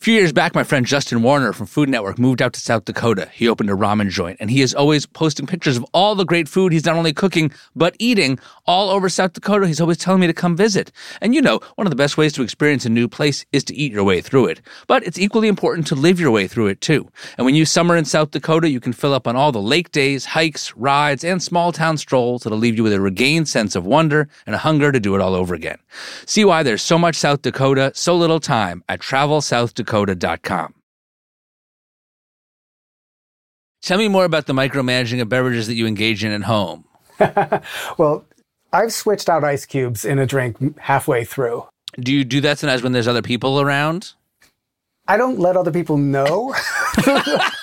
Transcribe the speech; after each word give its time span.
A 0.00 0.04
few 0.04 0.14
years 0.14 0.32
back, 0.32 0.54
my 0.54 0.62
friend 0.62 0.86
Justin 0.86 1.22
Warner 1.22 1.52
from 1.52 1.66
Food 1.66 1.88
Network 1.88 2.20
moved 2.20 2.40
out 2.40 2.52
to 2.52 2.60
South 2.60 2.84
Dakota. 2.84 3.28
He 3.32 3.48
opened 3.48 3.68
a 3.68 3.72
ramen 3.72 4.10
joint, 4.10 4.36
and 4.38 4.48
he 4.48 4.62
is 4.62 4.72
always 4.72 5.06
posting 5.06 5.44
pictures 5.44 5.76
of 5.76 5.84
all 5.92 6.14
the 6.14 6.24
great 6.24 6.48
food 6.48 6.72
he's 6.72 6.84
not 6.84 6.94
only 6.94 7.12
cooking, 7.12 7.50
but 7.74 7.96
eating 7.98 8.38
all 8.64 8.90
over 8.90 9.08
South 9.08 9.32
Dakota. 9.32 9.66
He's 9.66 9.80
always 9.80 9.98
telling 9.98 10.20
me 10.20 10.28
to 10.28 10.32
come 10.32 10.56
visit. 10.56 10.92
And 11.20 11.34
you 11.34 11.42
know, 11.42 11.58
one 11.74 11.88
of 11.88 11.90
the 11.90 11.96
best 11.96 12.16
ways 12.16 12.32
to 12.34 12.42
experience 12.42 12.86
a 12.86 12.90
new 12.90 13.08
place 13.08 13.44
is 13.50 13.64
to 13.64 13.74
eat 13.74 13.90
your 13.90 14.04
way 14.04 14.20
through 14.20 14.46
it. 14.46 14.60
But 14.86 15.02
it's 15.02 15.18
equally 15.18 15.48
important 15.48 15.88
to 15.88 15.96
live 15.96 16.20
your 16.20 16.30
way 16.30 16.46
through 16.46 16.68
it 16.68 16.80
too. 16.80 17.10
And 17.36 17.44
when 17.44 17.56
you 17.56 17.64
summer 17.64 17.96
in 17.96 18.04
South 18.04 18.30
Dakota, 18.30 18.70
you 18.70 18.78
can 18.78 18.92
fill 18.92 19.12
up 19.12 19.26
on 19.26 19.34
all 19.34 19.50
the 19.50 19.60
lake 19.60 19.90
days, 19.90 20.24
hikes, 20.24 20.72
rides, 20.76 21.24
and 21.24 21.42
small 21.42 21.72
town 21.72 21.96
strolls 21.96 22.44
that'll 22.44 22.56
leave 22.56 22.76
you 22.76 22.84
with 22.84 22.92
a 22.92 23.00
regained 23.00 23.48
sense 23.48 23.74
of 23.74 23.84
wonder 23.84 24.28
and 24.46 24.54
a 24.54 24.58
hunger 24.58 24.92
to 24.92 25.00
do 25.00 25.16
it 25.16 25.20
all 25.20 25.34
over 25.34 25.56
again. 25.56 25.78
See 26.24 26.44
why 26.44 26.62
there's 26.62 26.82
so 26.82 26.98
much 26.98 27.16
South 27.16 27.42
Dakota, 27.42 27.90
so 27.96 28.14
little 28.14 28.38
time 28.38 28.84
at 28.88 29.00
travelsouthdakota.com. 29.88 30.74
Tell 33.82 33.98
me 33.98 34.08
more 34.08 34.24
about 34.24 34.46
the 34.46 34.52
micromanaging 34.52 35.20
of 35.22 35.28
beverages 35.28 35.66
that 35.68 35.74
you 35.74 35.86
engage 35.86 36.24
in 36.24 36.32
at 36.32 36.42
home. 36.42 36.84
well, 37.98 38.24
I've 38.72 38.92
switched 38.92 39.28
out 39.28 39.44
ice 39.44 39.64
cubes 39.64 40.04
in 40.04 40.18
a 40.18 40.26
drink 40.26 40.78
halfway 40.78 41.24
through. 41.24 41.64
Do 41.98 42.12
you 42.12 42.24
do 42.24 42.40
that 42.42 42.58
sometimes 42.58 42.82
when 42.82 42.92
there's 42.92 43.08
other 43.08 43.22
people 43.22 43.60
around? 43.60 44.12
I 45.06 45.16
don't 45.16 45.38
let 45.38 45.56
other 45.56 45.70
people 45.70 45.96
know 45.96 46.54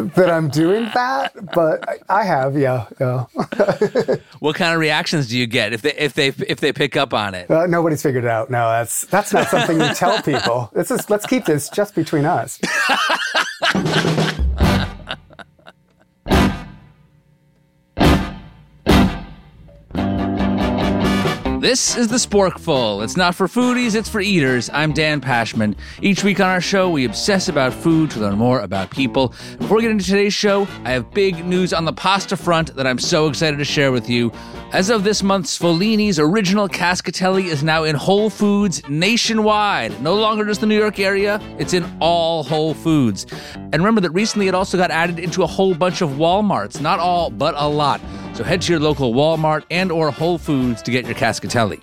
that 0.00 0.30
I'm 0.30 0.48
doing 0.48 0.90
that, 0.94 1.32
but 1.54 2.02
I 2.08 2.24
have, 2.24 2.56
yeah. 2.56 2.86
yeah. 3.00 3.26
what 4.40 4.56
kind 4.56 4.74
of 4.74 4.80
reactions 4.80 5.28
do 5.28 5.38
you 5.38 5.46
get 5.46 5.72
if 5.72 5.82
they 5.82 5.94
if 5.94 6.14
they 6.14 6.28
if 6.28 6.60
they 6.60 6.72
pick 6.72 6.96
up 6.96 7.14
on 7.14 7.34
it? 7.34 7.50
Uh, 7.50 7.66
nobody's 7.66 8.02
figured 8.02 8.24
it 8.24 8.30
out. 8.30 8.50
No, 8.50 8.68
that's 8.68 9.02
that's 9.06 9.32
not 9.32 9.48
something 9.48 9.80
you 9.80 9.94
tell 9.94 10.22
people. 10.22 10.70
This 10.74 10.90
is 10.90 11.08
let's 11.10 11.26
keep 11.26 11.44
this 11.44 11.68
just 11.68 11.94
between 11.94 12.24
us. 12.24 12.60
This 21.60 21.94
is 21.94 22.08
the 22.08 22.16
Sporkful. 22.16 23.04
It's 23.04 23.18
not 23.18 23.34
for 23.34 23.46
foodies, 23.46 23.94
it's 23.94 24.08
for 24.08 24.22
eaters. 24.22 24.70
I'm 24.72 24.94
Dan 24.94 25.20
Pashman. 25.20 25.76
Each 26.00 26.24
week 26.24 26.40
on 26.40 26.48
our 26.48 26.62
show, 26.62 26.88
we 26.88 27.04
obsess 27.04 27.48
about 27.48 27.74
food 27.74 28.10
to 28.12 28.20
learn 28.20 28.38
more 28.38 28.60
about 28.60 28.90
people. 28.90 29.34
Before 29.58 29.76
we 29.76 29.82
get 29.82 29.90
into 29.90 30.06
today's 30.06 30.32
show, 30.32 30.62
I 30.84 30.92
have 30.92 31.10
big 31.10 31.44
news 31.44 31.74
on 31.74 31.84
the 31.84 31.92
pasta 31.92 32.38
front 32.38 32.74
that 32.76 32.86
I'm 32.86 32.98
so 32.98 33.28
excited 33.28 33.58
to 33.58 33.66
share 33.66 33.92
with 33.92 34.08
you. 34.08 34.32
As 34.72 34.88
of 34.88 35.04
this 35.04 35.22
month, 35.22 35.48
Sfolini's 35.48 36.18
original 36.18 36.66
cascatelli 36.66 37.44
is 37.44 37.62
now 37.62 37.84
in 37.84 37.94
Whole 37.94 38.30
Foods 38.30 38.80
nationwide. 38.88 40.00
No 40.00 40.14
longer 40.14 40.46
just 40.46 40.62
the 40.62 40.66
New 40.66 40.78
York 40.78 40.98
area, 40.98 41.42
it's 41.58 41.74
in 41.74 41.84
all 42.00 42.42
Whole 42.42 42.72
Foods. 42.72 43.26
And 43.54 43.74
remember 43.74 44.00
that 44.00 44.12
recently 44.12 44.48
it 44.48 44.54
also 44.54 44.78
got 44.78 44.90
added 44.90 45.18
into 45.18 45.42
a 45.42 45.46
whole 45.46 45.74
bunch 45.74 46.00
of 46.00 46.12
Walmarts. 46.12 46.80
Not 46.80 47.00
all, 47.00 47.28
but 47.28 47.54
a 47.58 47.68
lot. 47.68 48.00
So 48.40 48.44
head 48.44 48.62
to 48.62 48.72
your 48.72 48.80
local 48.80 49.12
Walmart 49.12 49.64
and 49.70 49.92
or 49.92 50.10
Whole 50.10 50.38
Foods 50.38 50.80
to 50.84 50.90
get 50.90 51.04
your 51.04 51.14
cascatelli. 51.14 51.78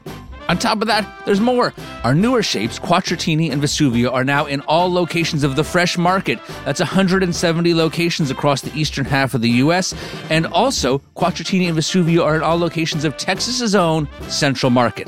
On 0.49 0.57
top 0.57 0.81
of 0.81 0.87
that, 0.87 1.07
there's 1.23 1.39
more. 1.39 1.71
Our 2.03 2.15
newer 2.15 2.41
shapes, 2.41 2.79
Quattrini 2.79 3.51
and 3.51 3.61
Vesuvio, 3.61 4.11
are 4.11 4.23
now 4.23 4.47
in 4.47 4.61
all 4.61 4.91
locations 4.91 5.43
of 5.43 5.55
the 5.55 5.63
Fresh 5.63 5.99
Market. 5.99 6.39
That's 6.65 6.79
170 6.79 7.75
locations 7.75 8.31
across 8.31 8.61
the 8.61 8.75
eastern 8.75 9.05
half 9.05 9.35
of 9.35 9.41
the 9.41 9.51
U.S. 9.51 9.93
And 10.31 10.47
also, 10.47 10.97
Quattrini 11.15 11.67
and 11.67 11.77
Vesuvio 11.77 12.25
are 12.25 12.35
in 12.35 12.41
all 12.41 12.57
locations 12.57 13.05
of 13.05 13.15
Texas's 13.17 13.75
own 13.75 14.07
Central 14.27 14.71
Market. 14.71 15.07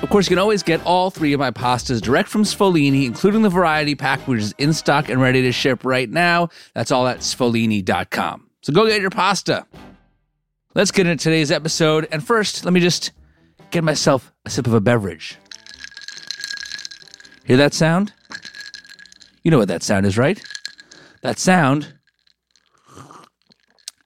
Of 0.00 0.08
course, 0.08 0.30
you 0.30 0.34
can 0.34 0.40
always 0.40 0.62
get 0.62 0.82
all 0.86 1.10
three 1.10 1.34
of 1.34 1.40
my 1.40 1.50
pastas 1.50 2.00
direct 2.00 2.30
from 2.30 2.44
Sfolini, 2.44 3.04
including 3.04 3.42
the 3.42 3.50
variety 3.50 3.96
pack, 3.96 4.20
which 4.20 4.40
is 4.40 4.54
in 4.56 4.72
stock 4.72 5.10
and 5.10 5.20
ready 5.20 5.42
to 5.42 5.52
ship 5.52 5.84
right 5.84 6.08
now. 6.08 6.48
That's 6.72 6.90
all 6.90 7.06
at 7.06 7.18
sfolini.com. 7.18 8.48
So 8.62 8.72
go 8.72 8.86
get 8.86 9.02
your 9.02 9.10
pasta. 9.10 9.66
Let's 10.76 10.90
get 10.90 11.06
into 11.06 11.24
today's 11.24 11.50
episode. 11.50 12.06
And 12.12 12.22
first, 12.22 12.66
let 12.66 12.74
me 12.74 12.80
just 12.80 13.12
get 13.70 13.82
myself 13.82 14.30
a 14.44 14.50
sip 14.50 14.66
of 14.66 14.74
a 14.74 14.80
beverage. 14.80 15.38
Hear 17.46 17.56
that 17.56 17.72
sound? 17.72 18.12
You 19.42 19.50
know 19.50 19.56
what 19.56 19.68
that 19.68 19.82
sound 19.82 20.04
is, 20.04 20.18
right? 20.18 20.38
That 21.22 21.38
sound 21.38 21.94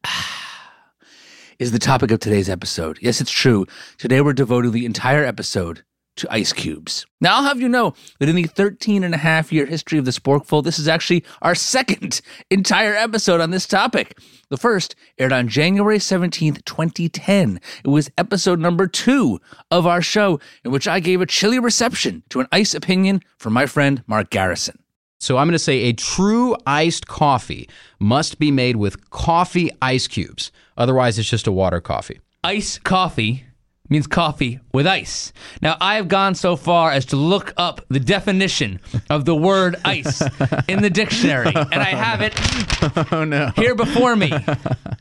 is 1.58 1.72
the 1.72 1.80
topic 1.80 2.12
of 2.12 2.20
today's 2.20 2.48
episode. 2.48 3.00
Yes, 3.02 3.20
it's 3.20 3.32
true. 3.32 3.66
Today 3.98 4.20
we're 4.20 4.32
devoting 4.32 4.70
the 4.70 4.86
entire 4.86 5.24
episode 5.24 5.82
to 6.20 6.32
ice 6.32 6.52
cubes. 6.52 7.06
Now, 7.20 7.36
I'll 7.36 7.44
have 7.44 7.60
you 7.60 7.68
know 7.68 7.94
that 8.18 8.28
in 8.28 8.36
the 8.36 8.44
13 8.44 9.04
and 9.04 9.14
a 9.14 9.18
half 9.18 9.52
year 9.52 9.66
history 9.66 9.98
of 9.98 10.04
the 10.04 10.10
Sporkful, 10.10 10.62
this 10.62 10.78
is 10.78 10.88
actually 10.88 11.24
our 11.42 11.54
second 11.54 12.20
entire 12.50 12.94
episode 12.94 13.40
on 13.40 13.50
this 13.50 13.66
topic. 13.66 14.18
The 14.48 14.56
first 14.56 14.94
aired 15.18 15.32
on 15.32 15.48
January 15.48 15.98
17th, 15.98 16.64
2010. 16.64 17.60
It 17.84 17.88
was 17.88 18.10
episode 18.18 18.58
number 18.58 18.86
two 18.86 19.40
of 19.70 19.86
our 19.86 20.02
show, 20.02 20.40
in 20.64 20.70
which 20.70 20.88
I 20.88 21.00
gave 21.00 21.20
a 21.20 21.26
chilly 21.26 21.58
reception 21.58 22.22
to 22.30 22.40
an 22.40 22.48
ice 22.52 22.74
opinion 22.74 23.22
from 23.38 23.52
my 23.52 23.66
friend 23.66 24.02
Mark 24.06 24.30
Garrison. 24.30 24.78
So 25.18 25.36
I'm 25.36 25.46
going 25.46 25.52
to 25.52 25.58
say 25.58 25.80
a 25.80 25.92
true 25.92 26.56
iced 26.66 27.06
coffee 27.06 27.68
must 27.98 28.38
be 28.38 28.50
made 28.50 28.76
with 28.76 29.10
coffee 29.10 29.70
ice 29.82 30.06
cubes. 30.06 30.50
Otherwise, 30.76 31.18
it's 31.18 31.28
just 31.28 31.46
a 31.46 31.52
water 31.52 31.80
coffee. 31.80 32.20
Ice 32.42 32.78
coffee 32.78 33.44
means 33.90 34.06
coffee 34.06 34.60
with 34.72 34.86
ice. 34.86 35.32
Now, 35.60 35.76
I 35.80 35.96
have 35.96 36.08
gone 36.08 36.34
so 36.34 36.56
far 36.56 36.92
as 36.92 37.04
to 37.06 37.16
look 37.16 37.52
up 37.56 37.84
the 37.90 38.00
definition 38.00 38.80
of 39.10 39.24
the 39.24 39.34
word 39.34 39.76
ice 39.84 40.22
in 40.68 40.80
the 40.80 40.90
dictionary, 40.90 41.52
and 41.54 41.74
I 41.74 41.90
have 41.90 42.20
it 42.22 42.32
oh, 43.12 43.24
no. 43.24 43.50
here 43.56 43.74
before 43.74 44.16
me. 44.16 44.32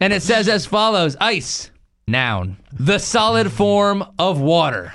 And 0.02 0.12
it 0.12 0.24
says 0.24 0.50
as 0.50 0.66
follows 0.66 1.16
Ice, 1.22 1.72
noun, 2.08 2.58
the 2.74 2.98
solid 2.98 3.52
form 3.52 4.04
of 4.18 4.42
water. 4.42 4.94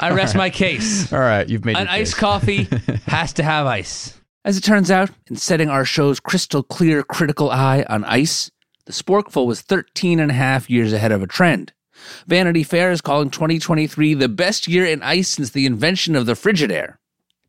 I 0.00 0.10
rest 0.10 0.34
my 0.34 0.50
case. 0.50 1.12
All 1.12 1.20
right, 1.20 1.48
you've 1.48 1.64
made 1.64 1.76
An 1.76 1.82
your 1.86 1.90
iced 1.92 2.14
case. 2.14 2.20
coffee 2.20 2.64
has 3.06 3.32
to 3.34 3.42
have 3.44 3.66
ice. 3.66 4.18
As 4.44 4.56
it 4.56 4.62
turns 4.62 4.90
out, 4.90 5.10
in 5.30 5.36
setting 5.36 5.68
our 5.68 5.84
show's 5.84 6.18
crystal 6.18 6.64
clear 6.64 7.04
critical 7.04 7.50
eye 7.50 7.84
on 7.88 8.02
ice, 8.04 8.50
the 8.86 8.92
Sporkful 8.92 9.46
was 9.46 9.60
13 9.60 10.18
and 10.18 10.32
a 10.32 10.34
half 10.34 10.68
years 10.68 10.92
ahead 10.92 11.12
of 11.12 11.22
a 11.22 11.28
trend. 11.28 11.72
Vanity 12.26 12.62
Fair 12.62 12.90
is 12.90 13.00
calling 13.00 13.30
2023 13.30 14.14
the 14.14 14.28
best 14.28 14.68
year 14.68 14.84
in 14.84 15.02
ice 15.02 15.28
since 15.28 15.50
the 15.50 15.66
invention 15.66 16.16
of 16.16 16.26
the 16.26 16.34
Frigidaire. 16.34 16.96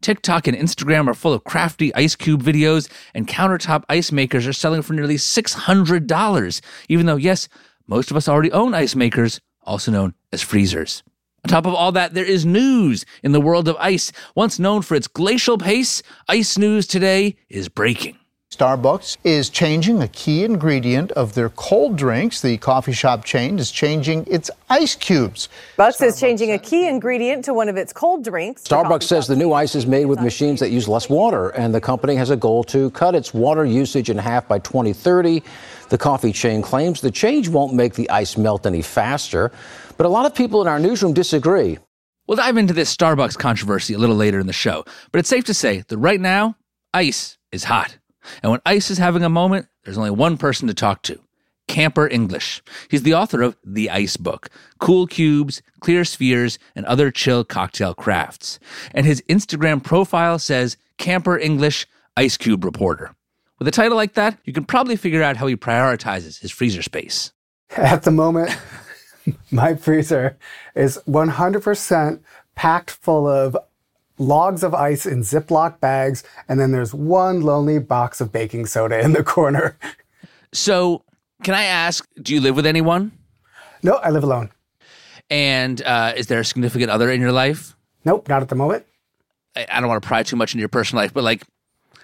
TikTok 0.01 0.47
and 0.47 0.57
Instagram 0.57 1.07
are 1.07 1.13
full 1.13 1.33
of 1.33 1.45
crafty 1.45 1.93
ice 1.95 2.15
cube 2.15 2.43
videos, 2.43 2.89
and 3.13 3.27
countertop 3.27 3.83
ice 3.87 4.11
makers 4.11 4.45
are 4.45 4.53
selling 4.53 4.81
for 4.81 4.93
nearly 4.93 5.15
$600, 5.15 6.61
even 6.89 7.05
though, 7.05 7.15
yes, 7.15 7.47
most 7.87 8.11
of 8.11 8.17
us 8.17 8.27
already 8.27 8.51
own 8.51 8.73
ice 8.73 8.95
makers, 8.95 9.39
also 9.63 9.91
known 9.91 10.13
as 10.31 10.41
freezers. 10.41 11.03
On 11.45 11.49
top 11.49 11.65
of 11.65 11.73
all 11.73 11.91
that, 11.91 12.13
there 12.13 12.25
is 12.25 12.45
news 12.45 13.05
in 13.21 13.33
the 13.33 13.41
world 13.41 13.67
of 13.67 13.75
ice. 13.77 14.11
Once 14.35 14.59
known 14.59 14.81
for 14.81 14.95
its 14.95 15.07
glacial 15.07 15.57
pace, 15.57 16.01
ice 16.29 16.57
news 16.57 16.87
today 16.87 17.35
is 17.49 17.67
breaking. 17.67 18.17
Starbucks 18.53 19.17
is 19.23 19.49
changing 19.49 20.03
a 20.03 20.07
key 20.09 20.43
ingredient 20.43 21.11
of 21.13 21.33
their 21.33 21.49
cold 21.49 21.95
drinks. 21.95 22.41
The 22.41 22.57
coffee 22.57 22.91
shop 22.91 23.25
chain 23.25 23.57
is 23.57 23.71
changing 23.71 24.27
its 24.29 24.51
ice 24.69 24.95
cubes. 24.95 25.49
Bucks 25.75 25.99
is 26.01 26.19
changing 26.19 26.51
a 26.51 26.59
key 26.59 26.87
ingredient 26.87 27.43
to 27.45 27.53
one 27.53 27.67
of 27.67 27.77
its 27.77 27.91
cold 27.91 28.23
drinks. 28.23 28.61
Starbucks 28.61 29.03
says 29.03 29.25
the 29.25 29.35
new 29.35 29.53
ice 29.53 29.73
is 29.73 29.87
made 29.87 30.05
with 30.05 30.21
machines 30.21 30.59
that 30.59 30.69
use 30.69 30.87
less 30.87 31.09
water, 31.09 31.49
and 31.49 31.73
the 31.73 31.81
company 31.81 32.13
has 32.13 32.29
a 32.29 32.35
goal 32.35 32.63
to 32.65 32.91
cut 32.91 33.15
its 33.15 33.33
water 33.33 33.65
usage 33.65 34.11
in 34.11 34.19
half 34.19 34.47
by 34.47 34.59
2030. 34.59 35.41
The 35.89 35.97
coffee 35.97 36.31
chain 36.31 36.61
claims 36.61 37.01
the 37.01 37.09
change 37.09 37.49
won't 37.49 37.73
make 37.73 37.95
the 37.95 38.07
ice 38.11 38.37
melt 38.37 38.67
any 38.67 38.83
faster, 38.83 39.51
but 39.97 40.05
a 40.05 40.09
lot 40.09 40.27
of 40.27 40.35
people 40.35 40.61
in 40.61 40.67
our 40.67 40.79
newsroom 40.79 41.13
disagree. 41.13 41.79
We'll 42.27 42.37
dive 42.37 42.57
into 42.57 42.73
this 42.73 42.95
Starbucks 42.95 43.35
controversy 43.37 43.95
a 43.95 43.97
little 43.97 44.15
later 44.15 44.39
in 44.39 44.45
the 44.45 44.53
show, 44.53 44.85
but 45.11 45.17
it's 45.17 45.29
safe 45.29 45.45
to 45.45 45.55
say 45.55 45.83
that 45.87 45.97
right 45.97 46.21
now, 46.21 46.55
ice 46.93 47.39
is 47.51 47.63
hot. 47.63 47.97
And 48.41 48.51
when 48.51 48.61
ice 48.65 48.89
is 48.89 48.97
having 48.97 49.23
a 49.23 49.29
moment, 49.29 49.67
there's 49.83 49.97
only 49.97 50.11
one 50.11 50.37
person 50.37 50.67
to 50.67 50.73
talk 50.73 51.01
to 51.03 51.19
Camper 51.67 52.07
English. 52.07 52.61
He's 52.89 53.03
the 53.03 53.13
author 53.13 53.41
of 53.41 53.55
The 53.63 53.89
Ice 53.89 54.17
Book 54.17 54.49
Cool 54.79 55.07
Cubes, 55.07 55.61
Clear 55.79 56.05
Spheres, 56.05 56.59
and 56.75 56.85
Other 56.85 57.11
Chill 57.11 57.43
Cocktail 57.43 57.93
Crafts. 57.93 58.59
And 58.93 59.05
his 59.05 59.21
Instagram 59.29 59.83
profile 59.83 60.39
says 60.39 60.77
Camper 60.97 61.37
English 61.37 61.87
Ice 62.17 62.37
Cube 62.37 62.63
Reporter. 62.63 63.15
With 63.59 63.67
a 63.67 63.71
title 63.71 63.97
like 63.97 64.13
that, 64.13 64.37
you 64.45 64.53
can 64.53 64.65
probably 64.65 64.95
figure 64.95 65.23
out 65.23 65.37
how 65.37 65.47
he 65.47 65.55
prioritizes 65.55 66.39
his 66.39 66.51
freezer 66.51 66.81
space. 66.81 67.31
At 67.77 68.03
the 68.03 68.11
moment, 68.11 68.55
my 69.51 69.75
freezer 69.75 70.37
is 70.75 70.99
100% 71.07 72.19
packed 72.55 72.91
full 72.91 73.27
of 73.27 73.57
logs 74.27 74.63
of 74.63 74.73
ice 74.73 75.05
in 75.05 75.21
Ziploc 75.21 75.79
bags, 75.79 76.23
and 76.47 76.59
then 76.59 76.71
there's 76.71 76.93
one 76.93 77.41
lonely 77.41 77.79
box 77.79 78.21
of 78.21 78.31
baking 78.31 78.65
soda 78.65 78.99
in 78.99 79.13
the 79.13 79.23
corner. 79.23 79.77
So, 80.51 81.03
can 81.43 81.53
I 81.53 81.63
ask, 81.63 82.07
do 82.21 82.33
you 82.33 82.41
live 82.41 82.55
with 82.55 82.65
anyone? 82.65 83.11
No, 83.81 83.95
I 83.95 84.09
live 84.09 84.23
alone. 84.23 84.51
And 85.29 85.81
uh, 85.81 86.13
is 86.15 86.27
there 86.27 86.39
a 86.39 86.45
significant 86.45 86.91
other 86.91 87.11
in 87.11 87.19
your 87.19 87.31
life? 87.31 87.75
Nope, 88.05 88.29
not 88.29 88.41
at 88.41 88.49
the 88.49 88.55
moment. 88.55 88.85
I 89.55 89.65
I 89.69 89.79
don't 89.79 89.89
want 89.89 90.01
to 90.01 90.07
pry 90.07 90.23
too 90.23 90.35
much 90.35 90.53
into 90.53 90.61
your 90.61 90.69
personal 90.69 91.03
life, 91.03 91.13
but 91.13 91.23
like 91.23 91.43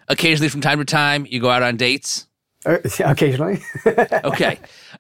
occasionally 0.08 0.50
from 0.50 0.62
time 0.62 0.80
to 0.80 0.86
time, 0.86 1.26
you 1.30 1.40
go 1.40 1.50
out 1.50 1.64
on 1.64 1.78
dates. 1.78 2.28
Uh, 2.66 2.78
occasionally. 3.06 3.62
Okay. 4.24 4.60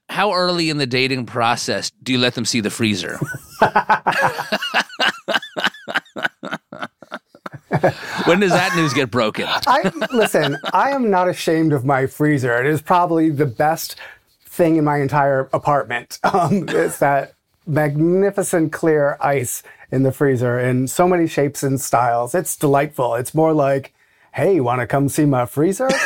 How 0.09 0.33
early 0.33 0.69
in 0.69 0.77
the 0.77 0.87
dating 0.87 1.25
process 1.25 1.91
do 2.01 2.13
you 2.13 2.17
let 2.17 2.33
them 2.33 2.45
see 2.45 2.61
the 2.61 2.69
freezer? 2.69 3.19
when 8.25 8.39
does 8.39 8.51
that 8.51 8.75
news 8.75 8.93
get 8.93 9.11
broken? 9.11 9.45
I 9.47 9.91
listen. 10.11 10.57
I 10.73 10.91
am 10.91 11.09
not 11.09 11.27
ashamed 11.29 11.73
of 11.73 11.85
my 11.85 12.07
freezer. 12.07 12.59
It 12.59 12.65
is 12.65 12.81
probably 12.81 13.29
the 13.29 13.45
best 13.45 13.95
thing 14.45 14.75
in 14.75 14.83
my 14.83 14.97
entire 14.97 15.49
apartment. 15.53 16.19
Um, 16.31 16.65
it's 16.69 16.99
that 16.99 17.33
magnificent 17.65 18.71
clear 18.71 19.17
ice 19.19 19.63
in 19.91 20.03
the 20.03 20.11
freezer 20.11 20.59
in 20.59 20.87
so 20.87 21.07
many 21.07 21.27
shapes 21.27 21.63
and 21.63 21.81
styles. 21.81 22.35
It's 22.35 22.55
delightful. 22.55 23.15
It's 23.15 23.33
more 23.33 23.53
like, 23.53 23.93
hey, 24.33 24.55
you 24.55 24.63
want 24.63 24.81
to 24.81 24.87
come 24.87 25.09
see 25.09 25.25
my 25.25 25.45
freezer? 25.45 25.89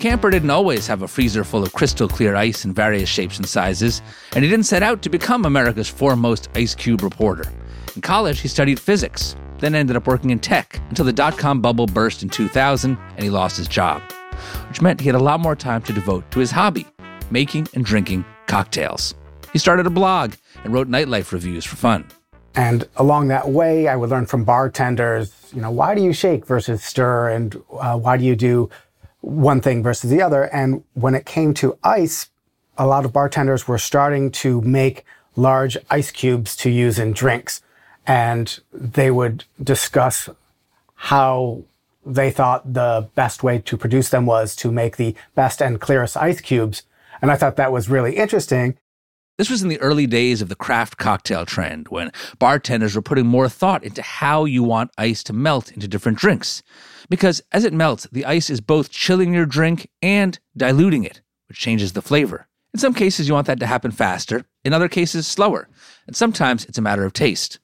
Camper 0.00 0.30
didn't 0.30 0.48
always 0.48 0.86
have 0.86 1.02
a 1.02 1.08
freezer 1.08 1.44
full 1.44 1.62
of 1.62 1.74
crystal 1.74 2.08
clear 2.08 2.34
ice 2.34 2.64
in 2.64 2.72
various 2.72 3.06
shapes 3.06 3.36
and 3.36 3.46
sizes, 3.46 4.00
and 4.34 4.42
he 4.42 4.50
didn't 4.50 4.64
set 4.64 4.82
out 4.82 5.02
to 5.02 5.10
become 5.10 5.44
America's 5.44 5.90
foremost 5.90 6.48
ice 6.54 6.74
cube 6.74 7.02
reporter. 7.02 7.44
In 7.94 8.00
college, 8.00 8.40
he 8.40 8.48
studied 8.48 8.80
physics, 8.80 9.36
then 9.58 9.74
ended 9.74 9.96
up 9.96 10.06
working 10.06 10.30
in 10.30 10.38
tech 10.38 10.80
until 10.88 11.04
the 11.04 11.12
dot 11.12 11.36
com 11.36 11.60
bubble 11.60 11.84
burst 11.84 12.22
in 12.22 12.30
2000 12.30 12.96
and 12.96 13.22
he 13.22 13.28
lost 13.28 13.58
his 13.58 13.68
job, 13.68 14.00
which 14.68 14.80
meant 14.80 15.00
he 15.00 15.06
had 15.06 15.16
a 15.16 15.22
lot 15.22 15.38
more 15.38 15.54
time 15.54 15.82
to 15.82 15.92
devote 15.92 16.30
to 16.30 16.40
his 16.40 16.50
hobby 16.50 16.86
making 17.30 17.68
and 17.74 17.84
drinking 17.84 18.24
cocktails. 18.46 19.14
He 19.52 19.58
started 19.58 19.86
a 19.86 19.90
blog 19.90 20.32
and 20.64 20.72
wrote 20.72 20.88
nightlife 20.88 21.30
reviews 21.30 21.66
for 21.66 21.76
fun. 21.76 22.06
And 22.54 22.88
along 22.96 23.28
that 23.28 23.50
way, 23.50 23.86
I 23.86 23.96
would 23.96 24.08
learn 24.08 24.24
from 24.24 24.44
bartenders, 24.44 25.52
you 25.54 25.60
know, 25.60 25.70
why 25.70 25.94
do 25.94 26.02
you 26.02 26.14
shake 26.14 26.46
versus 26.46 26.82
stir? 26.82 27.28
And 27.28 27.62
uh, 27.78 27.98
why 27.98 28.16
do 28.16 28.24
you 28.24 28.34
do 28.34 28.70
one 29.20 29.60
thing 29.60 29.82
versus 29.82 30.10
the 30.10 30.22
other? 30.22 30.44
And 30.44 30.84
when 30.94 31.14
it 31.14 31.26
came 31.26 31.54
to 31.54 31.78
ice, 31.82 32.30
a 32.76 32.86
lot 32.86 33.04
of 33.04 33.12
bartenders 33.12 33.68
were 33.68 33.78
starting 33.78 34.30
to 34.30 34.60
make 34.62 35.04
large 35.36 35.76
ice 35.90 36.10
cubes 36.10 36.56
to 36.56 36.70
use 36.70 36.98
in 36.98 37.12
drinks. 37.12 37.62
And 38.06 38.58
they 38.72 39.10
would 39.10 39.44
discuss 39.62 40.28
how 40.94 41.62
they 42.04 42.30
thought 42.30 42.72
the 42.72 43.08
best 43.14 43.42
way 43.42 43.58
to 43.58 43.76
produce 43.76 44.08
them 44.08 44.26
was 44.26 44.56
to 44.56 44.72
make 44.72 44.96
the 44.96 45.14
best 45.34 45.60
and 45.60 45.80
clearest 45.80 46.16
ice 46.16 46.40
cubes. 46.40 46.82
And 47.20 47.30
I 47.30 47.36
thought 47.36 47.56
that 47.56 47.72
was 47.72 47.90
really 47.90 48.16
interesting. 48.16 48.76
This 49.40 49.48
was 49.48 49.62
in 49.62 49.70
the 49.70 49.80
early 49.80 50.06
days 50.06 50.42
of 50.42 50.50
the 50.50 50.54
craft 50.54 50.98
cocktail 50.98 51.46
trend 51.46 51.88
when 51.88 52.12
bartenders 52.38 52.94
were 52.94 53.00
putting 53.00 53.24
more 53.24 53.48
thought 53.48 53.82
into 53.82 54.02
how 54.02 54.44
you 54.44 54.62
want 54.62 54.90
ice 54.98 55.22
to 55.22 55.32
melt 55.32 55.72
into 55.72 55.88
different 55.88 56.18
drinks. 56.18 56.62
Because 57.08 57.40
as 57.50 57.64
it 57.64 57.72
melts, 57.72 58.06
the 58.12 58.26
ice 58.26 58.50
is 58.50 58.60
both 58.60 58.90
chilling 58.90 59.32
your 59.32 59.46
drink 59.46 59.88
and 60.02 60.38
diluting 60.54 61.04
it, 61.04 61.22
which 61.48 61.58
changes 61.58 61.94
the 61.94 62.02
flavor. 62.02 62.48
In 62.74 62.80
some 62.80 62.92
cases, 62.92 63.28
you 63.28 63.32
want 63.32 63.46
that 63.46 63.58
to 63.60 63.66
happen 63.66 63.92
faster, 63.92 64.44
in 64.62 64.74
other 64.74 64.90
cases, 64.90 65.26
slower, 65.26 65.70
and 66.06 66.14
sometimes 66.14 66.66
it's 66.66 66.76
a 66.76 66.82
matter 66.82 67.06
of 67.06 67.14
taste. 67.14 67.60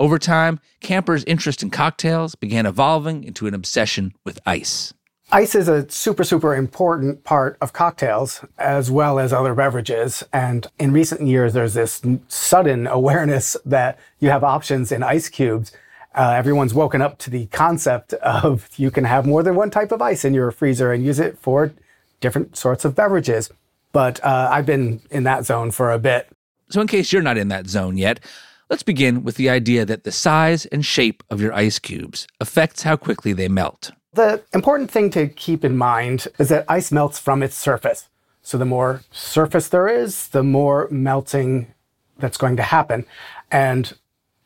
Over 0.00 0.18
time, 0.18 0.58
Camper's 0.80 1.22
interest 1.22 1.62
in 1.62 1.70
cocktails 1.70 2.34
began 2.34 2.66
evolving 2.66 3.22
into 3.22 3.46
an 3.46 3.54
obsession 3.54 4.12
with 4.24 4.40
ice. 4.44 4.92
Ice 5.34 5.54
is 5.54 5.66
a 5.66 5.88
super, 5.88 6.24
super 6.24 6.54
important 6.54 7.24
part 7.24 7.56
of 7.62 7.72
cocktails 7.72 8.44
as 8.58 8.90
well 8.90 9.18
as 9.18 9.32
other 9.32 9.54
beverages. 9.54 10.22
And 10.30 10.66
in 10.78 10.92
recent 10.92 11.22
years, 11.22 11.54
there's 11.54 11.72
this 11.72 12.02
sudden 12.28 12.86
awareness 12.86 13.56
that 13.64 13.98
you 14.20 14.28
have 14.28 14.44
options 14.44 14.92
in 14.92 15.02
ice 15.02 15.30
cubes. 15.30 15.72
Uh, 16.14 16.34
everyone's 16.36 16.74
woken 16.74 17.00
up 17.00 17.16
to 17.16 17.30
the 17.30 17.46
concept 17.46 18.12
of 18.12 18.68
you 18.76 18.90
can 18.90 19.04
have 19.04 19.24
more 19.24 19.42
than 19.42 19.54
one 19.54 19.70
type 19.70 19.90
of 19.90 20.02
ice 20.02 20.22
in 20.22 20.34
your 20.34 20.50
freezer 20.50 20.92
and 20.92 21.02
use 21.02 21.18
it 21.18 21.38
for 21.38 21.72
different 22.20 22.54
sorts 22.54 22.84
of 22.84 22.94
beverages. 22.94 23.48
But 23.92 24.22
uh, 24.22 24.50
I've 24.52 24.66
been 24.66 25.00
in 25.10 25.24
that 25.24 25.46
zone 25.46 25.70
for 25.70 25.90
a 25.90 25.98
bit. 25.98 26.28
So, 26.68 26.82
in 26.82 26.86
case 26.86 27.10
you're 27.10 27.22
not 27.22 27.38
in 27.38 27.48
that 27.48 27.68
zone 27.68 27.96
yet, 27.96 28.20
let's 28.68 28.82
begin 28.82 29.24
with 29.24 29.36
the 29.36 29.48
idea 29.48 29.86
that 29.86 30.04
the 30.04 30.12
size 30.12 30.66
and 30.66 30.84
shape 30.84 31.22
of 31.30 31.40
your 31.40 31.54
ice 31.54 31.78
cubes 31.78 32.26
affects 32.38 32.82
how 32.82 32.96
quickly 32.96 33.32
they 33.32 33.48
melt. 33.48 33.92
The 34.14 34.42
important 34.52 34.90
thing 34.90 35.10
to 35.10 35.28
keep 35.28 35.64
in 35.64 35.76
mind 35.76 36.28
is 36.38 36.48
that 36.50 36.66
ice 36.68 36.92
melts 36.92 37.18
from 37.18 37.42
its 37.42 37.56
surface. 37.56 38.08
So 38.42 38.58
the 38.58 38.64
more 38.64 39.02
surface 39.10 39.68
there 39.68 39.88
is, 39.88 40.28
the 40.28 40.42
more 40.42 40.88
melting 40.90 41.72
that's 42.18 42.36
going 42.36 42.56
to 42.56 42.62
happen. 42.62 43.06
And 43.50 43.94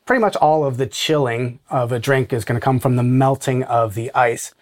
pretty 0.05 0.21
much 0.21 0.37
all 0.37 0.65
of 0.65 0.77
the 0.77 0.87
chilling 0.87 1.59
of 1.69 1.93
a 1.93 1.99
drink 1.99 2.33
is 2.33 2.45
going 2.45 2.59
to 2.59 2.65
come 2.65 2.79
from 2.79 2.97
the 2.97 3.03
melting 3.03 3.65
of 3.65 3.95
the 3.95 4.15
ice. 4.15 4.55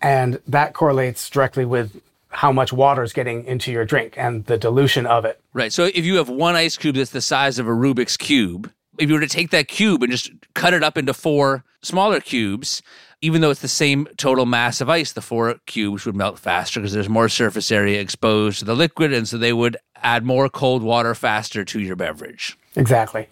And 0.00 0.40
that 0.46 0.72
correlates 0.72 1.28
directly 1.28 1.64
with 1.64 2.00
how 2.28 2.52
much 2.52 2.72
water 2.72 3.02
is 3.02 3.12
getting 3.12 3.44
into 3.44 3.72
your 3.72 3.84
drink 3.84 4.14
and 4.16 4.44
the 4.46 4.58
dilution 4.58 5.06
of 5.06 5.24
it. 5.24 5.40
Right. 5.52 5.72
So, 5.72 5.84
if 5.84 6.04
you 6.04 6.16
have 6.16 6.28
one 6.28 6.56
ice 6.56 6.76
cube 6.76 6.96
that's 6.96 7.10
the 7.10 7.20
size 7.20 7.58
of 7.58 7.66
a 7.66 7.70
Rubik's 7.70 8.16
Cube, 8.16 8.72
if 8.98 9.08
you 9.08 9.14
were 9.14 9.20
to 9.20 9.28
take 9.28 9.50
that 9.50 9.68
cube 9.68 10.02
and 10.02 10.10
just 10.10 10.30
cut 10.54 10.74
it 10.74 10.82
up 10.82 10.98
into 10.98 11.14
four 11.14 11.64
smaller 11.80 12.20
cubes, 12.20 12.82
even 13.24 13.40
though 13.40 13.50
it's 13.50 13.62
the 13.62 13.68
same 13.68 14.06
total 14.18 14.44
mass 14.44 14.82
of 14.82 14.90
ice, 14.90 15.12
the 15.12 15.22
four 15.22 15.54
cubes 15.64 16.04
would 16.04 16.14
melt 16.14 16.38
faster 16.38 16.78
because 16.78 16.92
there's 16.92 17.08
more 17.08 17.30
surface 17.30 17.72
area 17.72 17.98
exposed 17.98 18.58
to 18.58 18.66
the 18.66 18.76
liquid. 18.76 19.14
And 19.14 19.26
so 19.26 19.38
they 19.38 19.54
would 19.54 19.78
add 20.02 20.26
more 20.26 20.50
cold 20.50 20.82
water 20.82 21.14
faster 21.14 21.64
to 21.64 21.80
your 21.80 21.96
beverage. 21.96 22.58
Exactly. 22.76 23.26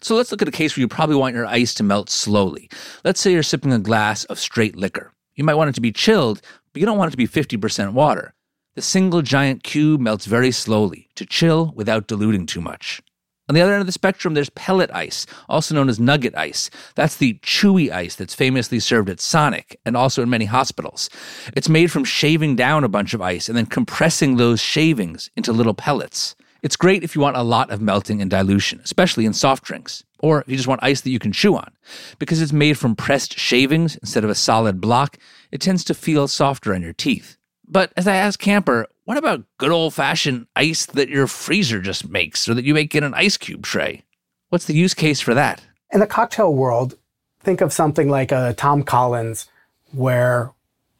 So 0.00 0.16
let's 0.16 0.32
look 0.32 0.42
at 0.42 0.48
a 0.48 0.52
case 0.52 0.76
where 0.76 0.80
you 0.80 0.88
probably 0.88 1.14
want 1.14 1.36
your 1.36 1.46
ice 1.46 1.72
to 1.74 1.84
melt 1.84 2.10
slowly. 2.10 2.68
Let's 3.04 3.20
say 3.20 3.30
you're 3.30 3.44
sipping 3.44 3.72
a 3.72 3.78
glass 3.78 4.24
of 4.24 4.40
straight 4.40 4.74
liquor. 4.74 5.12
You 5.36 5.44
might 5.44 5.54
want 5.54 5.70
it 5.70 5.74
to 5.76 5.80
be 5.80 5.92
chilled, 5.92 6.42
but 6.72 6.80
you 6.80 6.86
don't 6.86 6.98
want 6.98 7.10
it 7.10 7.12
to 7.12 7.16
be 7.16 7.28
50% 7.28 7.92
water. 7.92 8.34
The 8.74 8.82
single 8.82 9.22
giant 9.22 9.62
cube 9.62 10.00
melts 10.00 10.26
very 10.26 10.50
slowly 10.50 11.10
to 11.14 11.24
chill 11.24 11.72
without 11.76 12.08
diluting 12.08 12.46
too 12.46 12.60
much. 12.60 13.00
On 13.48 13.54
the 13.54 13.62
other 13.62 13.72
end 13.72 13.80
of 13.80 13.86
the 13.86 13.92
spectrum, 13.92 14.34
there's 14.34 14.50
pellet 14.50 14.90
ice, 14.92 15.24
also 15.48 15.74
known 15.74 15.88
as 15.88 15.98
nugget 15.98 16.36
ice. 16.36 16.68
That's 16.96 17.16
the 17.16 17.34
chewy 17.42 17.90
ice 17.90 18.14
that's 18.14 18.34
famously 18.34 18.78
served 18.78 19.08
at 19.08 19.20
Sonic 19.20 19.80
and 19.86 19.96
also 19.96 20.22
in 20.22 20.28
many 20.28 20.44
hospitals. 20.44 21.08
It's 21.56 21.68
made 21.68 21.90
from 21.90 22.04
shaving 22.04 22.56
down 22.56 22.84
a 22.84 22.88
bunch 22.88 23.14
of 23.14 23.22
ice 23.22 23.48
and 23.48 23.56
then 23.56 23.66
compressing 23.66 24.36
those 24.36 24.60
shavings 24.60 25.30
into 25.34 25.52
little 25.52 25.72
pellets. 25.72 26.36
It's 26.62 26.76
great 26.76 27.04
if 27.04 27.14
you 27.14 27.22
want 27.22 27.36
a 27.36 27.42
lot 27.42 27.70
of 27.70 27.80
melting 27.80 28.20
and 28.20 28.30
dilution, 28.30 28.80
especially 28.84 29.24
in 29.24 29.32
soft 29.32 29.64
drinks, 29.64 30.04
or 30.18 30.42
if 30.42 30.48
you 30.48 30.56
just 30.56 30.68
want 30.68 30.82
ice 30.82 31.00
that 31.00 31.10
you 31.10 31.20
can 31.20 31.32
chew 31.32 31.56
on. 31.56 31.70
Because 32.18 32.42
it's 32.42 32.52
made 32.52 32.76
from 32.76 32.96
pressed 32.96 33.38
shavings 33.38 33.96
instead 33.96 34.24
of 34.24 34.30
a 34.30 34.34
solid 34.34 34.80
block, 34.80 35.16
it 35.52 35.60
tends 35.60 35.84
to 35.84 35.94
feel 35.94 36.28
softer 36.28 36.74
on 36.74 36.82
your 36.82 36.92
teeth. 36.92 37.36
But 37.66 37.92
as 37.96 38.08
I 38.08 38.16
asked 38.16 38.40
Camper, 38.40 38.86
what 39.08 39.16
about 39.16 39.42
good 39.56 39.70
old 39.70 39.94
fashioned 39.94 40.46
ice 40.54 40.84
that 40.84 41.08
your 41.08 41.26
freezer 41.26 41.80
just 41.80 42.10
makes 42.10 42.46
or 42.46 42.52
that 42.52 42.66
you 42.66 42.74
make 42.74 42.94
in 42.94 43.02
an 43.02 43.14
ice 43.14 43.38
cube 43.38 43.62
tray? 43.62 44.02
What's 44.50 44.66
the 44.66 44.74
use 44.74 44.92
case 44.92 45.18
for 45.18 45.32
that? 45.32 45.62
In 45.90 46.00
the 46.00 46.06
cocktail 46.06 46.52
world, 46.52 46.94
think 47.40 47.62
of 47.62 47.72
something 47.72 48.10
like 48.10 48.32
a 48.32 48.52
Tom 48.58 48.82
Collins, 48.82 49.48
where 49.92 50.52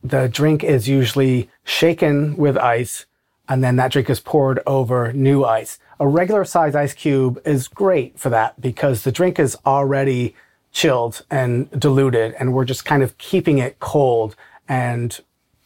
the 0.02 0.26
drink 0.26 0.64
is 0.64 0.88
usually 0.88 1.50
shaken 1.64 2.34
with 2.38 2.56
ice 2.56 3.04
and 3.46 3.62
then 3.62 3.76
that 3.76 3.92
drink 3.92 4.08
is 4.08 4.20
poured 4.20 4.60
over 4.66 5.12
new 5.12 5.44
ice. 5.44 5.78
A 6.00 6.08
regular 6.08 6.46
size 6.46 6.74
ice 6.74 6.94
cube 6.94 7.38
is 7.44 7.68
great 7.68 8.18
for 8.18 8.30
that 8.30 8.58
because 8.58 9.02
the 9.02 9.12
drink 9.12 9.38
is 9.38 9.54
already 9.66 10.34
chilled 10.72 11.26
and 11.30 11.70
diluted 11.78 12.32
and 12.38 12.54
we're 12.54 12.64
just 12.64 12.86
kind 12.86 13.02
of 13.02 13.18
keeping 13.18 13.58
it 13.58 13.80
cold 13.80 14.34
and 14.66 15.20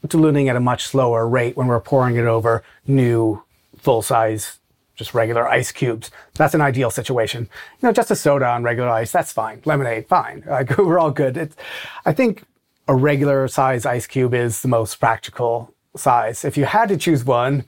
diluting 0.07 0.49
at 0.49 0.57
a 0.57 0.61
much 0.61 0.87
slower 0.87 1.29
rate 1.29 1.57
when 1.57 1.67
we're 1.67 1.81
pouring 1.81 2.17
it 2.17 2.25
over 2.25 2.63
new 2.87 3.43
full 3.79 4.03
size 4.03 4.59
just 4.95 5.15
regular 5.15 5.49
ice 5.49 5.73
cubes. 5.73 6.11
That's 6.35 6.55
an 6.55 6.61
ideal 6.61 6.91
situation. 6.91 7.49
You 7.81 7.89
know, 7.89 7.93
just 7.93 8.11
a 8.11 8.17
soda 8.17 8.47
on 8.47 8.63
regular 8.63 8.91
ice, 8.91 9.11
that's 9.11 9.33
fine. 9.33 9.63
Lemonade, 9.65 10.07
fine. 10.07 10.45
Like, 10.53 10.77
we're 10.77 10.99
all 10.99 11.11
good. 11.11 11.37
It's, 11.37 11.57
I 12.05 12.13
think 12.13 12.45
a 12.89 12.95
regular 12.95 13.49
size 13.49 13.87
ice 13.87 14.07
cube 14.07 14.35
is 14.35 14.63
the 14.63 14.69
most 14.69 14.97
practical 14.97 15.75
size. 15.97 16.45
If 16.45 16.57
you 16.57 16.67
had 16.67 16.89
to 16.91 16.97
choose 16.97 17.25
one, 17.25 17.65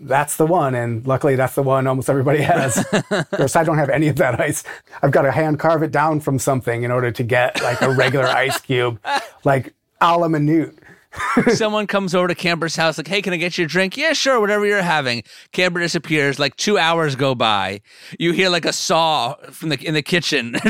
that's 0.00 0.36
the 0.36 0.46
one. 0.46 0.74
And 0.74 1.06
luckily, 1.06 1.36
that's 1.36 1.54
the 1.54 1.62
one 1.62 1.86
almost 1.86 2.10
everybody 2.10 2.42
has. 2.42 2.84
of 3.10 3.30
course, 3.30 3.56
I 3.56 3.64
don't 3.64 3.78
have 3.78 3.90
any 3.90 4.08
of 4.08 4.16
that 4.16 4.40
ice. 4.40 4.64
I've 5.02 5.12
got 5.12 5.22
to 5.22 5.32
hand 5.32 5.58
carve 5.58 5.82
it 5.82 5.92
down 5.92 6.20
from 6.20 6.38
something 6.38 6.82
in 6.82 6.90
order 6.90 7.10
to 7.10 7.22
get 7.22 7.62
like 7.62 7.80
a 7.80 7.90
regular 7.90 8.26
ice 8.26 8.60
cube, 8.60 9.00
like 9.44 9.72
a 10.00 10.18
la 10.18 10.28
minute. 10.28 10.74
Someone 11.54 11.86
comes 11.86 12.14
over 12.14 12.28
to 12.28 12.34
Camper's 12.34 12.76
house, 12.76 12.98
like, 12.98 13.08
hey, 13.08 13.22
can 13.22 13.32
I 13.32 13.36
get 13.36 13.58
you 13.58 13.64
a 13.64 13.68
drink? 13.68 13.96
Yeah, 13.96 14.12
sure, 14.12 14.40
whatever 14.40 14.66
you're 14.66 14.82
having. 14.82 15.22
Camper 15.52 15.80
disappears. 15.80 16.38
Like 16.38 16.56
two 16.56 16.78
hours 16.78 17.16
go 17.16 17.34
by. 17.34 17.80
You 18.18 18.32
hear 18.32 18.48
like 18.48 18.64
a 18.64 18.72
saw 18.72 19.34
from 19.50 19.70
the 19.70 19.78
in 19.86 19.94
the 19.94 20.02
kitchen. 20.02 20.56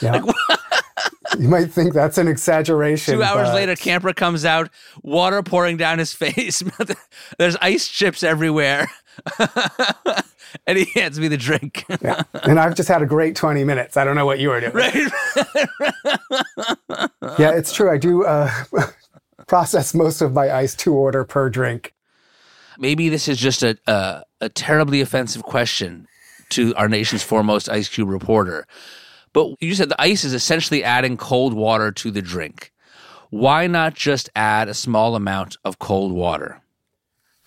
Yeah. 0.00 0.22
You 1.42 1.48
might 1.48 1.70
think 1.72 1.94
that's 1.94 2.18
an 2.18 2.26
exaggeration. 2.28 3.14
Two 3.14 3.22
hours 3.22 3.48
but- 3.48 3.54
later, 3.54 3.76
Camper 3.76 4.12
comes 4.12 4.44
out, 4.44 4.70
water 5.02 5.42
pouring 5.42 5.76
down 5.76 5.98
his 5.98 6.12
face. 6.24 6.62
There's 7.38 7.56
ice 7.60 7.86
chips 7.88 8.22
everywhere. 8.22 8.90
and 10.66 10.78
he 10.78 10.84
hands 10.98 11.18
me 11.20 11.28
the 11.28 11.36
drink. 11.36 11.84
Yeah. 12.02 12.22
And 12.44 12.58
I've 12.60 12.74
just 12.74 12.88
had 12.88 13.02
a 13.02 13.06
great 13.06 13.36
20 13.36 13.64
minutes. 13.64 13.96
I 13.96 14.04
don't 14.04 14.14
know 14.16 14.26
what 14.26 14.38
you 14.38 14.48
were 14.50 14.60
doing. 14.60 14.72
right? 14.72 14.94
Yeah, 17.38 17.50
it's 17.52 17.72
true. 17.72 17.90
I 17.90 17.98
do 17.98 18.24
uh, 18.24 18.50
process 19.46 19.94
most 19.94 20.20
of 20.20 20.32
my 20.32 20.50
ice 20.52 20.74
to 20.76 20.94
order 20.94 21.24
per 21.24 21.50
drink. 21.50 21.94
Maybe 22.78 23.08
this 23.08 23.28
is 23.28 23.38
just 23.38 23.62
a, 23.62 23.76
a, 23.86 24.22
a 24.40 24.48
terribly 24.48 25.00
offensive 25.00 25.42
question 25.42 26.06
to 26.50 26.74
our 26.76 26.88
nation's 26.88 27.22
foremost 27.22 27.68
ice 27.68 27.88
cube 27.88 28.08
reporter. 28.08 28.66
But 29.38 29.62
you 29.62 29.76
said 29.76 29.88
the 29.88 30.02
ice 30.02 30.24
is 30.24 30.34
essentially 30.34 30.82
adding 30.82 31.16
cold 31.16 31.54
water 31.54 31.92
to 31.92 32.10
the 32.10 32.20
drink. 32.20 32.72
Why 33.30 33.68
not 33.68 33.94
just 33.94 34.28
add 34.34 34.68
a 34.68 34.74
small 34.74 35.14
amount 35.14 35.56
of 35.64 35.78
cold 35.78 36.10
water? 36.10 36.60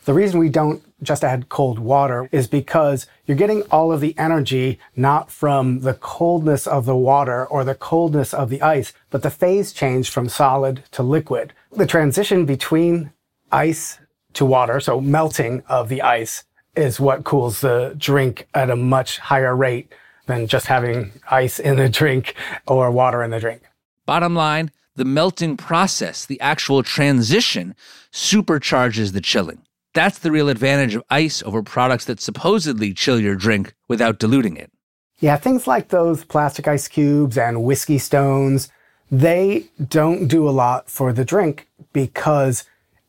The 0.05 0.13
reason 0.13 0.39
we 0.39 0.48
don't 0.48 0.81
just 1.03 1.21
add 1.21 1.50
cold 1.50 1.79
water 1.79 2.29
is 2.31 2.48
because 2.48 3.07
you're 3.25 3.36
getting 3.36 3.63
all 3.63 3.91
of 3.91 4.00
the 4.00 4.17
energy 4.17 4.79
not 4.95 5.29
from 5.29 5.81
the 5.81 5.95
coldness 5.95 6.65
of 6.65 6.86
the 6.86 6.95
water 6.95 7.45
or 7.45 7.65
the 7.65 7.75
coldness 7.75 8.33
of 8.33 8.50
the 8.50 8.62
ice, 8.62 8.93
but 9.10 9.21
the 9.21 9.29
phase 9.29 9.74
change 9.74 10.10
from 10.10 10.29
solid 10.29 10.83
to 10.91 11.03
liquid. 11.03 11.51
The 11.74 11.86
transition 11.86 12.45
between 12.45 13.12
ice 13.51 14.00
to 14.36 14.45
water, 14.45 14.79
so 14.79 15.01
melting 15.01 15.62
of 15.67 15.89
the 15.89 16.01
ice, 16.01 16.45
is 16.74 17.01
what 17.01 17.25
cools 17.25 17.60
the 17.60 17.93
drink 17.98 18.48
at 18.53 18.69
a 18.69 18.77
much 18.77 19.17
higher 19.17 19.53
rate 19.53 19.91
than 20.27 20.47
just 20.47 20.67
having 20.67 21.11
ice 21.29 21.59
in 21.59 21.77
the 21.77 21.89
drink 21.89 22.35
or 22.67 22.91
water 22.91 23.23
in 23.23 23.31
the 23.31 23.39
drink. 23.39 23.61
Bottom 24.05 24.35
line, 24.35 24.71
the 24.95 25.05
melting 25.05 25.57
process, 25.57 26.25
the 26.25 26.39
actual 26.41 26.83
transition, 26.83 27.75
supercharges 28.11 29.13
the 29.13 29.21
chilling. 29.21 29.63
That's 29.93 30.19
the 30.19 30.31
real 30.31 30.49
advantage 30.49 30.95
of 30.95 31.03
ice 31.09 31.43
over 31.43 31.63
products 31.63 32.05
that 32.05 32.21
supposedly 32.21 32.93
chill 32.93 33.19
your 33.19 33.35
drink 33.35 33.73
without 33.87 34.19
diluting 34.19 34.57
it. 34.57 34.71
Yeah, 35.19 35.37
things 35.37 35.67
like 35.67 35.89
those 35.89 36.23
plastic 36.23 36.67
ice 36.67 36.87
cubes 36.87 37.37
and 37.37 37.63
whiskey 37.63 37.97
stones, 37.97 38.69
they 39.11 39.65
don't 39.89 40.27
do 40.27 40.47
a 40.47 40.51
lot 40.51 40.89
for 40.89 41.13
the 41.13 41.25
drink 41.25 41.67
because 41.93 42.63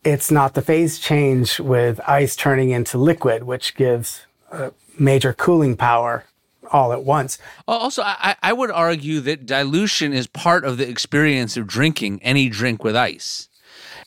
it's 0.04 0.31
not 0.31 0.54
the 0.54 0.62
phase 0.62 0.99
change 0.99 1.61
with 1.61 2.00
ice 2.07 2.35
turning 2.35 2.71
into 2.71 2.99
liquid, 2.99 3.45
which 3.45 3.75
gives 3.76 4.26
uh, 4.50 4.71
major 4.99 5.33
cooling 5.33 5.76
power 5.76 6.25
all 6.73 6.93
at 6.93 7.05
once. 7.05 7.38
Also, 7.69 8.02
I, 8.02 8.37
I 8.43 8.52
would 8.52 8.71
argue 8.71 9.21
that 9.21 9.47
dilution 9.47 10.12
is 10.12 10.26
part 10.26 10.64
of 10.64 10.79
the 10.79 10.88
experience 10.88 11.57
of 11.57 11.67
drinking 11.67 12.21
any 12.23 12.49
drink 12.49 12.83
with 12.83 12.97
ice. 12.97 13.49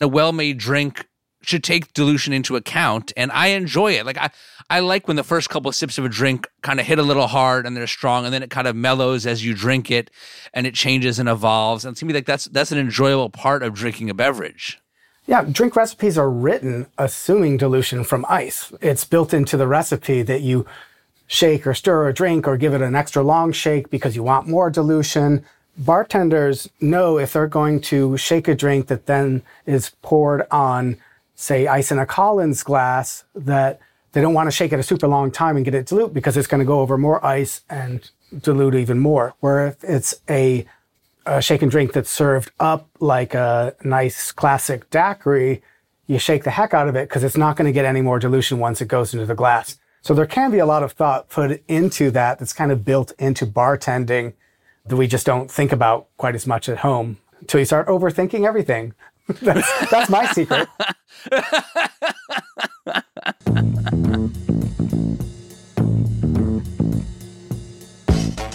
A 0.02 0.08
well 0.08 0.32
made 0.32 0.58
drink 0.58 1.08
should 1.42 1.64
take 1.64 1.94
dilution 1.94 2.34
into 2.34 2.56
account, 2.56 3.14
and 3.16 3.32
I 3.32 3.48
enjoy 3.48 3.94
it. 3.94 4.06
Like, 4.06 4.18
I, 4.18 4.32
I 4.70 4.80
like 4.80 5.08
when 5.08 5.16
the 5.16 5.24
first 5.24 5.50
couple 5.50 5.70
of 5.70 5.76
sips 5.76 5.98
of 5.98 6.06
a 6.06 6.10
drink 6.10 6.48
kind 6.64 6.80
of 6.80 6.88
hit 6.88 6.98
a 6.98 7.04
little 7.04 7.28
hard 7.28 7.68
and 7.68 7.78
they're 7.78 7.88
strong, 7.88 8.26
and 8.26 8.34
then 8.34 8.42
it 8.42 8.50
kind 8.50 8.68
of 8.68 8.76
mellows 8.76 9.28
as 9.28 9.46
you 9.46 9.54
drink 9.54 9.92
it 9.92 10.10
and 10.54 10.66
it 10.66 10.74
changes 10.74 11.20
and 11.20 11.30
evolves. 11.30 11.86
And 11.86 11.96
to 11.98 12.06
me, 12.06 12.14
like, 12.14 12.26
that's, 12.26 12.46
that's 12.46 12.72
an 12.72 12.80
enjoyable 12.80 13.30
part 13.30 13.62
of 13.62 13.76
drinking 13.76 14.10
a 14.10 14.16
beverage. 14.16 14.80
Yeah, 15.28 15.44
drink 15.44 15.76
recipes 15.76 16.18
are 16.18 16.30
written 16.30 16.88
assuming 16.98 17.58
dilution 17.58 18.04
from 18.04 18.26
ice. 18.30 18.72
It's 18.82 19.06
built 19.06 19.34
into 19.34 19.58
the 19.58 19.68
recipe 19.68 20.22
that 20.24 20.42
you 20.42 20.66
shake 21.28 21.66
or 21.66 21.74
stir 21.74 22.08
a 22.08 22.14
drink 22.14 22.48
or 22.48 22.58
give 22.58 22.74
it 22.74 22.82
an 22.82 22.96
extra 22.96 23.24
long 23.24 23.52
shake 23.52 23.90
because 23.90 24.16
you 24.16 24.24
want 24.24 24.48
more 24.48 24.70
dilution. 24.70 25.44
Bartenders 25.78 26.70
know 26.80 27.18
if 27.18 27.34
they're 27.34 27.48
going 27.48 27.82
to 27.82 28.16
shake 28.18 28.48
a 28.48 28.56
drink 28.56 28.88
that 28.88 29.08
then 29.08 29.42
is 29.66 29.92
poured 30.02 30.46
on, 30.52 30.98
say, 31.36 31.68
ice 31.68 31.92
in 31.92 32.00
a 32.00 32.06
Collins 32.06 32.64
glass, 32.64 33.26
that 33.36 33.80
they 34.14 34.22
don't 34.22 34.34
want 34.34 34.48
to 34.48 34.52
shake 34.52 34.72
it 34.72 34.80
a 34.80 34.84
super 34.84 35.08
long 35.08 35.32
time 35.32 35.58
and 35.58 35.66
get 35.66 35.74
it 35.74 35.88
dilute 35.88 36.14
because 36.14 36.38
it's 36.38 36.48
going 36.48 36.60
to 36.60 36.66
go 36.66 36.80
over 36.80 36.98
more 36.98 37.24
ice 37.26 37.62
and 37.70 38.10
dilute 38.42 38.76
even 38.76 39.00
more. 39.00 39.34
Where 39.42 39.68
if 39.68 39.84
it's 39.84 40.16
a 40.30 40.66
a 41.26 41.42
shaken 41.42 41.70
drink 41.70 41.94
that's 41.94 42.10
served 42.10 42.52
up 42.60 42.88
like 43.00 43.34
a 43.34 43.76
nice 43.84 44.32
classic 44.32 44.90
daiquiri, 44.90 45.62
you 46.08 46.20
shake 46.20 46.44
the 46.44 46.52
heck 46.52 46.74
out 46.74 46.88
of 46.88 46.96
it 46.96 47.10
because 47.10 47.24
it's 47.24 47.38
not 47.38 47.56
going 47.56 47.66
to 47.66 47.72
get 47.72 47.86
any 47.86 48.02
more 48.02 48.20
dilution 48.20 48.60
once 48.60 48.80
it 48.80 48.88
goes 48.88 49.14
into 49.14 49.26
the 49.26 49.36
glass. 49.36 49.78
So 50.06 50.14
there 50.14 50.28
can 50.28 50.52
be 50.52 50.60
a 50.60 50.68
lot 50.68 50.84
of 50.84 50.92
thought 50.92 51.30
put 51.30 51.64
into 51.68 52.12
that 52.12 52.38
that's 52.38 52.54
kind 52.54 52.72
of 52.72 52.86
built 52.86 53.12
into 53.18 53.48
bartending 53.48 54.34
that 54.86 54.98
we 54.98 55.08
just 55.08 55.26
don't 55.26 55.50
think 55.50 55.72
about 55.72 56.10
quite 56.18 56.36
as 56.36 56.46
much 56.46 56.70
at 56.70 56.78
home 56.78 57.18
until 57.40 57.60
you 57.60 57.66
start 57.66 57.88
overthinking 57.88 58.46
everything. 58.46 58.94
that's, 59.42 59.90
that's 59.90 60.08
my 60.12 60.28
secret. 60.28 60.70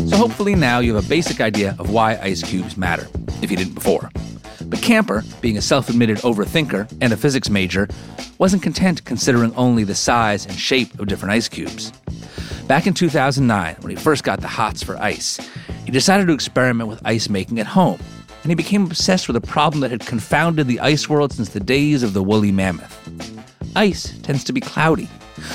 So 0.07 0.17
hopefully 0.17 0.57
now 0.57 0.81
you 0.81 0.95
have 0.95 1.05
a 1.05 1.09
basic 1.09 1.41
idea 1.41 1.77
of 1.79 1.91
why 1.91 2.17
ice 2.19 2.43
cubes 2.43 2.77
matter, 2.77 3.07
if 3.43 3.51
you 3.51 3.57
didn't 3.57 3.75
before. 3.75 4.11
But 4.71 4.83
Camper, 4.83 5.25
being 5.41 5.59
a 5.59 5.63
self 5.63 5.89
admitted 5.89 6.19
overthinker 6.19 6.91
and 7.01 7.13
a 7.13 7.17
physics 7.17 7.51
major, 7.51 7.89
wasn't 8.39 8.63
content 8.63 9.05
considering 9.05 9.53
only 9.57 9.83
the 9.83 9.97
size 9.97 10.47
and 10.47 10.55
shape 10.55 10.99
of 11.01 11.09
different 11.09 11.33
ice 11.33 11.49
cubes. 11.49 11.93
Back 12.69 12.87
in 12.87 12.95
2009, 12.95 13.77
when 13.81 13.91
he 13.91 13.97
first 13.97 14.23
got 14.23 14.41
the 14.41 14.49
hots 14.49 14.81
for 14.81 14.97
ice, 14.99 15.41
he 15.85 15.91
decided 15.91 16.29
to 16.29 16.33
experiment 16.33 16.89
with 16.89 17.05
ice 17.05 17.29
making 17.29 17.59
at 17.59 17.67
home, 17.67 17.99
and 18.43 18.51
he 18.51 18.55
became 18.55 18.85
obsessed 18.85 19.27
with 19.27 19.37
a 19.37 19.41
problem 19.41 19.81
that 19.81 19.91
had 19.91 20.07
confounded 20.07 20.69
the 20.69 20.79
ice 20.79 21.09
world 21.09 21.33
since 21.33 21.49
the 21.49 21.59
days 21.59 22.05
of 22.05 22.13
the 22.13 22.23
woolly 22.23 22.53
mammoth. 22.53 22.97
Ice 23.75 24.17
tends 24.21 24.45
to 24.45 24.53
be 24.53 24.61
cloudy. 24.61 25.09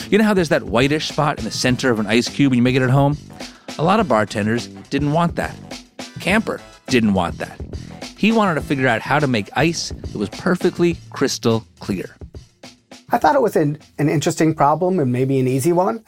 You 0.10 0.18
know 0.18 0.26
how 0.26 0.34
there's 0.34 0.50
that 0.50 0.64
whitish 0.64 1.08
spot 1.08 1.40
in 1.40 1.46
the 1.46 1.52
center 1.52 1.90
of 1.90 2.00
an 2.00 2.08
ice 2.08 2.28
cube 2.28 2.52
when 2.52 2.58
you 2.58 2.64
make 2.64 2.76
it 2.76 2.82
at 2.82 2.90
home? 2.90 3.18
A 3.78 3.84
lot 3.84 4.02
of 4.02 4.10
bartenders 4.10 4.68
didn't 4.90 5.14
want 5.14 5.38
that. 5.38 5.56
Camper 6.20 6.60
didn't 6.88 7.14
want 7.14 7.38
that. 7.38 7.58
He 8.18 8.32
wanted 8.32 8.56
to 8.56 8.62
figure 8.62 8.88
out 8.88 9.02
how 9.02 9.20
to 9.20 9.28
make 9.28 9.50
ice 9.56 9.90
that 9.90 10.16
was 10.16 10.30
perfectly 10.30 10.98
crystal 11.10 11.66
clear. 11.80 12.16
I 13.12 13.18
thought 13.18 13.36
it 13.36 13.42
was 13.42 13.56
an, 13.56 13.78
an 14.00 14.10
interesting 14.10 14.56
problem 14.56 15.00
and 15.00 15.12
maybe 15.12 15.40
an 15.40 15.48
easy 15.48 15.72
one. 15.72 16.04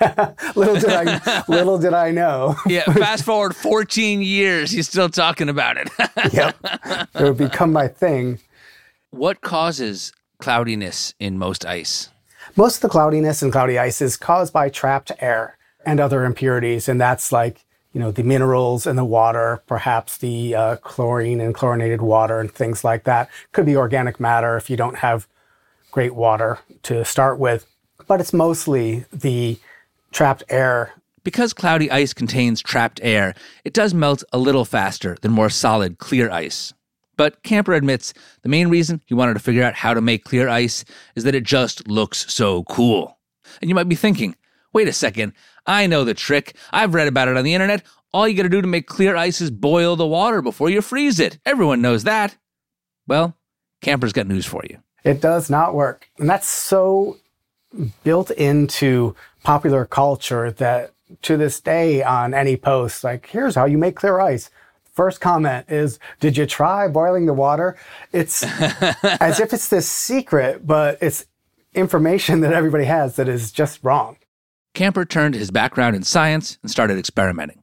little 0.56 0.74
did 0.76 0.90
I 0.90 1.42
little 1.48 1.78
did 1.78 1.92
I 1.92 2.10
know. 2.10 2.56
Yeah, 2.66 2.84
fast 2.84 3.24
forward 3.24 3.54
14 3.54 4.22
years, 4.22 4.70
he's 4.70 4.88
still 4.88 5.10
talking 5.10 5.48
about 5.48 5.76
it. 5.76 5.90
yep. 6.32 6.56
It 7.14 7.22
would 7.22 7.36
become 7.36 7.72
my 7.72 7.88
thing. 7.88 8.38
what 9.10 9.42
causes 9.42 10.12
cloudiness 10.38 11.14
in 11.20 11.38
most 11.38 11.66
ice? 11.66 12.08
Most 12.56 12.76
of 12.76 12.82
the 12.82 12.88
cloudiness 12.88 13.42
in 13.42 13.50
cloudy 13.50 13.78
ice 13.78 14.00
is 14.00 14.16
caused 14.16 14.52
by 14.52 14.70
trapped 14.70 15.12
air 15.20 15.56
and 15.84 16.00
other 16.00 16.24
impurities, 16.24 16.88
and 16.88 17.00
that's 17.00 17.30
like 17.30 17.64
you 17.92 18.00
know 18.00 18.10
the 18.10 18.22
minerals 18.22 18.86
in 18.86 18.96
the 18.96 19.04
water, 19.04 19.62
perhaps 19.66 20.18
the 20.18 20.54
uh, 20.54 20.76
chlorine 20.76 21.40
and 21.40 21.54
chlorinated 21.54 22.00
water 22.02 22.40
and 22.40 22.52
things 22.52 22.84
like 22.84 23.04
that. 23.04 23.28
Could 23.52 23.66
be 23.66 23.76
organic 23.76 24.20
matter 24.20 24.56
if 24.56 24.70
you 24.70 24.76
don't 24.76 24.98
have 24.98 25.26
great 25.90 26.14
water 26.14 26.58
to 26.84 27.04
start 27.04 27.38
with, 27.38 27.66
but 28.06 28.20
it's 28.20 28.32
mostly 28.32 29.04
the 29.12 29.58
trapped 30.12 30.44
air. 30.48 30.92
Because 31.22 31.52
cloudy 31.52 31.90
ice 31.90 32.14
contains 32.14 32.62
trapped 32.62 33.00
air, 33.02 33.34
it 33.64 33.74
does 33.74 33.92
melt 33.92 34.24
a 34.32 34.38
little 34.38 34.64
faster 34.64 35.16
than 35.20 35.32
more 35.32 35.50
solid, 35.50 35.98
clear 35.98 36.30
ice. 36.30 36.72
But 37.16 37.42
Camper 37.42 37.74
admits 37.74 38.14
the 38.42 38.48
main 38.48 38.68
reason 38.68 39.02
he 39.04 39.12
wanted 39.12 39.34
to 39.34 39.40
figure 39.40 39.62
out 39.62 39.74
how 39.74 39.92
to 39.92 40.00
make 40.00 40.24
clear 40.24 40.48
ice 40.48 40.86
is 41.14 41.24
that 41.24 41.34
it 41.34 41.44
just 41.44 41.86
looks 41.86 42.32
so 42.32 42.64
cool. 42.64 43.18
And 43.60 43.68
you 43.68 43.74
might 43.74 43.90
be 43.90 43.94
thinking, 43.94 44.34
wait 44.72 44.88
a 44.88 44.92
second, 44.92 45.34
I 45.70 45.86
know 45.86 46.02
the 46.02 46.14
trick. 46.14 46.56
I've 46.72 46.94
read 46.94 47.06
about 47.06 47.28
it 47.28 47.36
on 47.36 47.44
the 47.44 47.54
internet. 47.54 47.84
All 48.12 48.26
you 48.26 48.36
gotta 48.36 48.48
do 48.48 48.60
to 48.60 48.66
make 48.66 48.88
clear 48.88 49.14
ice 49.14 49.40
is 49.40 49.52
boil 49.52 49.94
the 49.94 50.04
water 50.04 50.42
before 50.42 50.68
you 50.68 50.82
freeze 50.82 51.20
it. 51.20 51.38
Everyone 51.46 51.80
knows 51.80 52.02
that. 52.02 52.36
Well, 53.06 53.36
Camper's 53.80 54.12
got 54.12 54.26
news 54.26 54.46
for 54.46 54.64
you. 54.68 54.78
It 55.04 55.20
does 55.20 55.48
not 55.48 55.74
work. 55.74 56.10
And 56.18 56.28
that's 56.28 56.48
so 56.48 57.18
built 58.02 58.32
into 58.32 59.14
popular 59.44 59.84
culture 59.86 60.50
that 60.50 60.92
to 61.22 61.36
this 61.36 61.60
day 61.60 62.02
on 62.02 62.34
any 62.34 62.56
post, 62.56 63.04
like, 63.04 63.26
here's 63.26 63.54
how 63.54 63.64
you 63.64 63.78
make 63.78 63.94
clear 63.94 64.18
ice. 64.18 64.50
First 64.92 65.20
comment 65.20 65.66
is, 65.68 66.00
did 66.18 66.36
you 66.36 66.46
try 66.46 66.88
boiling 66.88 67.26
the 67.26 67.32
water? 67.32 67.76
It's 68.12 68.42
as 69.22 69.38
if 69.38 69.52
it's 69.52 69.68
this 69.68 69.88
secret, 69.88 70.66
but 70.66 70.98
it's 71.00 71.26
information 71.74 72.40
that 72.40 72.52
everybody 72.52 72.86
has 72.86 73.14
that 73.16 73.28
is 73.28 73.52
just 73.52 73.78
wrong. 73.84 74.16
Camper 74.74 75.04
turned 75.04 75.34
his 75.34 75.50
background 75.50 75.96
in 75.96 76.02
science 76.02 76.58
and 76.62 76.70
started 76.70 76.98
experimenting. 76.98 77.62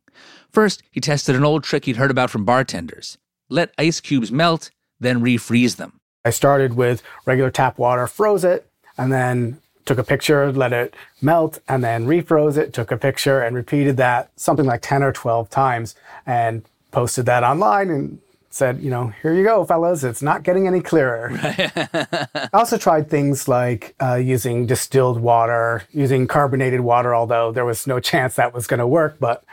First, 0.52 0.84
he 0.92 1.00
tested 1.00 1.36
an 1.36 1.44
old 1.44 1.64
trick 1.64 1.86
he'd 1.86 1.98
heard 1.98 2.12
about 2.12 2.30
from 2.30 2.46
bartenders 2.46 3.18
let 3.50 3.74
ice 3.78 4.00
cubes 4.00 4.32
melt, 4.32 4.72
then 5.00 5.22
refreeze 5.22 5.78
them. 5.78 6.00
I 6.26 6.32
started 6.32 6.74
with 6.74 7.02
regular 7.26 7.50
tap 7.50 7.78
water, 7.78 8.08
froze 8.08 8.44
it, 8.44 8.70
and 8.98 9.12
then 9.12 9.62
took 9.86 9.98
a 9.98 10.04
picture, 10.04 10.52
let 10.52 10.74
it 10.74 10.96
melt, 11.22 11.60
and 11.68 11.84
then 11.84 12.06
refroze 12.06 12.58
it, 12.58 12.74
took 12.74 12.92
a 12.92 12.98
picture, 12.98 13.40
and 13.40 13.56
repeated 13.56 13.96
that 13.98 14.32
something 14.36 14.66
like 14.66 14.82
10 14.82 15.02
or 15.02 15.14
12 15.14 15.50
times 15.50 15.96
and 16.26 16.66
posted 16.92 17.26
that 17.26 17.44
online 17.44 17.90
and 17.90 18.20
said, 18.50 18.82
you 18.82 18.90
know, 18.90 19.14
here 19.22 19.34
you 19.34 19.44
go, 19.44 19.64
fellas. 19.66 20.04
It's 20.04 20.22
not 20.22 20.44
getting 20.44 20.68
any 20.68 20.82
clearer. 20.82 21.32
I 21.42 22.50
also 22.54 22.78
tried 22.78 23.10
things 23.10 23.48
like 23.48 23.96
uh, 24.02 24.16
using 24.16 24.66
distilled 24.66 25.20
water, 25.20 25.84
using 25.92 26.28
carbonated 26.28 26.82
water, 26.82 27.14
although 27.14 27.52
there 27.52 27.66
was 27.66 27.88
no 27.88 28.00
chance 28.00 28.36
that 28.36 28.54
was 28.54 28.68
going 28.68 28.80
to 28.80 28.88
work, 28.88 29.18
but 29.20 29.44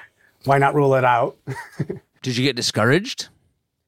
why 0.44 0.58
not 0.58 0.74
rule 0.74 0.94
it 0.94 1.04
out? 1.04 1.36
Did 2.22 2.36
you 2.36 2.44
get 2.44 2.56
discouraged? 2.56 3.28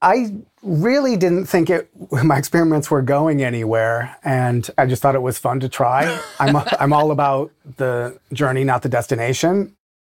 I 0.01 0.35
really 0.61 1.17
didn't 1.17 1.45
think 1.45 1.69
it 1.69 1.89
my 2.23 2.37
experiments 2.37 2.91
were 2.91 3.01
going 3.01 3.41
anywhere 3.41 4.15
and 4.23 4.69
I 4.77 4.85
just 4.85 5.01
thought 5.01 5.15
it 5.15 5.21
was 5.21 5.37
fun 5.39 5.59
to 5.61 5.69
try. 5.69 6.19
I'm 6.39 6.55
I'm 6.79 6.93
all 6.93 7.11
about 7.11 7.51
the 7.77 8.19
journey, 8.33 8.63
not 8.63 8.83
the 8.83 8.89
destination. 8.89 9.75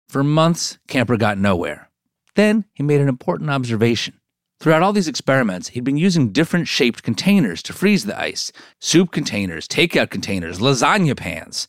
For 0.09 0.25
months, 0.25 0.79
Camper 0.89 1.17
got 1.17 1.39
nowhere. 1.39 1.91
Then 2.35 2.65
he 2.73 2.83
made 2.83 3.01
an 3.01 3.09
important 3.09 3.51
observation. 3.51 4.19
Throughout 4.61 4.83
all 4.83 4.93
these 4.93 5.07
experiments, 5.07 5.69
he'd 5.69 5.85
been 5.85 5.97
using 5.97 6.33
different 6.33 6.67
shaped 6.67 7.05
containers 7.05 7.63
to 7.63 7.73
freeze 7.73 8.05
the 8.05 8.19
ice 8.19 8.51
soup 8.81 9.13
containers, 9.13 9.69
takeout 9.69 10.11
containers, 10.11 10.59
lasagna 10.59 11.17
pans. 11.17 11.69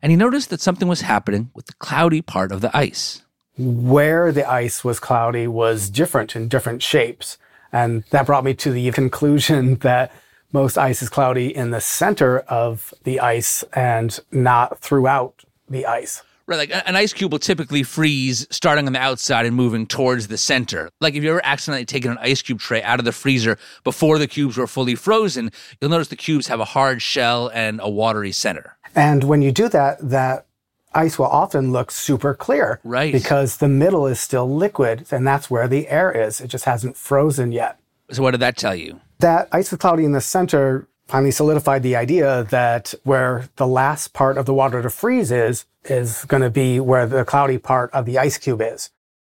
And 0.00 0.10
he 0.10 0.16
noticed 0.16 0.48
that 0.50 0.60
something 0.60 0.88
was 0.88 1.02
happening 1.02 1.50
with 1.54 1.66
the 1.66 1.74
cloudy 1.74 2.22
part 2.22 2.50
of 2.50 2.62
the 2.62 2.74
ice. 2.76 3.22
Where 3.58 4.32
the 4.32 4.50
ice 4.50 4.82
was 4.82 4.98
cloudy 4.98 5.46
was 5.46 5.90
different 5.90 6.34
in 6.34 6.48
different 6.48 6.82
shapes. 6.82 7.36
And 7.70 8.04
that 8.10 8.26
brought 8.26 8.44
me 8.44 8.54
to 8.54 8.72
the 8.72 8.90
conclusion 8.92 9.74
that 9.80 10.10
most 10.52 10.78
ice 10.78 11.02
is 11.02 11.10
cloudy 11.10 11.54
in 11.54 11.70
the 11.70 11.80
center 11.80 12.40
of 12.40 12.94
the 13.04 13.20
ice 13.20 13.62
and 13.74 14.18
not 14.30 14.78
throughout 14.80 15.44
the 15.68 15.84
ice. 15.84 16.22
Right, 16.46 16.56
like 16.56 16.82
an 16.86 16.96
ice 16.96 17.12
cube 17.12 17.32
will 17.32 17.38
typically 17.38 17.82
freeze 17.82 18.46
starting 18.50 18.86
on 18.86 18.92
the 18.92 18.98
outside 18.98 19.46
and 19.46 19.54
moving 19.54 19.86
towards 19.86 20.28
the 20.28 20.36
center. 20.36 20.90
Like 21.00 21.14
if 21.14 21.22
you 21.22 21.30
ever 21.30 21.40
accidentally 21.44 21.84
taken 21.84 22.10
an 22.10 22.18
ice 22.20 22.42
cube 22.42 22.58
tray 22.58 22.82
out 22.82 22.98
of 22.98 23.04
the 23.04 23.12
freezer 23.12 23.58
before 23.84 24.18
the 24.18 24.26
cubes 24.26 24.56
were 24.56 24.66
fully 24.66 24.94
frozen, 24.94 25.50
you'll 25.80 25.90
notice 25.90 26.08
the 26.08 26.16
cubes 26.16 26.48
have 26.48 26.60
a 26.60 26.64
hard 26.64 27.00
shell 27.00 27.50
and 27.54 27.80
a 27.82 27.88
watery 27.88 28.32
center. 28.32 28.76
And 28.94 29.24
when 29.24 29.40
you 29.40 29.52
do 29.52 29.68
that, 29.68 29.98
that 30.10 30.46
ice 30.94 31.18
will 31.18 31.26
often 31.26 31.72
look 31.72 31.90
super 31.90 32.34
clear. 32.34 32.80
Right. 32.84 33.12
Because 33.12 33.58
the 33.58 33.68
middle 33.68 34.06
is 34.06 34.20
still 34.20 34.52
liquid 34.52 35.06
and 35.10 35.26
that's 35.26 35.50
where 35.50 35.68
the 35.68 35.88
air 35.88 36.10
is. 36.10 36.40
It 36.40 36.48
just 36.48 36.64
hasn't 36.64 36.96
frozen 36.96 37.52
yet. 37.52 37.78
So 38.10 38.22
what 38.22 38.32
did 38.32 38.40
that 38.40 38.56
tell 38.56 38.74
you? 38.74 39.00
That 39.20 39.48
ice 39.52 39.70
was 39.70 39.78
cloudy 39.78 40.04
in 40.04 40.12
the 40.12 40.20
center 40.20 40.88
finally 41.12 41.30
solidified 41.30 41.82
the 41.82 41.94
idea 41.94 42.44
that 42.44 42.94
where 43.04 43.46
the 43.56 43.66
last 43.66 44.14
part 44.14 44.38
of 44.38 44.46
the 44.46 44.54
water 44.54 44.80
to 44.80 44.88
freeze 44.88 45.30
is, 45.30 45.66
is 45.84 46.24
going 46.24 46.42
to 46.42 46.48
be 46.48 46.80
where 46.80 47.04
the 47.04 47.22
cloudy 47.22 47.58
part 47.58 47.92
of 47.92 48.06
the 48.06 48.18
ice 48.18 48.38
cube 48.38 48.62
is. 48.62 48.88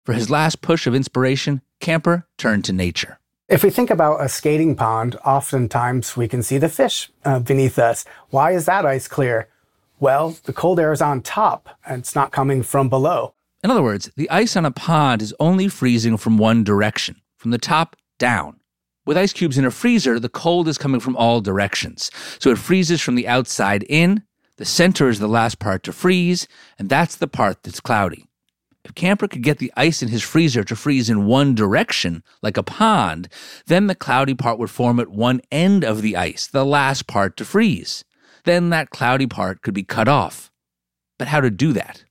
For 0.05 0.13
his 0.13 0.29
last 0.29 0.61
push 0.61 0.87
of 0.87 0.95
inspiration, 0.95 1.61
Camper 1.81 2.25
turned 2.37 2.63
to 2.65 2.71
nature. 2.71 3.19
If 3.49 3.61
we 3.61 3.71
think 3.71 3.89
about 3.89 4.23
a 4.23 4.29
skating 4.29 4.77
pond, 4.77 5.17
oftentimes 5.25 6.15
we 6.15 6.29
can 6.29 6.43
see 6.43 6.57
the 6.57 6.69
fish 6.69 7.11
uh, 7.25 7.39
beneath 7.39 7.77
us. 7.77 8.05
Why 8.29 8.51
is 8.51 8.65
that 8.67 8.85
ice 8.85 9.09
clear? 9.09 9.49
Well, 9.99 10.37
the 10.45 10.53
cold 10.53 10.79
air 10.79 10.93
is 10.93 11.01
on 11.01 11.21
top 11.23 11.67
and 11.85 11.99
it's 11.99 12.15
not 12.15 12.31
coming 12.31 12.63
from 12.63 12.87
below. 12.87 13.33
In 13.65 13.69
other 13.69 13.83
words, 13.83 14.09
the 14.15 14.29
ice 14.29 14.55
on 14.55 14.63
a 14.63 14.71
pond 14.71 15.21
is 15.21 15.35
only 15.41 15.67
freezing 15.67 16.15
from 16.15 16.37
one 16.37 16.63
direction, 16.63 17.17
from 17.35 17.51
the 17.51 17.57
top 17.57 17.97
down. 18.17 18.61
With 19.05 19.17
ice 19.17 19.33
cubes 19.33 19.57
in 19.57 19.65
a 19.65 19.71
freezer, 19.71 20.19
the 20.19 20.29
cold 20.29 20.67
is 20.67 20.79
coming 20.79 20.99
from 20.99 21.15
all 21.15 21.39
directions. 21.39 22.09
So 22.39 22.49
it 22.49 22.57
freezes 22.57 23.01
from 23.01 23.13
the 23.13 23.27
outside 23.27 23.83
in, 23.83 24.23
the 24.57 24.65
center 24.65 25.09
is 25.09 25.19
the 25.19 25.27
last 25.27 25.59
part 25.59 25.83
to 25.83 25.91
freeze, 25.91 26.47
and 26.79 26.89
that's 26.89 27.15
the 27.15 27.27
part 27.27 27.61
that's 27.61 27.79
cloudy. 27.79 28.25
If 28.83 28.95
Camper 28.95 29.27
could 29.27 29.43
get 29.43 29.57
the 29.57 29.73
ice 29.75 30.01
in 30.01 30.09
his 30.09 30.23
freezer 30.23 30.63
to 30.63 30.75
freeze 30.75 31.09
in 31.09 31.25
one 31.25 31.55
direction, 31.55 32.23
like 32.41 32.57
a 32.57 32.63
pond, 32.63 33.27
then 33.67 33.87
the 33.87 33.95
cloudy 33.95 34.33
part 34.33 34.57
would 34.57 34.69
form 34.69 34.99
at 34.99 35.09
one 35.09 35.41
end 35.51 35.83
of 35.83 36.01
the 36.01 36.15
ice, 36.15 36.47
the 36.47 36.65
last 36.65 37.05
part 37.05 37.35
to 37.37 37.45
freeze. 37.45 38.05
Then 38.43 38.69
that 38.69 38.91
cloudy 38.91 39.27
part 39.27 39.61
could 39.61 39.73
be 39.73 39.83
cut 39.83 40.07
off. 40.07 40.51
But 41.17 41.27
how 41.27 41.41
to 41.41 41.51
do 41.51 41.73
that? 41.73 42.05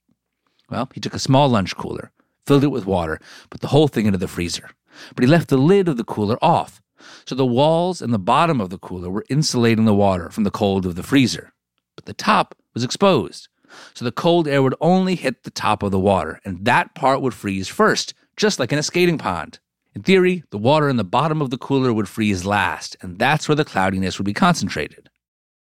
Well, 0.68 0.90
he 0.92 1.00
took 1.00 1.14
a 1.14 1.18
small 1.18 1.48
lunch 1.48 1.76
cooler, 1.76 2.12
filled 2.46 2.64
it 2.64 2.68
with 2.68 2.86
water, 2.86 3.20
put 3.50 3.62
the 3.62 3.68
whole 3.68 3.88
thing 3.88 4.06
into 4.06 4.18
the 4.18 4.28
freezer. 4.28 4.70
But 5.14 5.24
he 5.24 5.30
left 5.30 5.48
the 5.48 5.56
lid 5.56 5.88
of 5.88 5.96
the 5.96 6.04
cooler 6.04 6.38
off 6.42 6.80
so 7.24 7.34
the 7.34 7.46
walls 7.46 8.02
and 8.02 8.12
the 8.12 8.18
bottom 8.18 8.60
of 8.60 8.70
the 8.70 8.78
cooler 8.78 9.10
were 9.10 9.24
insulating 9.28 9.84
the 9.84 9.94
water 9.94 10.30
from 10.30 10.44
the 10.44 10.50
cold 10.50 10.86
of 10.86 10.94
the 10.94 11.02
freezer. 11.02 11.52
But 11.96 12.06
the 12.06 12.14
top 12.14 12.54
was 12.72 12.84
exposed, 12.84 13.48
so 13.94 14.04
the 14.04 14.12
cold 14.12 14.48
air 14.48 14.62
would 14.62 14.74
only 14.80 15.14
hit 15.14 15.44
the 15.44 15.50
top 15.50 15.82
of 15.82 15.90
the 15.90 15.98
water, 15.98 16.40
and 16.44 16.64
that 16.64 16.94
part 16.94 17.20
would 17.20 17.34
freeze 17.34 17.68
first, 17.68 18.14
just 18.36 18.58
like 18.58 18.72
in 18.72 18.78
a 18.78 18.82
skating 18.82 19.18
pond. 19.18 19.58
In 19.94 20.02
theory, 20.02 20.42
the 20.50 20.58
water 20.58 20.88
in 20.88 20.96
the 20.96 21.04
bottom 21.04 21.40
of 21.40 21.50
the 21.50 21.58
cooler 21.58 21.92
would 21.92 22.08
freeze 22.08 22.44
last, 22.44 22.96
and 23.00 23.18
that's 23.18 23.48
where 23.48 23.54
the 23.54 23.64
cloudiness 23.64 24.18
would 24.18 24.24
be 24.24 24.34
concentrated. 24.34 25.08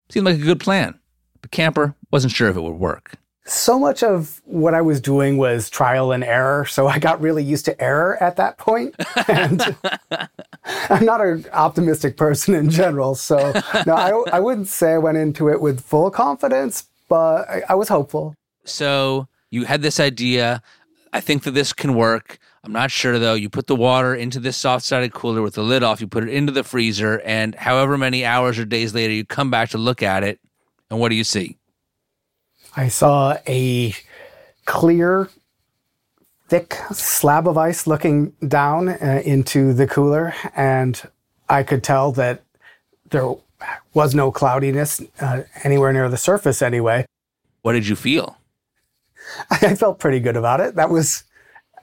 Seemed 0.08 0.26
like 0.26 0.36
a 0.36 0.44
good 0.44 0.60
plan, 0.60 0.98
but 1.42 1.50
Camper 1.50 1.94
wasn't 2.10 2.32
sure 2.32 2.48
if 2.48 2.56
it 2.56 2.62
would 2.62 2.78
work 2.78 3.12
so 3.46 3.78
much 3.78 4.02
of 4.02 4.42
what 4.44 4.74
I 4.74 4.82
was 4.82 5.00
doing 5.00 5.38
was 5.38 5.70
trial 5.70 6.10
and 6.12 6.24
error. 6.24 6.66
So 6.66 6.88
I 6.88 6.98
got 6.98 7.20
really 7.20 7.44
used 7.44 7.64
to 7.66 7.80
error 7.80 8.20
at 8.22 8.36
that 8.36 8.58
point. 8.58 8.94
And 9.28 9.76
I'm 10.90 11.04
not 11.04 11.20
an 11.20 11.46
optimistic 11.52 12.16
person 12.16 12.54
in 12.54 12.70
general. 12.70 13.14
So 13.14 13.52
no, 13.86 13.94
I, 13.94 14.36
I 14.36 14.40
wouldn't 14.40 14.68
say 14.68 14.92
I 14.92 14.98
went 14.98 15.18
into 15.18 15.48
it 15.48 15.60
with 15.60 15.80
full 15.80 16.10
confidence, 16.10 16.86
but 17.08 17.48
I, 17.48 17.62
I 17.70 17.74
was 17.74 17.88
hopeful. 17.88 18.34
So 18.64 19.26
you 19.50 19.64
had 19.64 19.82
this 19.82 19.98
idea. 19.98 20.62
I 21.12 21.20
think 21.20 21.44
that 21.44 21.52
this 21.52 21.72
can 21.72 21.94
work. 21.94 22.38
I'm 22.62 22.72
not 22.72 22.90
sure 22.90 23.18
though. 23.18 23.34
You 23.34 23.48
put 23.48 23.68
the 23.68 23.76
water 23.76 24.14
into 24.14 24.40
this 24.40 24.56
soft 24.56 24.84
sided 24.84 25.12
cooler 25.12 25.42
with 25.42 25.54
the 25.54 25.62
lid 25.62 25.82
off, 25.82 26.00
you 26.00 26.06
put 26.06 26.24
it 26.24 26.30
into 26.30 26.52
the 26.52 26.64
freezer, 26.64 27.20
and 27.24 27.54
however 27.54 27.96
many 27.96 28.24
hours 28.24 28.58
or 28.58 28.64
days 28.64 28.94
later, 28.94 29.12
you 29.12 29.24
come 29.24 29.50
back 29.50 29.70
to 29.70 29.78
look 29.78 30.02
at 30.02 30.24
it. 30.24 30.40
And 30.90 31.00
what 31.00 31.08
do 31.08 31.14
you 31.14 31.24
see? 31.24 31.58
I 32.76 32.88
saw 32.88 33.38
a 33.48 33.94
clear, 34.66 35.30
thick 36.48 36.74
slab 36.92 37.48
of 37.48 37.56
ice 37.56 37.86
looking 37.86 38.32
down 38.46 38.90
uh, 38.90 39.22
into 39.24 39.72
the 39.72 39.86
cooler, 39.86 40.34
and 40.54 41.00
I 41.48 41.62
could 41.62 41.82
tell 41.82 42.12
that 42.12 42.42
there 43.10 43.34
was 43.94 44.14
no 44.14 44.30
cloudiness 44.30 45.00
uh, 45.20 45.42
anywhere 45.64 45.92
near 45.92 46.08
the 46.10 46.18
surface 46.18 46.60
anyway. 46.60 47.06
What 47.62 47.72
did 47.72 47.86
you 47.86 47.96
feel? 47.96 48.36
I 49.50 49.74
felt 49.74 49.98
pretty 49.98 50.20
good 50.20 50.36
about 50.36 50.60
it. 50.60 50.74
That 50.74 50.90
was 50.90 51.24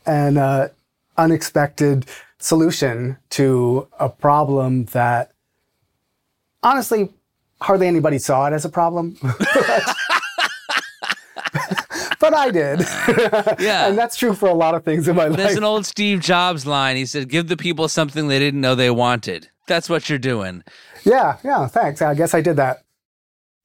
an 0.06 0.38
uh, 0.38 0.70
unexpected 1.18 2.06
solution 2.38 3.18
to 3.32 3.88
a 4.00 4.10
problem 4.10 4.86
that 4.86 5.32
honestly 6.62 7.10
hardly 7.62 7.88
anybody 7.88 8.20
saw 8.20 8.46
it 8.46 8.54
as 8.54 8.66
a 8.66 8.70
problem. 8.70 9.18
but 12.34 12.40
I 12.40 12.52
did. 12.52 13.60
Yeah. 13.60 13.88
and 13.88 13.98
that's 13.98 14.18
true 14.18 14.34
for 14.34 14.50
a 14.50 14.54
lot 14.54 14.74
of 14.74 14.84
things 14.84 15.08
in 15.08 15.16
my 15.16 15.24
There's 15.26 15.38
life. 15.38 15.46
There's 15.46 15.58
an 15.58 15.64
old 15.64 15.86
Steve 15.86 16.20
Jobs 16.22 16.66
line. 16.66 16.96
He 16.96 17.06
said, 17.06 17.30
Give 17.30 17.48
the 17.48 17.58
people 17.58 17.88
something 17.88 18.28
they 18.28 18.40
didn't 18.40 18.62
know 18.62 18.76
they 18.76 18.90
wanted. 18.90 19.50
That's 19.68 19.90
what 19.90 20.10
you're 20.10 20.20
doing. 20.20 20.64
Yeah, 21.04 21.38
yeah, 21.44 21.68
thanks. 21.68 22.02
I 22.02 22.16
guess 22.16 22.34
I 22.34 22.42
did 22.42 22.56
that. 22.58 22.84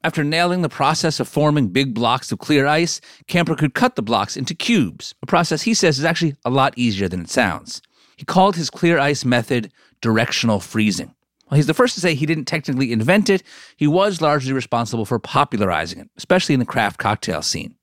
After 0.05 0.23
nailing 0.23 0.63
the 0.63 0.69
process 0.69 1.19
of 1.19 1.29
forming 1.29 1.69
big 1.69 1.95
blocks 1.95 2.31
of 2.31 2.39
clear 2.39 2.67
ice, 2.67 3.01
Camper 3.27 3.57
could 3.57 3.75
cut 3.75 3.97
the 3.97 4.03
blocks 4.03 4.37
into 4.37 4.55
cubes, 4.55 5.15
a 5.23 5.27
process 5.27 5.63
he 5.63 5.75
says 5.75 5.99
is 5.99 6.05
actually 6.05 6.37
a 6.45 6.51
lot 6.51 6.75
easier 6.77 7.09
than 7.09 7.23
it 7.23 7.31
sounds. 7.31 7.83
He 8.17 8.25
called 8.25 8.57
his 8.57 8.71
clear 8.71 8.99
ice 8.99 9.25
method 9.25 9.73
directional 10.01 10.61
freezing. 10.61 11.15
While 11.47 11.57
he's 11.57 11.67
the 11.67 11.75
first 11.75 11.95
to 11.95 12.01
say 12.01 12.15
he 12.15 12.27
didn't 12.27 12.45
technically 12.45 12.93
invent 12.93 13.31
it, 13.31 13.43
he 13.77 13.87
was 13.87 14.21
largely 14.21 14.53
responsible 14.53 15.05
for 15.07 15.19
popularizing 15.19 15.99
it, 16.01 16.11
especially 16.17 16.53
in 16.53 16.61
the 16.61 16.67
craft 16.67 16.99
cocktail 16.99 17.43
scene. 17.43 17.75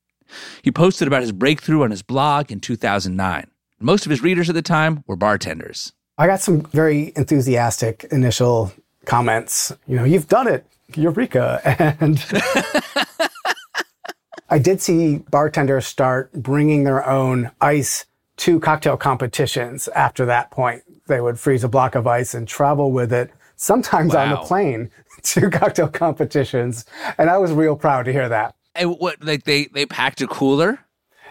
He 0.61 0.71
posted 0.71 1.07
about 1.07 1.21
his 1.21 1.31
breakthrough 1.31 1.83
on 1.83 1.91
his 1.91 2.01
blog 2.01 2.51
in 2.51 2.59
2009. 2.59 3.47
Most 3.79 4.05
of 4.05 4.09
his 4.09 4.21
readers 4.21 4.49
at 4.49 4.55
the 4.55 4.61
time 4.61 5.03
were 5.07 5.15
bartenders. 5.15 5.93
I 6.17 6.27
got 6.27 6.39
some 6.39 6.61
very 6.61 7.11
enthusiastic 7.15 8.05
initial 8.11 8.71
comments. 9.05 9.71
You 9.87 9.97
know, 9.97 10.03
you've 10.05 10.27
done 10.27 10.47
it, 10.47 10.65
Eureka. 10.95 11.61
And 11.99 12.23
I 14.49 14.59
did 14.59 14.81
see 14.81 15.17
bartenders 15.17 15.87
start 15.87 16.31
bringing 16.31 16.83
their 16.83 17.05
own 17.07 17.51
ice 17.59 18.05
to 18.37 18.59
cocktail 18.59 18.95
competitions 18.95 19.87
after 19.89 20.25
that 20.25 20.51
point. 20.51 20.83
They 21.07 21.19
would 21.19 21.39
freeze 21.39 21.63
a 21.63 21.69
block 21.69 21.95
of 21.95 22.05
ice 22.07 22.33
and 22.33 22.47
travel 22.47 22.91
with 22.91 23.11
it, 23.11 23.31
sometimes 23.55 24.13
wow. 24.13 24.23
on 24.23 24.29
the 24.29 24.37
plane 24.37 24.91
to 25.23 25.49
cocktail 25.49 25.87
competitions. 25.87 26.85
And 27.17 27.29
I 27.29 27.37
was 27.37 27.51
real 27.51 27.75
proud 27.75 28.03
to 28.05 28.13
hear 28.13 28.29
that. 28.29 28.55
And 28.75 28.99
what 28.99 29.23
like 29.23 29.45
they 29.45 29.65
they 29.67 29.85
packed 29.85 30.21
a 30.21 30.27
cooler? 30.27 30.79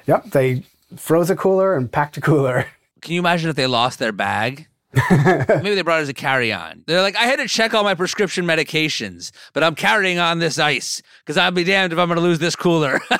Yep, 0.06 0.30
they 0.30 0.62
froze 0.96 1.30
a 1.30 1.36
cooler 1.36 1.76
and 1.76 1.90
packed 1.90 2.16
a 2.16 2.20
cooler. 2.20 2.66
Can 3.02 3.14
you 3.14 3.20
imagine 3.20 3.50
if 3.50 3.56
they 3.56 3.66
lost 3.66 3.98
their 3.98 4.12
bag? 4.12 4.68
Maybe 5.10 5.74
they 5.74 5.82
brought 5.82 5.98
it 5.98 6.02
as 6.02 6.08
a 6.08 6.14
carry-on. 6.14 6.84
They're 6.86 7.02
like, 7.02 7.16
I 7.16 7.24
had 7.24 7.36
to 7.36 7.48
check 7.48 7.74
all 7.74 7.82
my 7.82 7.94
prescription 7.94 8.46
medications, 8.46 9.32
but 9.52 9.64
I'm 9.64 9.74
carrying 9.74 10.18
on 10.18 10.38
this 10.38 10.58
ice 10.58 11.02
because 11.18 11.36
I'll 11.36 11.50
be 11.50 11.64
damned 11.64 11.92
if 11.92 11.98
I'm 11.98 12.06
going 12.08 12.16
to 12.16 12.22
lose 12.22 12.38
this 12.38 12.54
cooler. 12.54 13.00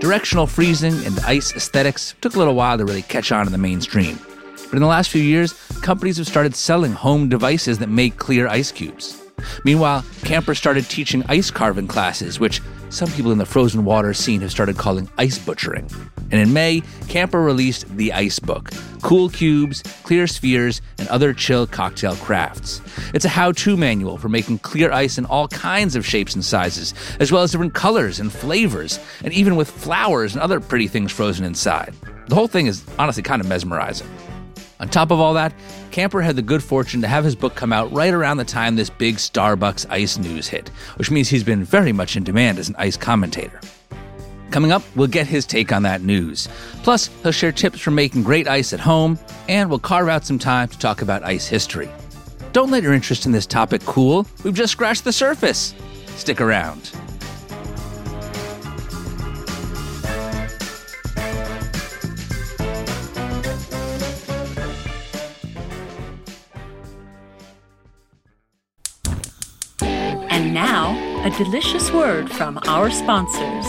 Directional 0.00 0.46
freezing 0.46 0.94
and 1.04 1.18
ice 1.20 1.54
aesthetics 1.54 2.14
took 2.20 2.34
a 2.34 2.38
little 2.38 2.54
while 2.54 2.78
to 2.78 2.84
really 2.84 3.02
catch 3.02 3.30
on 3.30 3.44
in 3.46 3.52
the 3.52 3.58
mainstream. 3.58 4.18
But 4.66 4.74
in 4.74 4.82
the 4.82 4.88
last 4.88 5.10
few 5.10 5.22
years, 5.22 5.52
companies 5.82 6.18
have 6.18 6.26
started 6.26 6.54
selling 6.54 6.92
home 6.92 7.28
devices 7.28 7.78
that 7.78 7.88
make 7.88 8.16
clear 8.16 8.48
ice 8.48 8.72
cubes. 8.72 9.22
Meanwhile, 9.64 10.04
Camper's 10.22 10.58
started 10.58 10.88
teaching 10.88 11.22
ice 11.28 11.50
carving 11.50 11.88
classes, 11.88 12.40
which 12.40 12.60
some 12.88 13.10
people 13.10 13.32
in 13.32 13.38
the 13.38 13.46
frozen 13.46 13.84
water 13.84 14.14
scene 14.14 14.40
have 14.40 14.50
started 14.50 14.76
calling 14.76 15.08
ice 15.18 15.38
butchering. 15.38 15.90
And 16.30 16.40
in 16.40 16.52
May, 16.52 16.82
Camper 17.08 17.40
released 17.40 17.96
The 17.96 18.12
Ice 18.12 18.38
Book 18.38 18.70
Cool 19.02 19.28
Cubes, 19.28 19.82
Clear 20.02 20.26
Spheres, 20.26 20.80
and 20.98 21.06
Other 21.08 21.32
Chill 21.32 21.66
Cocktail 21.66 22.16
Crafts. 22.16 22.80
It's 23.14 23.24
a 23.24 23.28
how 23.28 23.52
to 23.52 23.76
manual 23.76 24.18
for 24.18 24.28
making 24.28 24.58
clear 24.60 24.90
ice 24.90 25.18
in 25.18 25.26
all 25.26 25.46
kinds 25.48 25.94
of 25.94 26.04
shapes 26.04 26.34
and 26.34 26.44
sizes, 26.44 26.94
as 27.20 27.30
well 27.30 27.42
as 27.42 27.52
different 27.52 27.74
colors 27.74 28.18
and 28.18 28.32
flavors, 28.32 28.98
and 29.22 29.32
even 29.32 29.54
with 29.54 29.70
flowers 29.70 30.34
and 30.34 30.42
other 30.42 30.58
pretty 30.58 30.88
things 30.88 31.12
frozen 31.12 31.44
inside. 31.44 31.94
The 32.28 32.34
whole 32.34 32.48
thing 32.48 32.66
is 32.66 32.84
honestly 32.98 33.22
kind 33.22 33.40
of 33.40 33.48
mesmerizing. 33.48 34.08
On 34.78 34.88
top 34.88 35.10
of 35.10 35.20
all 35.20 35.34
that, 35.34 35.54
Camper 35.90 36.20
had 36.20 36.36
the 36.36 36.42
good 36.42 36.62
fortune 36.62 37.00
to 37.00 37.08
have 37.08 37.24
his 37.24 37.34
book 37.34 37.54
come 37.54 37.72
out 37.72 37.90
right 37.92 38.12
around 38.12 38.36
the 38.36 38.44
time 38.44 38.76
this 38.76 38.90
big 38.90 39.16
Starbucks 39.16 39.86
ice 39.88 40.18
news 40.18 40.48
hit, 40.48 40.68
which 40.96 41.10
means 41.10 41.28
he's 41.28 41.44
been 41.44 41.64
very 41.64 41.92
much 41.92 42.16
in 42.16 42.24
demand 42.24 42.58
as 42.58 42.68
an 42.68 42.76
ice 42.78 42.96
commentator. 42.96 43.60
Coming 44.50 44.72
up, 44.72 44.82
we'll 44.94 45.08
get 45.08 45.26
his 45.26 45.46
take 45.46 45.72
on 45.72 45.82
that 45.84 46.02
news. 46.02 46.48
Plus, 46.82 47.08
he'll 47.22 47.32
share 47.32 47.52
tips 47.52 47.80
for 47.80 47.90
making 47.90 48.22
great 48.22 48.46
ice 48.46 48.72
at 48.72 48.80
home, 48.80 49.18
and 49.48 49.68
we'll 49.68 49.78
carve 49.78 50.08
out 50.08 50.24
some 50.24 50.38
time 50.38 50.68
to 50.68 50.78
talk 50.78 51.02
about 51.02 51.24
ice 51.24 51.46
history. 51.46 51.90
Don't 52.52 52.70
let 52.70 52.82
your 52.82 52.94
interest 52.94 53.26
in 53.26 53.32
this 53.32 53.46
topic 53.46 53.82
cool. 53.84 54.26
We've 54.44 54.54
just 54.54 54.72
scratched 54.72 55.04
the 55.04 55.12
surface. 55.12 55.74
Stick 56.16 56.40
around. 56.40 56.92
Now, 70.56 70.96
a 71.22 71.30
delicious 71.36 71.92
word 71.92 72.32
from 72.32 72.58
our 72.66 72.90
sponsors. 72.90 73.66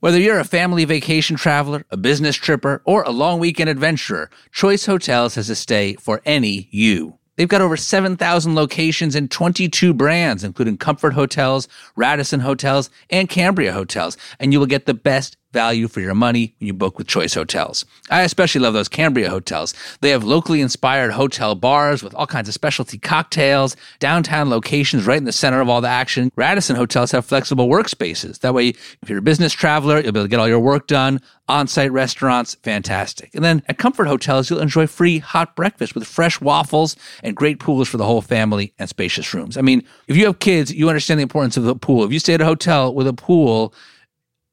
Whether 0.00 0.18
you're 0.18 0.40
a 0.40 0.44
family 0.44 0.84
vacation 0.84 1.36
traveler, 1.36 1.86
a 1.90 1.96
business 1.96 2.34
tripper, 2.34 2.82
or 2.84 3.04
a 3.04 3.10
long 3.10 3.38
weekend 3.38 3.70
adventurer, 3.70 4.30
Choice 4.50 4.86
Hotels 4.86 5.36
has 5.36 5.48
a 5.48 5.54
stay 5.54 5.94
for 5.94 6.22
any 6.24 6.66
you. 6.72 7.18
They've 7.36 7.46
got 7.46 7.60
over 7.60 7.76
7,000 7.76 8.56
locations 8.56 9.14
and 9.14 9.30
22 9.30 9.94
brands, 9.94 10.42
including 10.42 10.76
Comfort 10.76 11.12
Hotels, 11.12 11.68
Radisson 11.94 12.40
Hotels, 12.40 12.90
and 13.10 13.28
Cambria 13.28 13.72
Hotels, 13.72 14.16
and 14.40 14.52
you 14.52 14.58
will 14.58 14.66
get 14.66 14.86
the 14.86 14.94
best 14.94 15.36
value 15.52 15.88
for 15.88 16.00
your 16.00 16.14
money 16.14 16.54
when 16.58 16.66
you 16.66 16.72
book 16.72 16.98
with 16.98 17.06
Choice 17.06 17.34
Hotels. 17.34 17.84
I 18.10 18.22
especially 18.22 18.60
love 18.60 18.74
those 18.74 18.88
Cambria 18.88 19.30
hotels. 19.30 19.74
They 20.00 20.10
have 20.10 20.24
locally 20.24 20.60
inspired 20.60 21.12
hotel 21.12 21.54
bars 21.54 22.02
with 22.02 22.14
all 22.14 22.26
kinds 22.26 22.48
of 22.48 22.54
specialty 22.54 22.98
cocktails, 22.98 23.76
downtown 23.98 24.50
locations 24.50 25.06
right 25.06 25.18
in 25.18 25.24
the 25.24 25.32
center 25.32 25.60
of 25.60 25.68
all 25.68 25.80
the 25.80 25.88
action. 25.88 26.30
Radisson 26.36 26.76
hotels 26.76 27.10
have 27.12 27.24
flexible 27.24 27.68
workspaces. 27.68 28.40
That 28.40 28.54
way, 28.54 28.68
if 29.02 29.08
you're 29.08 29.18
a 29.18 29.22
business 29.22 29.52
traveler, 29.52 29.96
you'll 30.00 30.12
be 30.12 30.20
able 30.20 30.24
to 30.24 30.28
get 30.28 30.40
all 30.40 30.48
your 30.48 30.60
work 30.60 30.86
done. 30.86 31.20
On-site 31.48 31.90
restaurants, 31.90 32.54
fantastic. 32.62 33.34
And 33.34 33.44
then 33.44 33.62
at 33.66 33.76
Comfort 33.76 34.06
Hotels, 34.06 34.48
you'll 34.48 34.60
enjoy 34.60 34.86
free 34.86 35.18
hot 35.18 35.56
breakfast 35.56 35.96
with 35.96 36.06
fresh 36.06 36.40
waffles 36.40 36.94
and 37.24 37.34
great 37.34 37.58
pools 37.58 37.88
for 37.88 37.96
the 37.96 38.04
whole 38.04 38.22
family 38.22 38.72
and 38.78 38.88
spacious 38.88 39.34
rooms. 39.34 39.56
I 39.56 39.62
mean, 39.62 39.82
if 40.06 40.16
you 40.16 40.26
have 40.26 40.38
kids, 40.38 40.72
you 40.72 40.88
understand 40.88 41.18
the 41.18 41.22
importance 41.22 41.56
of 41.56 41.64
the 41.64 41.74
pool. 41.74 42.04
If 42.04 42.12
you 42.12 42.20
stay 42.20 42.34
at 42.34 42.40
a 42.40 42.44
hotel 42.44 42.94
with 42.94 43.08
a 43.08 43.12
pool, 43.12 43.74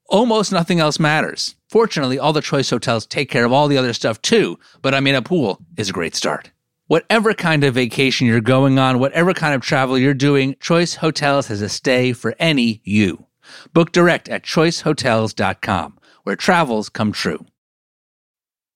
almost 0.07 0.51
nothing 0.51 0.79
else 0.79 0.99
matters. 0.99 1.55
Fortunately, 1.69 2.17
all 2.17 2.33
the 2.33 2.41
choice 2.41 2.69
hotels 2.69 3.05
take 3.05 3.29
care 3.29 3.45
of 3.45 3.51
all 3.51 3.67
the 3.67 3.77
other 3.77 3.93
stuff 3.93 4.21
too, 4.21 4.57
but 4.81 4.93
I 4.93 4.99
mean, 4.99 5.15
a 5.15 5.21
pool 5.21 5.59
is 5.77 5.89
a 5.89 5.93
great 5.93 6.15
start. 6.15 6.51
Whatever 6.87 7.33
kind 7.33 7.63
of 7.63 7.73
vacation 7.73 8.27
you're 8.27 8.39
going 8.39 8.79
on, 8.79 8.99
whatever 8.99 9.33
kind 9.33 9.53
of 9.53 9.61
travel 9.61 9.97
you're 9.97 10.13
doing, 10.13 10.55
Choice 10.61 10.95
Hotels 10.95 11.47
has 11.47 11.61
a 11.61 11.67
stay 11.67 12.13
for 12.13 12.33
any 12.39 12.81
you. 12.85 13.25
Book 13.73 13.91
direct 13.91 14.29
at 14.29 14.43
choicehotels.com, 14.43 15.99
where 16.23 16.35
travels 16.35 16.87
come 16.87 17.11
true. 17.11 17.45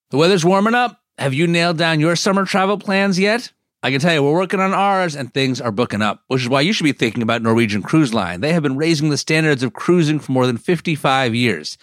The 0.10 0.18
weather's 0.18 0.44
warming 0.44 0.76
up. 0.76 1.02
Have 1.18 1.34
you 1.34 1.48
nailed 1.48 1.78
down 1.78 2.02
your 2.02 2.18
summer 2.18 2.46
travel 2.46 2.78
plans 2.78 3.18
yet? 3.18 3.54
I 3.84 3.90
can 3.90 4.00
tell 4.00 4.14
you, 4.14 4.22
we're 4.22 4.34
working 4.34 4.60
on 4.60 4.76
ours 4.76 5.16
and 5.16 5.34
things 5.34 5.60
are 5.60 5.72
booking 5.72 6.04
up, 6.04 6.22
which 6.28 6.44
is 6.44 6.50
why 6.50 6.62
you 6.62 6.72
should 6.72 6.84
be 6.84 6.92
thinking 6.92 7.24
about 7.24 7.42
Norwegian 7.42 7.82
Cruise 7.82 8.14
Line. 8.14 8.42
They 8.42 8.54
have 8.54 8.62
been 8.62 8.78
raising 8.78 9.10
the 9.10 9.18
standards 9.18 9.64
of 9.64 9.74
cruising 9.74 10.20
for 10.20 10.32
more 10.34 10.46
than 10.46 10.58
55 10.58 11.34
years. 11.34 11.80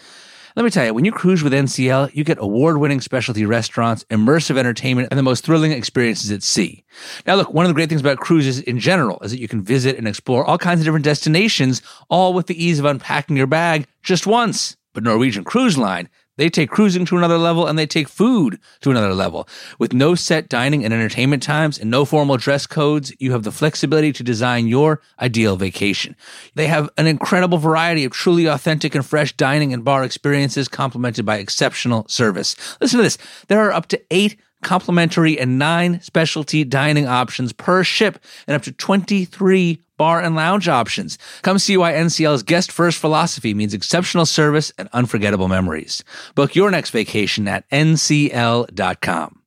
Let 0.55 0.65
me 0.65 0.71
tell 0.71 0.87
you, 0.87 0.95
when 0.95 1.05
you 1.05 1.11
cruise 1.11 1.43
with 1.43 1.53
NCL, 1.53 2.15
you 2.15 2.23
get 2.23 2.39
award 2.39 2.79
winning 2.79 3.01
specialty 3.01 3.45
restaurants, 3.47 4.05
immersive 4.11 4.57
entertainment, 4.57 5.09
and 5.11 5.19
the 5.19 5.25
most 5.25 5.45
thrilling 5.45 5.73
experiences 5.73 6.31
at 6.31 6.45
sea. 6.45 6.85
Now, 7.27 7.35
look, 7.35 7.53
one 7.53 7.65
of 7.65 7.69
the 7.69 7.75
great 7.75 7.89
things 7.89 8.01
about 8.01 8.19
cruises 8.19 8.61
in 8.61 8.79
general 8.79 9.19
is 9.23 9.33
that 9.33 9.41
you 9.41 9.49
can 9.49 9.63
visit 9.63 9.99
and 9.99 10.07
explore 10.07 10.45
all 10.45 10.59
kinds 10.59 10.81
of 10.81 10.85
different 10.85 11.05
destinations, 11.05 11.83
all 12.09 12.33
with 12.33 12.47
the 12.47 12.65
ease 12.65 12.79
of 12.79 12.85
unpacking 12.85 13.37
your 13.37 13.49
bag 13.49 13.89
just 14.05 14.25
once. 14.25 14.77
But 14.95 15.03
Norwegian 15.03 15.43
Cruise 15.43 15.77
Line, 15.77 16.09
they 16.39 16.49
take 16.49 16.71
cruising 16.71 17.05
to 17.05 17.19
another 17.19 17.37
level 17.37 17.67
and 17.67 17.79
they 17.79 17.87
take 17.87 18.09
food 18.09 18.59
to 18.81 18.91
another 18.91 19.13
level. 19.13 19.47
With 19.79 19.93
no 19.93 20.15
set 20.15 20.49
dining 20.49 20.85
and 20.85 20.95
entertainment 20.95 21.43
times 21.43 21.79
and 21.79 21.91
no 21.91 22.07
formal 22.07 22.39
dress 22.39 22.67
codes, 22.67 23.13
you 23.19 23.33
have 23.33 23.43
the 23.43 23.53
flexibility 23.53 24.13
to 24.15 24.23
design 24.23 24.67
your 24.67 25.03
ideal 25.21 25.57
vacation. 25.57 26.17
They 26.55 26.69
have 26.69 26.89
an 26.97 27.07
incredible 27.07 27.59
variety 27.59 28.05
of 28.05 28.13
truly 28.13 28.47
authentic 28.47 28.95
and 28.95 29.05
fresh 29.05 29.35
dining 29.35 29.75
and 29.75 29.85
bar 29.85 30.05
experiences 30.05 30.69
complemented 30.69 31.27
by 31.27 31.37
exceptional 31.37 32.07
service. 32.09 32.57
Listen 32.81 32.99
to 32.99 33.03
this. 33.03 33.19
There 33.49 33.61
are 33.61 33.73
up 33.73 33.87
to 33.89 34.01
eight 34.11 34.39
complimentary 34.63 35.39
and 35.39 35.59
nine 35.59 36.01
specialty 36.01 36.65
dining 36.65 37.07
options 37.07 37.53
per 37.53 37.85
ship 37.85 38.19
and 38.47 38.55
up 38.55 38.63
to 38.63 38.73
23 38.73 39.83
bar 39.97 40.21
and 40.23 40.35
lounge 40.35 40.69
options. 40.69 41.19
Come 41.43 41.59
see 41.59 41.77
why 41.77 41.93
NCL's 41.93 42.43
guest 42.43 42.73
first 42.73 42.99
philosophy 42.99 43.53
means 43.53 43.75
exceptional 43.75 44.27
service 44.27 44.73
and 44.79 44.89
unforgettable 44.93 45.49
memories. 45.49 46.03
Book 46.35 46.55
your 46.55 46.71
next 46.71 46.91
vacation 46.91 47.47
at 47.49 47.69
ncl.com. 47.71 49.43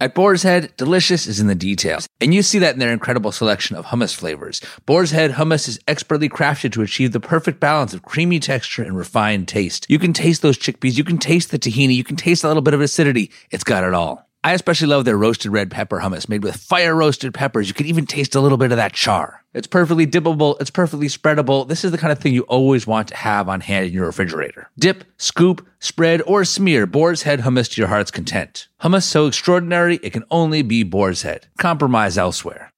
At 0.00 0.14
Boar's 0.14 0.44
Head, 0.44 0.72
delicious 0.76 1.26
is 1.26 1.40
in 1.40 1.48
the 1.48 1.56
details, 1.56 2.08
and 2.20 2.32
you 2.32 2.40
see 2.40 2.60
that 2.60 2.74
in 2.74 2.78
their 2.78 2.92
incredible 2.92 3.32
selection 3.32 3.74
of 3.74 3.86
hummus 3.86 4.14
flavors. 4.14 4.60
Boar's 4.86 5.10
Head 5.10 5.32
hummus 5.32 5.66
is 5.66 5.80
expertly 5.88 6.28
crafted 6.28 6.70
to 6.74 6.82
achieve 6.82 7.10
the 7.10 7.18
perfect 7.18 7.58
balance 7.58 7.92
of 7.92 8.04
creamy 8.04 8.38
texture 8.38 8.84
and 8.84 8.96
refined 8.96 9.48
taste. 9.48 9.86
You 9.88 9.98
can 9.98 10.12
taste 10.12 10.40
those 10.40 10.56
chickpeas, 10.56 10.96
you 10.96 11.02
can 11.02 11.18
taste 11.18 11.50
the 11.50 11.58
tahini, 11.58 11.96
you 11.96 12.04
can 12.04 12.14
taste 12.14 12.44
a 12.44 12.46
little 12.46 12.62
bit 12.62 12.74
of 12.74 12.80
acidity. 12.80 13.32
It's 13.50 13.64
got 13.64 13.82
it 13.82 13.92
all. 13.92 14.27
I 14.48 14.54
especially 14.54 14.88
love 14.88 15.04
their 15.04 15.18
roasted 15.18 15.52
red 15.52 15.70
pepper 15.70 16.00
hummus 16.00 16.26
made 16.26 16.42
with 16.42 16.56
fire 16.56 16.94
roasted 16.94 17.34
peppers. 17.34 17.68
You 17.68 17.74
can 17.74 17.84
even 17.84 18.06
taste 18.06 18.34
a 18.34 18.40
little 18.40 18.56
bit 18.56 18.72
of 18.72 18.78
that 18.78 18.94
char. 18.94 19.44
It's 19.52 19.66
perfectly 19.66 20.06
dippable, 20.06 20.58
it's 20.58 20.70
perfectly 20.70 21.08
spreadable. 21.08 21.68
This 21.68 21.84
is 21.84 21.90
the 21.90 21.98
kind 21.98 22.10
of 22.10 22.18
thing 22.18 22.32
you 22.32 22.44
always 22.44 22.86
want 22.86 23.08
to 23.08 23.16
have 23.16 23.50
on 23.50 23.60
hand 23.60 23.84
in 23.84 23.92
your 23.92 24.06
refrigerator. 24.06 24.70
Dip, 24.78 25.04
scoop, 25.18 25.68
spread, 25.80 26.22
or 26.22 26.46
smear 26.46 26.86
Boar's 26.86 27.24
Head 27.24 27.40
hummus 27.40 27.70
to 27.72 27.80
your 27.82 27.88
heart's 27.88 28.10
content. 28.10 28.68
Hummus 28.80 29.02
so 29.02 29.26
extraordinary, 29.26 30.00
it 30.02 30.14
can 30.14 30.24
only 30.30 30.62
be 30.62 30.82
Boar's 30.82 31.20
Head. 31.20 31.48
Compromise 31.58 32.16
elsewhere. 32.16 32.72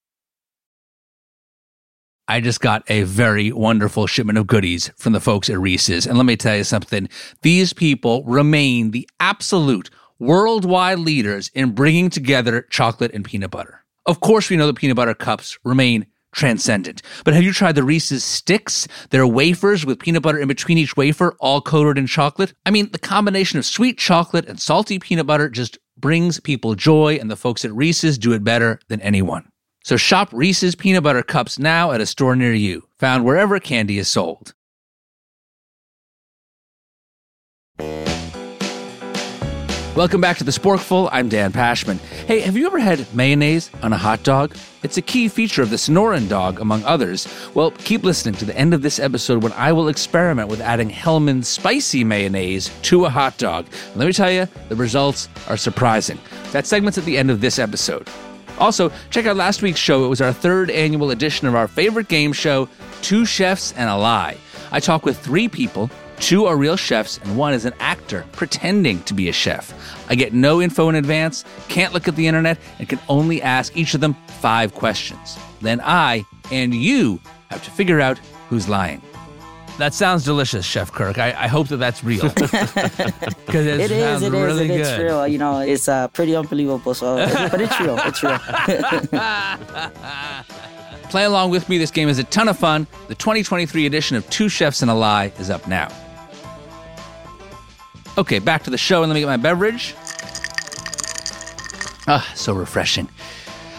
I 2.27 2.41
just 2.41 2.59
got 2.59 2.83
a 2.89 3.03
very 3.03 3.53
wonderful 3.53 4.07
shipment 4.07 4.37
of 4.37 4.47
goodies 4.47 4.89
from 4.97 5.13
the 5.13 5.21
folks 5.21 5.49
at 5.49 5.59
Reese's. 5.59 6.05
And 6.05 6.17
let 6.17 6.25
me 6.25 6.35
tell 6.35 6.57
you 6.57 6.65
something. 6.65 7.07
These 7.43 7.71
people 7.71 8.25
remain 8.25 8.91
the 8.91 9.09
absolute 9.21 9.89
worldwide 10.21 10.99
leaders 10.99 11.49
in 11.55 11.71
bringing 11.71 12.09
together 12.09 12.61
chocolate 12.69 13.11
and 13.13 13.25
peanut 13.25 13.49
butter. 13.49 13.83
Of 14.05 14.19
course, 14.19 14.49
we 14.49 14.55
know 14.55 14.67
the 14.67 14.73
peanut 14.73 14.95
butter 14.95 15.15
cups 15.15 15.57
remain 15.63 16.05
transcendent. 16.33 17.01
But 17.25 17.33
have 17.33 17.43
you 17.43 17.51
tried 17.51 17.73
the 17.73 17.83
Reese's 17.83 18.23
sticks? 18.23 18.87
They're 19.09 19.25
wafers 19.25 19.83
with 19.83 19.99
peanut 19.99 20.21
butter 20.21 20.39
in 20.39 20.47
between 20.47 20.77
each 20.77 20.95
wafer, 20.95 21.35
all 21.39 21.59
coated 21.59 21.97
in 21.97 22.05
chocolate. 22.05 22.53
I 22.65 22.71
mean, 22.71 22.91
the 22.91 22.99
combination 22.99 23.57
of 23.57 23.65
sweet 23.65 23.97
chocolate 23.97 24.47
and 24.47 24.61
salty 24.61 24.99
peanut 24.99 25.25
butter 25.25 25.49
just 25.49 25.79
brings 25.97 26.39
people 26.39 26.75
joy, 26.75 27.15
and 27.15 27.29
the 27.29 27.35
folks 27.35 27.65
at 27.65 27.73
Reese's 27.73 28.17
do 28.17 28.31
it 28.33 28.43
better 28.43 28.79
than 28.89 29.01
anyone. 29.01 29.49
So 29.83 29.97
shop 29.97 30.29
Reese's 30.31 30.75
peanut 30.75 31.03
butter 31.03 31.23
cups 31.23 31.57
now 31.57 31.91
at 31.91 32.01
a 32.01 32.05
store 32.05 32.35
near 32.35 32.53
you, 32.53 32.87
found 32.99 33.25
wherever 33.25 33.59
candy 33.59 33.97
is 33.97 34.07
sold. 34.07 34.53
Welcome 39.93 40.21
back 40.21 40.37
to 40.37 40.45
the 40.45 40.51
Sporkful. 40.51 41.09
I'm 41.11 41.27
Dan 41.27 41.51
Pashman. 41.51 41.97
Hey, 42.25 42.39
have 42.39 42.55
you 42.55 42.65
ever 42.65 42.79
had 42.79 43.13
mayonnaise 43.13 43.69
on 43.83 43.91
a 43.91 43.97
hot 43.97 44.23
dog? 44.23 44.55
It's 44.83 44.95
a 44.95 45.01
key 45.01 45.27
feature 45.27 45.61
of 45.61 45.69
the 45.69 45.75
Sonoran 45.75 46.29
dog, 46.29 46.61
among 46.61 46.81
others. 46.85 47.27
Well, 47.55 47.71
keep 47.71 48.03
listening 48.03 48.35
to 48.35 48.45
the 48.45 48.57
end 48.57 48.73
of 48.73 48.83
this 48.83 48.99
episode 48.99 49.43
when 49.43 49.51
I 49.51 49.73
will 49.73 49.89
experiment 49.89 50.47
with 50.47 50.61
adding 50.61 50.89
Hellmann's 50.89 51.49
spicy 51.49 52.05
mayonnaise 52.05 52.71
to 52.83 53.03
a 53.03 53.09
hot 53.09 53.37
dog. 53.37 53.67
And 53.89 53.97
let 53.97 54.05
me 54.05 54.13
tell 54.13 54.31
you, 54.31 54.47
the 54.69 54.77
results 54.77 55.27
are 55.49 55.57
surprising. 55.57 56.17
That 56.53 56.65
segment's 56.65 56.97
at 56.97 57.03
the 57.03 57.17
end 57.17 57.29
of 57.29 57.41
this 57.41 57.59
episode. 57.59 58.07
Also, 58.59 58.93
check 59.09 59.25
out 59.25 59.35
last 59.35 59.61
week's 59.61 59.79
show. 59.79 60.05
It 60.05 60.09
was 60.09 60.21
our 60.21 60.31
third 60.31 60.69
annual 60.71 61.11
edition 61.11 61.49
of 61.49 61.55
our 61.55 61.67
favorite 61.67 62.07
game 62.07 62.31
show, 62.31 62.69
Two 63.01 63.25
Chefs 63.25 63.73
and 63.73 63.89
a 63.89 63.97
Lie. 63.97 64.37
I 64.71 64.79
talk 64.79 65.03
with 65.05 65.19
three 65.19 65.49
people. 65.49 65.91
Two 66.21 66.45
are 66.45 66.55
real 66.55 66.77
chefs, 66.77 67.17
and 67.17 67.35
one 67.35 67.53
is 67.53 67.65
an 67.65 67.73
actor 67.79 68.25
pretending 68.31 69.01
to 69.03 69.13
be 69.13 69.27
a 69.27 69.33
chef. 69.33 69.73
I 70.07 70.15
get 70.15 70.33
no 70.33 70.61
info 70.61 70.87
in 70.87 70.95
advance, 70.95 71.43
can't 71.67 71.93
look 71.93 72.07
at 72.07 72.15
the 72.15 72.27
internet, 72.27 72.57
and 72.79 72.87
can 72.87 72.99
only 73.09 73.41
ask 73.41 73.75
each 73.75 73.93
of 73.95 74.01
them 74.01 74.15
five 74.39 74.73
questions. 74.75 75.37
Then 75.61 75.81
I 75.83 76.23
and 76.51 76.75
you 76.75 77.19
have 77.49 77.63
to 77.63 77.71
figure 77.71 77.99
out 77.99 78.19
who's 78.49 78.69
lying. 78.69 79.01
That 79.77 79.93
sounds 79.95 80.23
delicious, 80.23 80.63
Chef 80.65 80.91
Kirk. 80.91 81.17
I, 81.17 81.29
I 81.31 81.47
hope 81.47 81.69
that 81.69 81.77
that's 81.77 82.03
real. 82.03 82.29
Because 82.29 83.65
it, 83.65 83.79
It 83.81 83.91
is, 83.91 84.03
sounds 84.03 84.23
it 84.23 84.27
is, 84.27 84.31
really 84.31 84.69
and 84.69 84.79
it's 84.79 84.97
real. 84.99 85.27
You 85.27 85.37
know, 85.39 85.59
it's 85.59 85.89
uh, 85.89 86.07
pretty 86.09 86.35
unbelievable. 86.35 86.93
So, 86.93 87.15
but 87.51 87.59
it's 87.59 87.79
real. 87.79 87.97
It's 88.03 88.23
real. 88.23 88.37
Play 91.09 91.23
along 91.25 91.49
with 91.49 91.67
me. 91.67 91.77
This 91.77 91.91
game 91.91 92.07
is 92.07 92.19
a 92.19 92.23
ton 92.25 92.47
of 92.47 92.57
fun. 92.57 92.87
The 93.07 93.15
2023 93.15 93.85
edition 93.85 94.15
of 94.15 94.29
Two 94.29 94.47
Chefs 94.47 94.81
and 94.81 94.91
a 94.91 94.93
Lie 94.93 95.33
is 95.39 95.49
up 95.49 95.67
now. 95.67 95.89
Okay, 98.17 98.39
back 98.39 98.63
to 98.63 98.69
the 98.69 98.77
show, 98.77 99.03
and 99.03 99.09
let 99.09 99.13
me 99.13 99.21
get 99.21 99.27
my 99.27 99.37
beverage. 99.37 99.95
Ah, 102.07 102.29
so 102.35 102.53
refreshing. 102.53 103.07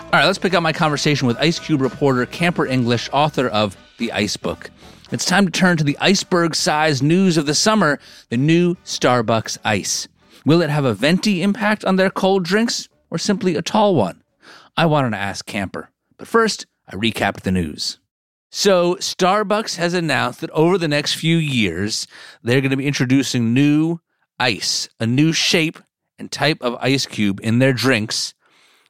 All 0.04 0.10
right, 0.18 0.26
let's 0.26 0.38
pick 0.38 0.54
up 0.54 0.62
my 0.62 0.72
conversation 0.72 1.26
with 1.26 1.36
Ice 1.38 1.58
Cube 1.58 1.82
reporter 1.82 2.24
Camper 2.26 2.66
English, 2.66 3.10
author 3.12 3.48
of 3.48 3.76
The 3.98 4.10
Ice 4.12 4.36
Book. 4.36 4.70
It's 5.10 5.26
time 5.26 5.44
to 5.44 5.50
turn 5.50 5.76
to 5.76 5.84
the 5.84 5.98
iceberg 6.00 6.54
sized 6.54 7.02
news 7.02 7.36
of 7.36 7.44
the 7.44 7.54
summer 7.54 7.98
the 8.30 8.38
new 8.38 8.76
Starbucks 8.84 9.58
Ice. 9.64 10.08
Will 10.46 10.62
it 10.62 10.70
have 10.70 10.86
a 10.86 10.94
venti 10.94 11.42
impact 11.42 11.84
on 11.84 11.96
their 11.96 12.10
cold 12.10 12.44
drinks 12.44 12.88
or 13.10 13.18
simply 13.18 13.54
a 13.54 13.62
tall 13.62 13.94
one? 13.94 14.22
I 14.76 14.86
wanted 14.86 15.10
to 15.10 15.18
ask 15.18 15.44
Camper. 15.44 15.90
But 16.16 16.26
first, 16.26 16.66
I 16.88 16.94
recapped 16.94 17.42
the 17.42 17.52
news. 17.52 17.98
So, 18.50 18.94
Starbucks 18.96 19.76
has 19.76 19.92
announced 19.92 20.40
that 20.40 20.50
over 20.50 20.78
the 20.78 20.88
next 20.88 21.14
few 21.14 21.36
years, 21.36 22.06
they're 22.42 22.60
going 22.60 22.70
to 22.70 22.76
be 22.76 22.86
introducing 22.86 23.52
new 23.52 24.00
ice, 24.42 24.88
a 24.98 25.06
new 25.06 25.32
shape 25.32 25.78
and 26.18 26.30
type 26.30 26.58
of 26.60 26.76
ice 26.80 27.06
cube 27.06 27.40
in 27.42 27.60
their 27.60 27.72
drinks, 27.72 28.34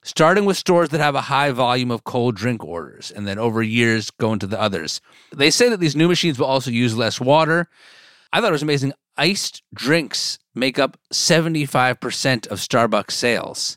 starting 0.02 0.46
with 0.46 0.56
stores 0.56 0.88
that 0.88 1.00
have 1.00 1.14
a 1.14 1.20
high 1.20 1.50
volume 1.50 1.90
of 1.90 2.04
cold 2.04 2.34
drink 2.34 2.64
orders, 2.64 3.10
and 3.10 3.28
then 3.28 3.38
over 3.38 3.62
years 3.62 4.10
go 4.10 4.32
into 4.32 4.46
the 4.46 4.60
others. 4.60 5.00
They 5.30 5.50
say 5.50 5.68
that 5.68 5.78
these 5.78 5.94
new 5.94 6.08
machines 6.08 6.38
will 6.38 6.46
also 6.46 6.70
use 6.70 6.96
less 6.96 7.20
water. 7.20 7.68
I 8.32 8.40
thought 8.40 8.48
it 8.48 8.52
was 8.52 8.62
amazing. 8.62 8.94
Iced 9.18 9.62
drinks 9.74 10.38
make 10.54 10.78
up 10.78 10.98
75% 11.12 12.46
of 12.46 12.58
Starbucks 12.58 13.10
sales 13.10 13.76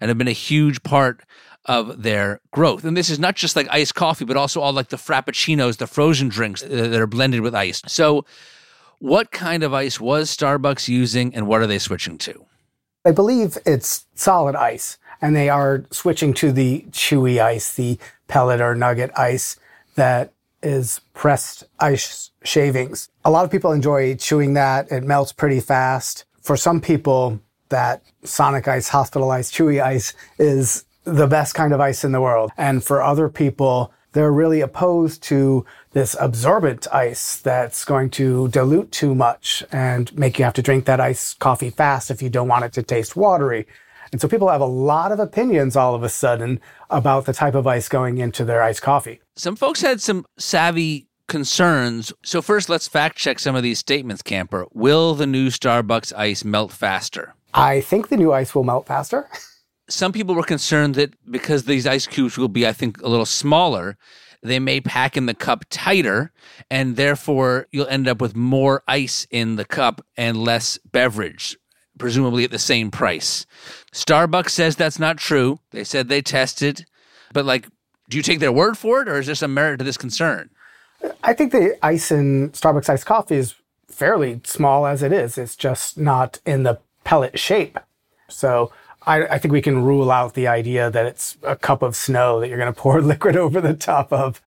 and 0.00 0.10
have 0.10 0.18
been 0.18 0.28
a 0.28 0.32
huge 0.32 0.82
part 0.82 1.22
of 1.64 2.02
their 2.02 2.40
growth. 2.52 2.84
And 2.84 2.94
this 2.94 3.08
is 3.08 3.18
not 3.18 3.34
just 3.34 3.56
like 3.56 3.66
iced 3.70 3.94
coffee, 3.94 4.26
but 4.26 4.36
also 4.36 4.60
all 4.60 4.74
like 4.74 4.90
the 4.90 4.98
frappuccinos, 4.98 5.78
the 5.78 5.86
frozen 5.86 6.28
drinks 6.28 6.60
that 6.60 7.00
are 7.00 7.06
blended 7.06 7.40
with 7.40 7.54
ice. 7.54 7.80
So, 7.86 8.26
what 9.04 9.30
kind 9.30 9.62
of 9.62 9.74
ice 9.74 10.00
was 10.00 10.34
Starbucks 10.34 10.88
using 10.88 11.34
and 11.34 11.46
what 11.46 11.60
are 11.60 11.66
they 11.66 11.78
switching 11.78 12.16
to? 12.16 12.46
I 13.04 13.10
believe 13.10 13.58
it's 13.66 14.06
solid 14.14 14.56
ice, 14.56 14.96
and 15.20 15.36
they 15.36 15.50
are 15.50 15.84
switching 15.90 16.32
to 16.34 16.50
the 16.50 16.86
chewy 16.90 17.38
ice, 17.38 17.74
the 17.74 17.98
pellet 18.28 18.62
or 18.62 18.74
nugget 18.74 19.10
ice 19.14 19.58
that 19.96 20.32
is 20.62 21.02
pressed 21.12 21.64
ice 21.78 22.30
shavings. 22.44 23.10
A 23.26 23.30
lot 23.30 23.44
of 23.44 23.50
people 23.50 23.72
enjoy 23.72 24.14
chewing 24.14 24.54
that. 24.54 24.90
It 24.90 25.04
melts 25.04 25.34
pretty 25.34 25.60
fast. 25.60 26.24
For 26.40 26.56
some 26.56 26.80
people, 26.80 27.38
that 27.68 28.02
Sonic 28.22 28.68
Ice, 28.68 28.88
Hospital 28.88 29.30
Ice, 29.30 29.52
Chewy 29.52 29.82
Ice 29.82 30.14
is 30.38 30.86
the 31.04 31.26
best 31.26 31.54
kind 31.54 31.74
of 31.74 31.80
ice 31.80 32.04
in 32.04 32.12
the 32.12 32.22
world. 32.22 32.52
And 32.56 32.82
for 32.82 33.02
other 33.02 33.28
people, 33.28 33.92
they're 34.14 34.32
really 34.32 34.60
opposed 34.60 35.22
to 35.24 35.66
this 35.92 36.16
absorbent 36.18 36.86
ice 36.92 37.36
that's 37.36 37.84
going 37.84 38.08
to 38.10 38.48
dilute 38.48 38.90
too 38.90 39.14
much 39.14 39.62
and 39.70 40.16
make 40.16 40.38
you 40.38 40.44
have 40.44 40.54
to 40.54 40.62
drink 40.62 40.86
that 40.86 41.00
iced 41.00 41.38
coffee 41.40 41.70
fast 41.70 42.10
if 42.10 42.22
you 42.22 42.30
don't 42.30 42.48
want 42.48 42.64
it 42.64 42.72
to 42.72 42.82
taste 42.82 43.16
watery. 43.16 43.66
And 44.12 44.20
so 44.20 44.28
people 44.28 44.48
have 44.48 44.60
a 44.60 44.66
lot 44.66 45.10
of 45.10 45.18
opinions 45.18 45.74
all 45.76 45.94
of 45.94 46.04
a 46.04 46.08
sudden 46.08 46.60
about 46.88 47.26
the 47.26 47.32
type 47.32 47.56
of 47.56 47.66
ice 47.66 47.88
going 47.88 48.18
into 48.18 48.44
their 48.44 48.62
iced 48.62 48.82
coffee. 48.82 49.20
Some 49.34 49.56
folks 49.56 49.82
had 49.82 50.00
some 50.00 50.24
savvy 50.38 51.08
concerns. 51.26 52.12
So, 52.22 52.40
first, 52.40 52.68
let's 52.68 52.86
fact 52.86 53.16
check 53.16 53.40
some 53.40 53.56
of 53.56 53.64
these 53.64 53.80
statements, 53.80 54.22
Camper. 54.22 54.66
Will 54.72 55.14
the 55.14 55.26
new 55.26 55.48
Starbucks 55.48 56.12
ice 56.16 56.44
melt 56.44 56.70
faster? 56.70 57.34
I 57.52 57.80
think 57.80 58.08
the 58.08 58.16
new 58.16 58.32
ice 58.32 58.54
will 58.54 58.64
melt 58.64 58.86
faster. 58.86 59.28
Some 59.88 60.12
people 60.12 60.34
were 60.34 60.42
concerned 60.42 60.94
that 60.94 61.14
because 61.30 61.64
these 61.64 61.86
ice 61.86 62.06
cubes 62.06 62.38
will 62.38 62.48
be, 62.48 62.66
I 62.66 62.72
think, 62.72 63.02
a 63.02 63.08
little 63.08 63.26
smaller, 63.26 63.96
they 64.42 64.58
may 64.58 64.80
pack 64.80 65.16
in 65.16 65.26
the 65.26 65.34
cup 65.34 65.64
tighter, 65.70 66.32
and 66.70 66.96
therefore 66.96 67.66
you'll 67.70 67.88
end 67.88 68.08
up 68.08 68.20
with 68.20 68.36
more 68.36 68.82
ice 68.86 69.26
in 69.30 69.56
the 69.56 69.64
cup 69.64 70.04
and 70.16 70.36
less 70.36 70.78
beverage, 70.92 71.56
presumably 71.98 72.44
at 72.44 72.50
the 72.50 72.58
same 72.58 72.90
price. 72.90 73.46
Starbucks 73.92 74.50
says 74.50 74.76
that's 74.76 74.98
not 74.98 75.18
true. 75.18 75.60
They 75.70 75.84
said 75.84 76.08
they 76.08 76.22
tested, 76.22 76.86
but 77.32 77.44
like, 77.44 77.68
do 78.08 78.16
you 78.16 78.22
take 78.22 78.40
their 78.40 78.52
word 78.52 78.76
for 78.76 79.00
it, 79.00 79.08
or 79.08 79.18
is 79.18 79.26
there 79.26 79.34
some 79.34 79.54
merit 79.54 79.78
to 79.78 79.84
this 79.84 79.96
concern? 79.96 80.50
I 81.22 81.32
think 81.32 81.52
the 81.52 81.78
ice 81.82 82.10
in 82.10 82.50
Starbucks 82.50 82.88
iced 82.88 83.06
coffee 83.06 83.36
is 83.36 83.54
fairly 83.88 84.40
small 84.44 84.86
as 84.86 85.02
it 85.02 85.12
is. 85.12 85.38
It's 85.38 85.56
just 85.56 85.98
not 85.98 86.40
in 86.44 86.62
the 86.62 86.80
pellet 87.04 87.38
shape. 87.38 87.78
So 88.28 88.72
I, 89.06 89.26
I 89.26 89.38
think 89.38 89.52
we 89.52 89.62
can 89.62 89.84
rule 89.84 90.10
out 90.10 90.34
the 90.34 90.48
idea 90.48 90.90
that 90.90 91.06
it's 91.06 91.36
a 91.42 91.56
cup 91.56 91.82
of 91.82 91.94
snow 91.94 92.40
that 92.40 92.48
you're 92.48 92.58
going 92.58 92.72
to 92.74 92.80
pour 92.80 93.00
liquid 93.00 93.36
over 93.36 93.60
the 93.60 93.74
top 93.74 94.12
of. 94.12 94.42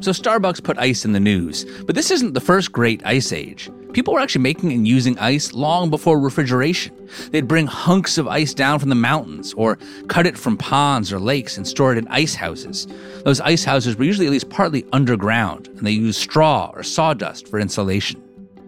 So 0.00 0.10
Starbucks 0.10 0.64
put 0.64 0.78
ice 0.78 1.04
in 1.04 1.12
the 1.12 1.20
news, 1.20 1.64
but 1.82 1.94
this 1.94 2.10
isn't 2.10 2.34
the 2.34 2.40
first 2.40 2.72
great 2.72 3.04
ice 3.06 3.32
age. 3.32 3.70
People 3.92 4.14
were 4.14 4.20
actually 4.20 4.42
making 4.42 4.72
and 4.72 4.88
using 4.88 5.18
ice 5.18 5.52
long 5.52 5.90
before 5.90 6.18
refrigeration. 6.18 6.96
They'd 7.30 7.46
bring 7.46 7.66
hunks 7.66 8.16
of 8.18 8.26
ice 8.26 8.54
down 8.54 8.78
from 8.78 8.88
the 8.88 8.94
mountains 8.94 9.52
or 9.52 9.78
cut 10.08 10.26
it 10.26 10.36
from 10.36 10.56
ponds 10.56 11.12
or 11.12 11.20
lakes 11.20 11.56
and 11.56 11.68
store 11.68 11.92
it 11.92 11.98
in 11.98 12.08
ice 12.08 12.34
houses. 12.34 12.88
Those 13.24 13.40
ice 13.42 13.64
houses 13.64 13.96
were 13.96 14.04
usually 14.04 14.26
at 14.26 14.32
least 14.32 14.48
partly 14.48 14.84
underground, 14.92 15.68
and 15.68 15.86
they 15.86 15.92
used 15.92 16.20
straw 16.20 16.72
or 16.74 16.82
sawdust 16.82 17.46
for 17.48 17.60
insulation. 17.60 18.20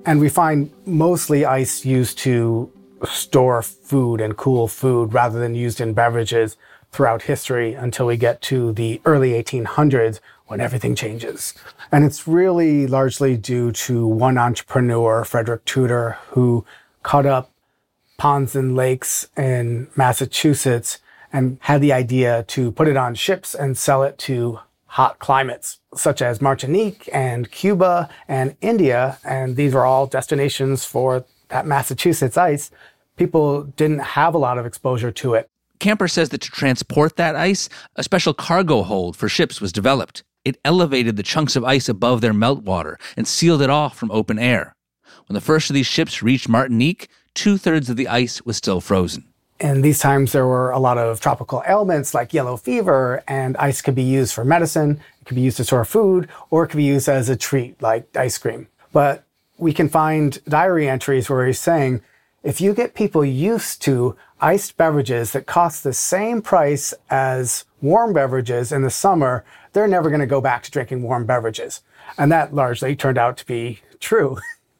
And 0.06 0.20
we 0.20 0.28
find 0.28 0.70
mostly 0.84 1.44
ice 1.44 1.84
used 1.84 2.18
to 2.18 2.70
store 3.04 3.62
food 3.62 4.20
and 4.20 4.36
cool 4.36 4.68
food 4.68 5.12
rather 5.12 5.38
than 5.38 5.54
used 5.54 5.80
in 5.80 5.94
beverages 5.94 6.56
throughout 6.92 7.22
history 7.22 7.74
until 7.74 8.06
we 8.06 8.16
get 8.16 8.40
to 8.40 8.72
the 8.72 9.00
early 9.04 9.30
1800s 9.30 10.20
when 10.46 10.60
everything 10.60 10.94
changes. 10.94 11.54
And 11.90 12.04
it's 12.04 12.28
really 12.28 12.86
largely 12.86 13.36
due 13.36 13.72
to 13.72 14.06
one 14.06 14.38
entrepreneur, 14.38 15.24
Frederick 15.24 15.64
Tudor, 15.64 16.18
who 16.30 16.64
cut 17.02 17.26
up 17.26 17.50
ponds 18.16 18.54
and 18.54 18.76
lakes 18.76 19.26
in 19.36 19.88
Massachusetts 19.96 20.98
and 21.32 21.58
had 21.62 21.80
the 21.80 21.92
idea 21.92 22.44
to 22.44 22.70
put 22.70 22.86
it 22.86 22.96
on 22.96 23.14
ships 23.14 23.54
and 23.54 23.76
sell 23.76 24.02
it 24.02 24.18
to 24.18 24.60
hot 24.94 25.18
climates 25.18 25.80
such 25.96 26.22
as 26.22 26.40
Martinique 26.40 27.08
and 27.12 27.50
Cuba 27.50 28.08
and 28.28 28.54
India. 28.60 29.18
And 29.24 29.56
these 29.56 29.74
were 29.74 29.84
all 29.84 30.06
destinations 30.06 30.84
for 30.84 31.24
that 31.48 31.66
Massachusetts 31.66 32.36
ice. 32.36 32.70
People 33.16 33.64
didn't 33.64 33.98
have 33.98 34.34
a 34.34 34.38
lot 34.38 34.56
of 34.56 34.66
exposure 34.66 35.10
to 35.10 35.34
it. 35.34 35.50
Camper 35.80 36.06
says 36.06 36.28
that 36.28 36.42
to 36.42 36.48
transport 36.48 37.16
that 37.16 37.34
ice, 37.34 37.68
a 37.96 38.04
special 38.04 38.32
cargo 38.32 38.84
hold 38.84 39.16
for 39.16 39.28
ships 39.28 39.60
was 39.60 39.72
developed. 39.72 40.22
It 40.44 40.60
elevated 40.64 41.16
the 41.16 41.24
chunks 41.24 41.56
of 41.56 41.64
ice 41.64 41.88
above 41.88 42.20
their 42.20 42.32
meltwater 42.32 42.94
and 43.16 43.26
sealed 43.26 43.62
it 43.62 43.70
off 43.70 43.98
from 43.98 44.12
open 44.12 44.38
air. 44.38 44.76
When 45.26 45.34
the 45.34 45.40
first 45.40 45.70
of 45.70 45.74
these 45.74 45.88
ships 45.88 46.22
reached 46.22 46.48
Martinique, 46.48 47.08
two 47.34 47.58
thirds 47.58 47.90
of 47.90 47.96
the 47.96 48.06
ice 48.06 48.42
was 48.42 48.56
still 48.56 48.80
frozen. 48.80 49.33
And 49.64 49.82
these 49.82 49.98
times 49.98 50.32
there 50.32 50.46
were 50.46 50.72
a 50.72 50.78
lot 50.78 50.98
of 50.98 51.22
tropical 51.22 51.62
ailments 51.66 52.12
like 52.12 52.34
yellow 52.34 52.58
fever, 52.58 53.24
and 53.26 53.56
ice 53.56 53.80
could 53.80 53.94
be 53.94 54.02
used 54.02 54.34
for 54.34 54.44
medicine, 54.44 55.00
it 55.22 55.24
could 55.24 55.36
be 55.36 55.40
used 55.40 55.56
to 55.56 55.64
store 55.64 55.86
food, 55.86 56.28
or 56.50 56.64
it 56.64 56.68
could 56.68 56.76
be 56.76 56.84
used 56.84 57.08
as 57.08 57.30
a 57.30 57.36
treat 57.36 57.80
like 57.80 58.14
ice 58.14 58.36
cream. 58.36 58.68
But 58.92 59.24
we 59.56 59.72
can 59.72 59.88
find 59.88 60.38
diary 60.44 60.86
entries 60.86 61.30
where 61.30 61.46
he's 61.46 61.58
saying, 61.58 62.02
if 62.42 62.60
you 62.60 62.74
get 62.74 62.92
people 62.92 63.24
used 63.24 63.80
to 63.82 64.16
iced 64.38 64.76
beverages 64.76 65.32
that 65.32 65.46
cost 65.46 65.82
the 65.82 65.94
same 65.94 66.42
price 66.42 66.92
as 67.08 67.64
warm 67.80 68.12
beverages 68.12 68.70
in 68.70 68.82
the 68.82 68.90
summer, 68.90 69.46
they're 69.72 69.88
never 69.88 70.10
going 70.10 70.20
to 70.20 70.26
go 70.26 70.42
back 70.42 70.62
to 70.64 70.70
drinking 70.70 71.02
warm 71.02 71.24
beverages. 71.24 71.80
And 72.18 72.30
that 72.30 72.54
largely 72.54 72.94
turned 72.94 73.16
out 73.16 73.38
to 73.38 73.46
be 73.46 73.80
true. 73.98 74.36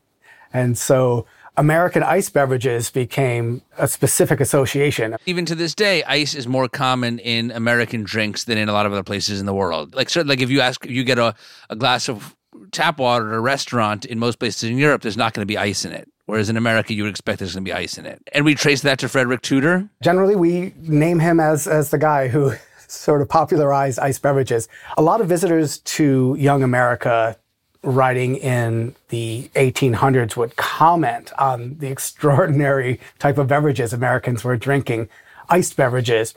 and 0.52 0.76
so 0.76 1.24
American 1.56 2.02
ice 2.02 2.28
beverages 2.30 2.90
became 2.90 3.62
a 3.78 3.86
specific 3.86 4.40
association. 4.40 5.16
Even 5.26 5.44
to 5.46 5.54
this 5.54 5.74
day, 5.74 6.02
ice 6.04 6.34
is 6.34 6.48
more 6.48 6.68
common 6.68 7.18
in 7.20 7.50
American 7.52 8.02
drinks 8.02 8.44
than 8.44 8.58
in 8.58 8.68
a 8.68 8.72
lot 8.72 8.86
of 8.86 8.92
other 8.92 9.04
places 9.04 9.40
in 9.40 9.46
the 9.46 9.54
world. 9.54 9.94
Like, 9.94 10.10
certainly, 10.10 10.36
like 10.36 10.42
if 10.42 10.50
you 10.50 10.60
ask, 10.60 10.84
if 10.84 10.90
you 10.90 11.04
get 11.04 11.18
a, 11.18 11.34
a 11.70 11.76
glass 11.76 12.08
of 12.08 12.34
tap 12.72 12.98
water 12.98 13.28
at 13.28 13.36
a 13.36 13.40
restaurant 13.40 14.04
in 14.04 14.18
most 14.18 14.38
places 14.38 14.64
in 14.64 14.78
Europe, 14.78 15.02
there's 15.02 15.16
not 15.16 15.32
going 15.32 15.42
to 15.42 15.46
be 15.46 15.58
ice 15.58 15.84
in 15.84 15.92
it. 15.92 16.10
Whereas 16.26 16.48
in 16.48 16.56
America, 16.56 16.94
you 16.94 17.02
would 17.02 17.10
expect 17.10 17.38
there's 17.38 17.54
going 17.54 17.64
to 17.64 17.68
be 17.68 17.74
ice 17.74 17.98
in 17.98 18.06
it. 18.06 18.22
And 18.32 18.44
we 18.44 18.54
trace 18.54 18.80
that 18.82 18.98
to 19.00 19.08
Frederick 19.08 19.42
Tudor. 19.42 19.88
Generally, 20.02 20.36
we 20.36 20.74
name 20.78 21.20
him 21.20 21.38
as, 21.38 21.66
as 21.66 21.90
the 21.90 21.98
guy 21.98 22.28
who 22.28 22.52
sort 22.88 23.20
of 23.20 23.28
popularized 23.28 23.98
ice 23.98 24.18
beverages. 24.18 24.68
A 24.96 25.02
lot 25.02 25.20
of 25.20 25.28
visitors 25.28 25.78
to 25.78 26.34
young 26.38 26.62
America 26.62 27.36
writing 27.84 28.36
in 28.36 28.94
the 29.08 29.50
1800s 29.54 30.36
would 30.36 30.56
comment 30.56 31.32
on 31.38 31.76
the 31.78 31.88
extraordinary 31.88 32.98
type 33.18 33.38
of 33.38 33.48
beverages 33.48 33.92
Americans 33.92 34.42
were 34.42 34.56
drinking, 34.56 35.08
iced 35.48 35.76
beverages. 35.76 36.34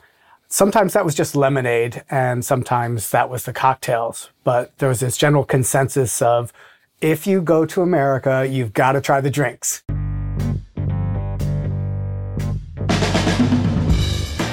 Sometimes 0.48 0.92
that 0.92 1.04
was 1.04 1.14
just 1.14 1.34
lemonade, 1.34 2.02
and 2.10 2.44
sometimes 2.44 3.10
that 3.10 3.28
was 3.28 3.44
the 3.44 3.52
cocktails. 3.52 4.30
But 4.44 4.76
there 4.78 4.88
was 4.88 5.00
this 5.00 5.16
general 5.16 5.44
consensus 5.44 6.22
of 6.22 6.52
if 7.00 7.26
you 7.26 7.42
go 7.42 7.64
to 7.66 7.82
America, 7.82 8.46
you've 8.48 8.72
got 8.72 8.92
to 8.92 9.00
try 9.00 9.20
the 9.20 9.30
drinks. 9.30 9.82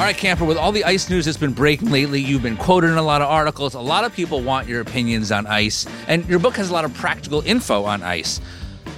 Right, 0.06 0.16
Camper, 0.16 0.46
with 0.46 0.56
all 0.56 0.72
the 0.72 0.84
ice 0.84 1.10
news 1.10 1.26
that's 1.26 1.36
been 1.36 1.52
breaking 1.52 1.90
lately, 1.90 2.22
you've 2.22 2.44
been 2.44 2.58
quoted 2.58 2.92
in 2.92 2.98
a 2.98 3.02
lot 3.02 3.24
of 3.24 3.28
articles. 3.28 3.74
A 3.74 3.80
lot 3.80 4.04
of 4.04 4.14
people 4.14 4.40
want 4.40 4.68
your 4.68 4.80
opinions 4.80 5.32
on 5.32 5.48
ice, 5.48 5.88
and 6.08 6.24
your 6.30 6.38
book 6.38 6.56
has 6.58 6.70
a 6.70 6.74
lot 6.74 6.86
of 6.86 6.94
practical 6.94 7.42
info 7.42 7.86
on 7.86 8.04
ice. 8.04 8.40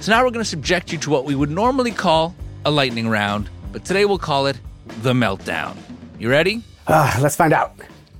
So 0.00 0.12
now 0.12 0.22
we're 0.22 0.32
going 0.32 0.44
to 0.44 0.50
subject 0.50 0.92
you 0.92 0.98
to 0.98 1.08
what 1.08 1.24
we 1.24 1.34
would 1.34 1.48
normally 1.48 1.92
call 1.92 2.34
a 2.66 2.70
lightning 2.70 3.08
round, 3.08 3.48
but 3.72 3.86
today 3.86 4.04
we'll 4.04 4.18
call 4.18 4.48
it 4.48 4.60
the 5.00 5.14
meltdown. 5.14 5.78
You 6.18 6.28
ready? 6.28 6.62
Uh, 6.86 7.18
let's 7.22 7.36
find 7.36 7.54
out. 7.54 7.72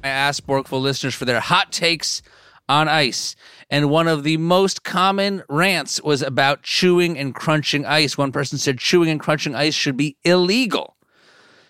I 0.02 0.08
asked 0.08 0.46
Sporkful 0.46 0.80
listeners 0.80 1.14
for 1.14 1.26
their 1.26 1.40
hot 1.40 1.70
takes 1.70 2.22
on 2.70 2.88
ice. 2.88 3.36
And 3.68 3.90
one 3.90 4.08
of 4.08 4.24
the 4.24 4.38
most 4.38 4.82
common 4.82 5.42
rants 5.50 6.02
was 6.02 6.22
about 6.22 6.62
chewing 6.62 7.18
and 7.18 7.34
crunching 7.34 7.84
ice. 7.84 8.16
One 8.16 8.32
person 8.32 8.56
said 8.56 8.78
chewing 8.78 9.10
and 9.10 9.20
crunching 9.20 9.54
ice 9.54 9.74
should 9.74 9.98
be 9.98 10.16
illegal. 10.24 10.96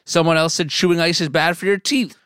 Someone 0.08 0.38
else 0.38 0.54
said 0.54 0.70
chewing 0.70 1.00
ice 1.00 1.20
is 1.20 1.28
bad 1.28 1.58
for 1.58 1.66
your 1.66 1.76
teeth. 1.76 2.16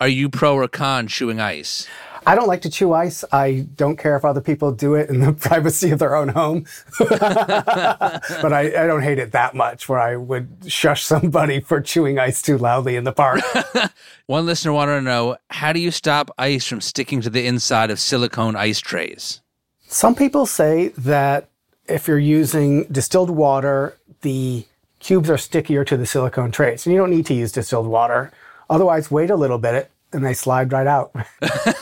Are 0.00 0.06
you 0.06 0.28
pro 0.28 0.54
or 0.54 0.68
con 0.68 1.08
chewing 1.08 1.40
ice? 1.40 1.88
I 2.24 2.36
don't 2.36 2.46
like 2.46 2.62
to 2.62 2.70
chew 2.70 2.92
ice. 2.92 3.24
I 3.32 3.66
don't 3.74 3.96
care 3.96 4.16
if 4.16 4.24
other 4.24 4.40
people 4.40 4.70
do 4.70 4.94
it 4.94 5.10
in 5.10 5.18
the 5.18 5.32
privacy 5.48 5.90
of 5.90 5.98
their 5.98 6.14
own 6.14 6.28
home. 6.28 6.66
but 7.00 8.52
I, 8.52 8.84
I, 8.84 8.86
don't 8.86 9.02
hate 9.02 9.18
it 9.18 9.32
that 9.32 9.56
much 9.56 9.88
where 9.88 9.98
I 9.98 10.14
would 10.14 10.50
shush 10.68 11.02
somebody 11.02 11.58
for 11.58 11.80
chewing 11.80 12.20
ice 12.20 12.42
too 12.42 12.58
loudly 12.58 12.94
in 12.94 13.02
the 13.02 13.10
park. 13.10 13.40
One 14.26 14.46
listener 14.46 14.72
wanted 14.72 14.94
to 14.94 15.02
know 15.02 15.36
how 15.50 15.72
do 15.72 15.80
you 15.80 15.90
stop 15.90 16.30
ice 16.38 16.64
from 16.64 16.80
sticking 16.80 17.22
to 17.22 17.30
the 17.30 17.44
inside 17.44 17.90
of 17.90 17.98
silicone 17.98 18.54
ice 18.54 18.78
trays? 18.78 19.40
Some 19.88 20.14
people 20.14 20.46
say 20.46 20.90
that 20.90 21.48
if 21.88 22.06
you're 22.06 22.20
using 22.20 22.84
distilled 22.84 23.30
water, 23.30 23.98
the 24.20 24.64
cubes 25.02 25.28
are 25.28 25.38
stickier 25.38 25.84
to 25.84 25.96
the 25.96 26.06
silicone 26.06 26.50
trays. 26.50 26.86
And 26.86 26.94
you 26.94 27.00
don't 27.00 27.10
need 27.10 27.26
to 27.26 27.34
use 27.34 27.52
distilled 27.52 27.86
water. 27.86 28.32
Otherwise, 28.70 29.10
wait 29.10 29.30
a 29.30 29.36
little 29.36 29.58
bit 29.58 29.90
and 30.12 30.24
they 30.24 30.34
slide 30.34 30.72
right 30.72 30.86
out. 30.86 31.14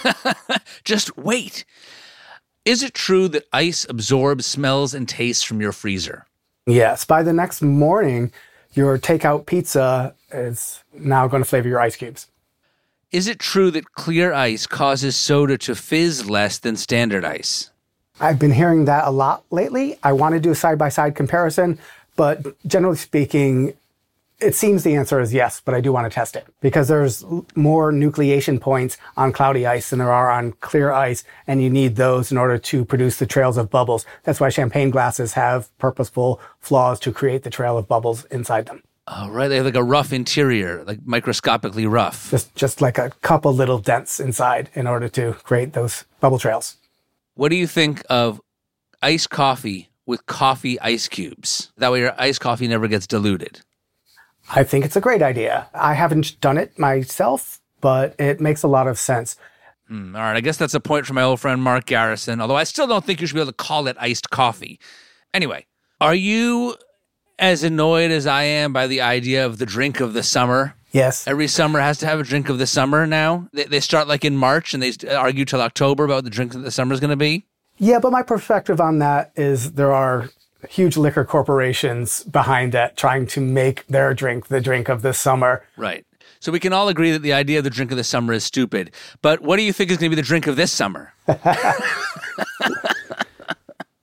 Just 0.84 1.16
wait. 1.16 1.64
Is 2.64 2.82
it 2.82 2.94
true 2.94 3.28
that 3.28 3.46
ice 3.52 3.86
absorbs 3.88 4.46
smells 4.46 4.94
and 4.94 5.08
tastes 5.08 5.42
from 5.42 5.60
your 5.60 5.72
freezer? 5.72 6.26
Yes. 6.66 7.04
By 7.04 7.22
the 7.22 7.32
next 7.32 7.62
morning, 7.62 8.32
your 8.72 8.98
takeout 8.98 9.46
pizza 9.46 10.14
is 10.32 10.82
now 10.92 11.26
going 11.26 11.42
to 11.42 11.48
flavor 11.48 11.68
your 11.68 11.80
ice 11.80 11.96
cubes. 11.96 12.28
Is 13.10 13.26
it 13.26 13.40
true 13.40 13.72
that 13.72 13.92
clear 13.92 14.32
ice 14.32 14.66
causes 14.66 15.16
soda 15.16 15.58
to 15.58 15.74
fizz 15.74 16.30
less 16.30 16.58
than 16.58 16.76
standard 16.76 17.24
ice? 17.24 17.70
I've 18.20 18.38
been 18.38 18.52
hearing 18.52 18.84
that 18.84 19.06
a 19.06 19.10
lot 19.10 19.44
lately. 19.50 19.98
I 20.02 20.12
want 20.12 20.34
to 20.34 20.40
do 20.40 20.50
a 20.50 20.54
side 20.54 20.78
by 20.78 20.90
side 20.90 21.16
comparison, 21.16 21.78
but 22.20 22.54
generally 22.66 22.98
speaking, 22.98 23.72
it 24.40 24.54
seems 24.54 24.84
the 24.84 24.94
answer 24.94 25.20
is 25.20 25.32
yes, 25.32 25.62
but 25.64 25.74
I 25.74 25.80
do 25.80 25.90
want 25.90 26.04
to 26.04 26.14
test 26.14 26.36
it 26.36 26.46
because 26.60 26.86
there's 26.86 27.24
more 27.54 27.90
nucleation 27.90 28.60
points 28.60 28.98
on 29.16 29.32
cloudy 29.32 29.66
ice 29.66 29.88
than 29.88 30.00
there 30.00 30.12
are 30.12 30.30
on 30.30 30.52
clear 30.60 30.92
ice, 30.92 31.24
and 31.46 31.62
you 31.62 31.70
need 31.70 31.96
those 31.96 32.30
in 32.30 32.36
order 32.36 32.58
to 32.58 32.84
produce 32.84 33.16
the 33.16 33.24
trails 33.24 33.56
of 33.56 33.70
bubbles. 33.70 34.04
That's 34.24 34.38
why 34.38 34.50
champagne 34.50 34.90
glasses 34.90 35.32
have 35.32 35.74
purposeful 35.78 36.42
flaws 36.58 37.00
to 37.00 37.10
create 37.10 37.42
the 37.42 37.48
trail 37.48 37.78
of 37.78 37.88
bubbles 37.88 38.26
inside 38.26 38.66
them. 38.66 38.82
Oh, 39.08 39.30
right. 39.30 39.48
They 39.48 39.56
have 39.56 39.64
like 39.64 39.74
a 39.74 39.82
rough 39.82 40.12
interior, 40.12 40.84
like 40.84 40.98
microscopically 41.06 41.86
rough. 41.86 42.30
Just, 42.30 42.54
just 42.54 42.82
like 42.82 42.98
a 42.98 43.12
couple 43.22 43.54
little 43.54 43.78
dents 43.78 44.20
inside 44.20 44.68
in 44.74 44.86
order 44.86 45.08
to 45.08 45.32
create 45.42 45.72
those 45.72 46.04
bubble 46.20 46.38
trails. 46.38 46.76
What 47.32 47.48
do 47.48 47.56
you 47.56 47.66
think 47.66 48.02
of 48.10 48.42
iced 49.00 49.30
coffee 49.30 49.89
with 50.10 50.26
coffee 50.26 50.78
ice 50.80 51.08
cubes? 51.08 51.72
That 51.78 51.90
way 51.90 52.00
your 52.00 52.14
iced 52.18 52.40
coffee 52.40 52.68
never 52.68 52.88
gets 52.88 53.06
diluted. 53.06 53.62
I 54.54 54.64
think 54.64 54.84
it's 54.84 54.96
a 54.96 55.00
great 55.00 55.22
idea. 55.22 55.68
I 55.72 55.94
haven't 55.94 56.40
done 56.40 56.58
it 56.58 56.78
myself, 56.78 57.60
but 57.80 58.14
it 58.18 58.40
makes 58.40 58.62
a 58.62 58.68
lot 58.68 58.88
of 58.88 58.98
sense. 58.98 59.36
Mm, 59.90 60.14
all 60.14 60.20
right, 60.20 60.36
I 60.36 60.40
guess 60.40 60.56
that's 60.56 60.74
a 60.74 60.80
point 60.80 61.06
from 61.06 61.14
my 61.14 61.22
old 61.22 61.40
friend 61.40 61.62
Mark 61.62 61.86
Garrison, 61.86 62.40
although 62.40 62.56
I 62.56 62.64
still 62.64 62.86
don't 62.86 63.04
think 63.04 63.20
you 63.20 63.26
should 63.26 63.34
be 63.34 63.40
able 63.40 63.52
to 63.52 63.56
call 63.56 63.86
it 63.86 63.96
iced 63.98 64.30
coffee. 64.30 64.78
Anyway, 65.32 65.66
are 66.00 66.14
you 66.14 66.76
as 67.38 67.64
annoyed 67.64 68.10
as 68.10 68.26
I 68.26 68.42
am 68.42 68.72
by 68.72 68.86
the 68.86 69.00
idea 69.00 69.46
of 69.46 69.58
the 69.58 69.66
drink 69.66 70.00
of 70.00 70.12
the 70.12 70.22
summer? 70.22 70.74
Yes. 70.92 71.26
Every 71.26 71.46
summer 71.46 71.80
has 71.80 71.98
to 71.98 72.06
have 72.06 72.20
a 72.20 72.24
drink 72.24 72.48
of 72.48 72.58
the 72.58 72.66
summer 72.66 73.06
now. 73.06 73.48
They, 73.52 73.64
they 73.64 73.80
start 73.80 74.08
like 74.08 74.24
in 74.24 74.36
March 74.36 74.74
and 74.74 74.82
they 74.82 74.92
argue 75.08 75.44
till 75.44 75.60
October 75.60 76.04
about 76.04 76.16
what 76.16 76.24
the 76.24 76.30
drink 76.30 76.54
of 76.54 76.62
the 76.62 76.70
summer 76.70 76.92
is 76.92 77.00
going 77.00 77.10
to 77.10 77.16
be. 77.16 77.46
Yeah, 77.80 77.98
but 77.98 78.12
my 78.12 78.22
perspective 78.22 78.78
on 78.80 78.98
that 78.98 79.32
is 79.36 79.72
there 79.72 79.92
are 79.92 80.28
huge 80.68 80.98
liquor 80.98 81.24
corporations 81.24 82.22
behind 82.24 82.74
it 82.74 82.94
trying 82.96 83.26
to 83.28 83.40
make 83.40 83.86
their 83.86 84.12
drink 84.12 84.48
the 84.48 84.60
drink 84.60 84.90
of 84.90 85.00
the 85.00 85.14
summer. 85.14 85.64
Right. 85.78 86.04
So 86.40 86.52
we 86.52 86.60
can 86.60 86.74
all 86.74 86.88
agree 86.88 87.10
that 87.10 87.22
the 87.22 87.32
idea 87.32 87.58
of 87.58 87.64
the 87.64 87.70
drink 87.70 87.90
of 87.90 87.96
the 87.96 88.04
summer 88.04 88.34
is 88.34 88.44
stupid. 88.44 88.92
But 89.22 89.40
what 89.40 89.56
do 89.56 89.62
you 89.62 89.72
think 89.72 89.90
is 89.90 89.96
going 89.96 90.10
to 90.10 90.16
be 90.16 90.20
the 90.20 90.26
drink 90.26 90.46
of 90.46 90.56
this 90.56 90.70
summer? 90.70 91.12
I 91.28 91.36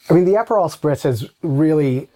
mean, 0.10 0.26
the 0.26 0.34
Aperol 0.34 0.76
Spritz 0.76 1.04
has 1.04 1.30
really 1.44 2.10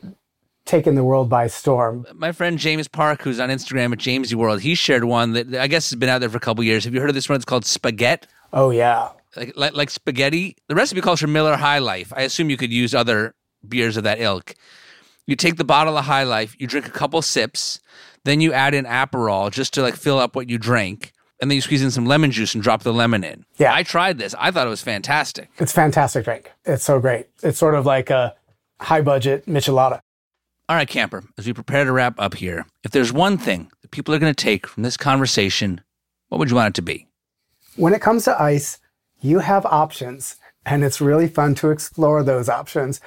taken 0.66 0.96
the 0.96 1.04
world 1.04 1.30
by 1.30 1.46
storm. 1.46 2.08
My 2.16 2.32
friend 2.32 2.58
James 2.58 2.88
Park, 2.88 3.22
who's 3.22 3.40
on 3.40 3.50
Instagram 3.50 3.92
at 3.92 4.00
Jamesy 4.00 4.34
World, 4.34 4.62
he 4.62 4.74
shared 4.74 5.04
one 5.04 5.34
that 5.34 5.54
I 5.54 5.68
guess 5.68 5.92
has 5.92 6.00
been 6.00 6.10
out 6.10 6.20
there 6.22 6.30
for 6.30 6.38
a 6.38 6.42
couple 6.42 6.64
years. 6.64 6.86
Have 6.86 6.94
you 6.96 7.02
heard 7.02 7.10
of 7.10 7.16
this 7.16 7.30
one? 7.30 7.36
It's 7.36 7.46
called 7.46 7.66
Spaghetti. 7.66 8.28
Oh 8.54 8.72
yeah, 8.72 9.10
like, 9.36 9.54
like 9.56 9.74
like 9.74 9.90
spaghetti. 9.90 10.56
The 10.68 10.76
recipe 10.76 11.02
calls 11.02 11.20
for 11.20 11.28
Miller 11.28 11.56
High 11.56 11.80
Life. 11.80 12.12
I 12.16 12.24
assume 12.24 12.50
you 12.50 12.58
could 12.58 12.72
use 12.72 12.94
other 12.94 13.36
beers 13.68 13.98
of 13.98 14.04
that 14.04 14.20
ilk. 14.22 14.56
You 15.28 15.36
take 15.36 15.56
the 15.56 15.64
bottle 15.64 15.98
of 15.98 16.06
High 16.06 16.24
Life, 16.24 16.56
you 16.60 16.68
drink 16.68 16.88
a 16.88 16.92
couple 16.92 17.22
sips, 17.22 17.80
then 18.26 18.42
you 18.42 18.54
add 18.54 18.74
in 18.74 18.86
Aperol 18.86 19.52
just 19.52 19.74
to 19.76 19.82
like 19.82 19.96
fill 19.96 20.20
up 20.20 20.36
what 20.36 20.50
you 20.50 20.58
drank, 20.58 21.14
and 21.40 21.50
then 21.50 21.56
you 21.56 21.62
squeeze 21.62 21.84
in 21.84 21.92
some 21.92 22.06
lemon 22.06 22.32
juice 22.32 22.54
and 22.54 22.64
drop 22.64 22.84
the 22.84 22.94
lemon 22.94 23.24
in. 23.24 23.46
Yeah, 23.58 23.74
I 23.74 23.84
tried 23.84 24.18
this. 24.18 24.36
I 24.38 24.52
thought 24.52 24.68
it 24.68 24.72
was 24.72 24.82
fantastic. 24.82 25.50
It's 25.60 25.72
fantastic 25.72 26.26
drink. 26.26 26.52
It's 26.66 26.84
so 26.84 27.00
great. 27.00 27.28
It's 27.44 27.58
sort 27.58 27.76
of 27.76 27.86
like 27.86 28.10
a 28.10 28.36
high 28.80 29.02
budget 29.02 29.46
michelada. 29.46 30.02
All 30.68 30.76
right, 30.76 30.88
camper. 30.88 31.24
As 31.38 31.46
we 31.46 31.54
prepare 31.54 31.84
to 31.86 31.92
wrap 31.92 32.20
up 32.20 32.34
here, 32.34 32.66
if 32.84 32.92
there's 32.92 33.12
one 33.14 33.38
thing 33.38 33.70
that 33.82 33.92
people 33.92 34.14
are 34.16 34.20
going 34.20 34.34
to 34.34 34.44
take 34.44 34.68
from 34.68 34.84
this 34.84 34.98
conversation, 34.98 35.82
what 36.30 36.40
would 36.40 36.50
you 36.50 36.56
want 36.56 36.70
it 36.70 36.76
to 36.76 36.82
be? 36.82 37.08
When 37.76 37.94
it 37.94 38.02
comes 38.02 38.26
to 38.26 38.42
ice, 38.42 38.80
you 39.22 39.40
have 39.40 39.66
options, 39.66 40.38
and 40.66 40.84
it's 40.84 41.00
really 41.02 41.28
fun 41.28 41.56
to 41.56 41.72
explore 41.72 42.24
those 42.24 42.50
options 42.50 43.02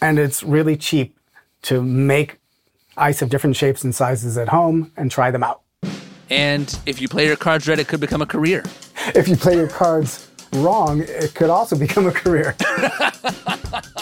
and 0.00 0.18
it's 0.18 0.42
really 0.42 0.76
cheap 0.76 1.18
to 1.62 1.82
make 1.82 2.38
ice 2.96 3.22
of 3.22 3.30
different 3.30 3.56
shapes 3.56 3.84
and 3.84 3.94
sizes 3.94 4.36
at 4.38 4.48
home 4.48 4.92
and 4.96 5.10
try 5.10 5.30
them 5.30 5.42
out. 5.42 5.62
And 6.30 6.78
if 6.86 7.00
you 7.00 7.08
play 7.08 7.26
your 7.26 7.36
cards 7.36 7.68
right, 7.68 7.78
it 7.78 7.88
could 7.88 8.00
become 8.00 8.22
a 8.22 8.26
career. 8.26 8.62
If 9.14 9.28
you 9.28 9.36
play 9.36 9.54
your 9.54 9.68
cards 9.68 10.30
wrong, 10.52 11.02
it 11.02 11.34
could 11.34 11.50
also 11.50 11.76
become 11.76 12.06
a 12.06 12.12
career. 12.12 12.56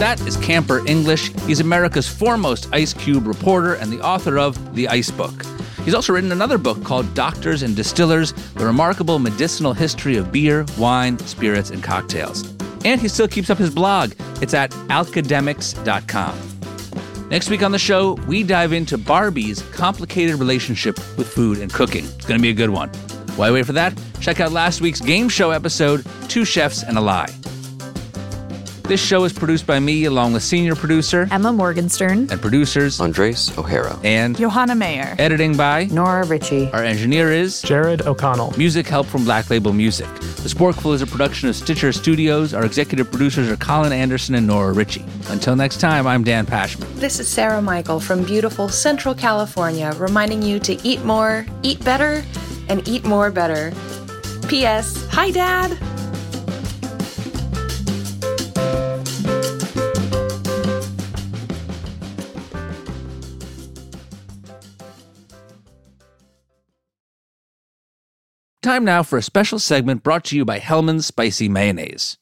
That 0.00 0.20
is 0.22 0.38
Camper 0.38 0.80
English. 0.86 1.30
He's 1.42 1.60
America's 1.60 2.08
foremost 2.08 2.70
ice 2.72 2.94
cube 2.94 3.26
reporter 3.26 3.74
and 3.74 3.92
the 3.92 4.00
author 4.00 4.38
of 4.38 4.74
The 4.74 4.88
Ice 4.88 5.10
Book. 5.10 5.44
He's 5.84 5.92
also 5.92 6.14
written 6.14 6.32
another 6.32 6.56
book 6.56 6.82
called 6.82 7.12
Doctors 7.12 7.62
and 7.62 7.76
Distillers 7.76 8.32
The 8.54 8.64
Remarkable 8.64 9.18
Medicinal 9.18 9.74
History 9.74 10.16
of 10.16 10.32
Beer, 10.32 10.64
Wine, 10.78 11.18
Spirits, 11.18 11.68
and 11.68 11.82
Cocktails. 11.82 12.50
And 12.86 12.98
he 12.98 13.08
still 13.08 13.28
keeps 13.28 13.50
up 13.50 13.58
his 13.58 13.68
blog. 13.68 14.12
It's 14.40 14.54
at 14.54 14.70
alcademics.com. 14.88 17.28
Next 17.28 17.50
week 17.50 17.62
on 17.62 17.72
the 17.72 17.78
show, 17.78 18.14
we 18.26 18.42
dive 18.42 18.72
into 18.72 18.96
Barbie's 18.96 19.60
complicated 19.72 20.36
relationship 20.36 20.96
with 21.18 21.28
food 21.28 21.58
and 21.58 21.70
cooking. 21.70 22.06
It's 22.06 22.24
going 22.24 22.40
to 22.40 22.42
be 22.42 22.48
a 22.48 22.54
good 22.54 22.70
one. 22.70 22.88
Why 23.36 23.50
wait 23.50 23.66
for 23.66 23.74
that? 23.74 23.92
Check 24.18 24.40
out 24.40 24.50
last 24.50 24.80
week's 24.80 25.02
game 25.02 25.28
show 25.28 25.50
episode 25.50 26.06
Two 26.26 26.46
Chefs 26.46 26.84
and 26.84 26.96
a 26.96 27.02
Lie. 27.02 27.28
This 28.90 29.00
show 29.00 29.22
is 29.22 29.32
produced 29.32 29.68
by 29.68 29.78
me 29.78 30.06
along 30.06 30.32
with 30.32 30.42
senior 30.42 30.74
producer 30.74 31.28
Emma 31.30 31.52
Morgenstern 31.52 32.28
and 32.28 32.40
producers 32.40 33.00
Andres 33.00 33.56
O'Hara 33.56 33.96
and 34.02 34.36
Johanna 34.36 34.74
Mayer. 34.74 35.14
editing 35.16 35.56
by 35.56 35.84
Nora 35.92 36.26
Ritchie. 36.26 36.72
our 36.72 36.82
engineer 36.82 37.30
is 37.30 37.62
Jared 37.62 38.02
O'Connell. 38.02 38.52
Music 38.58 38.88
help 38.88 39.06
from 39.06 39.22
Black 39.22 39.48
Label 39.48 39.72
Music. 39.72 40.08
The 40.16 40.48
Sporkful 40.48 40.92
is 40.92 41.02
a 41.02 41.06
production 41.06 41.48
of 41.48 41.54
Stitcher 41.54 41.92
Studios. 41.92 42.52
Our 42.52 42.64
executive 42.64 43.08
producers 43.12 43.48
are 43.48 43.56
Colin 43.56 43.92
Anderson 43.92 44.34
and 44.34 44.44
Nora 44.44 44.72
Ritchie. 44.72 45.04
Until 45.28 45.54
next 45.54 45.78
time, 45.78 46.08
I'm 46.08 46.24
Dan 46.24 46.44
Pashman. 46.44 46.92
This 46.96 47.20
is 47.20 47.28
Sarah 47.28 47.62
Michael 47.62 48.00
from 48.00 48.24
beautiful 48.24 48.68
Central 48.68 49.14
California, 49.14 49.94
reminding 49.98 50.42
you 50.42 50.58
to 50.58 50.72
eat 50.84 51.04
more, 51.04 51.46
eat 51.62 51.84
better, 51.84 52.24
and 52.68 52.88
eat 52.88 53.04
more 53.04 53.30
better. 53.30 53.72
P.S. 54.48 55.06
Hi, 55.12 55.30
Dad. 55.30 55.78
Time 68.70 68.84
now 68.84 69.02
for 69.02 69.18
a 69.18 69.22
special 69.22 69.58
segment 69.58 70.04
brought 70.04 70.22
to 70.26 70.36
you 70.36 70.44
by 70.44 70.60
Hellmann's 70.60 71.04
Spicy 71.04 71.48
Mayonnaise. 71.48 72.18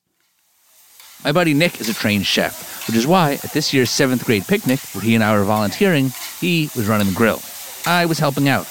My 1.22 1.30
buddy 1.30 1.52
Nick 1.52 1.78
is 1.78 1.90
a 1.90 1.92
trained 1.92 2.24
chef, 2.24 2.88
which 2.88 2.96
is 2.96 3.06
why 3.06 3.32
at 3.32 3.52
this 3.52 3.74
year's 3.74 3.90
seventh 3.90 4.24
grade 4.24 4.46
picnic, 4.46 4.80
where 4.94 5.04
he 5.04 5.14
and 5.14 5.22
I 5.22 5.36
were 5.36 5.44
volunteering, 5.44 6.10
he 6.40 6.70
was 6.74 6.88
running 6.88 7.06
the 7.06 7.12
grill. 7.12 7.42
I 7.84 8.06
was 8.06 8.18
helping 8.18 8.48
out, 8.48 8.66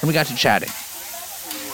and 0.00 0.08
we 0.08 0.12
got 0.12 0.26
to 0.26 0.34
chatting. 0.34 0.70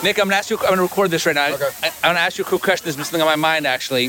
Nick, 0.04 0.18
I'm 0.18 0.26
gonna 0.26 0.36
ask 0.36 0.50
you. 0.50 0.58
I'm 0.58 0.68
gonna 0.68 0.82
record 0.82 1.10
this 1.10 1.24
right 1.24 1.34
now. 1.34 1.54
Okay. 1.54 1.70
I, 1.82 1.86
I'm 1.86 2.10
gonna 2.10 2.18
ask 2.18 2.36
you 2.36 2.44
a 2.44 2.46
quick 2.46 2.60
question. 2.60 2.84
There's 2.84 2.96
been 2.96 3.06
something 3.06 3.22
on 3.22 3.26
my 3.26 3.36
mind 3.36 3.66
actually. 3.66 4.08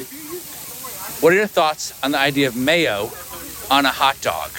What 1.22 1.32
are 1.32 1.38
your 1.38 1.48
thoughts 1.48 1.98
on 2.04 2.12
the 2.12 2.20
idea 2.20 2.50
of 2.50 2.58
mayo 2.58 3.10
on 3.72 3.86
a 3.86 3.92
hot 3.92 4.20
dog? 4.20 4.52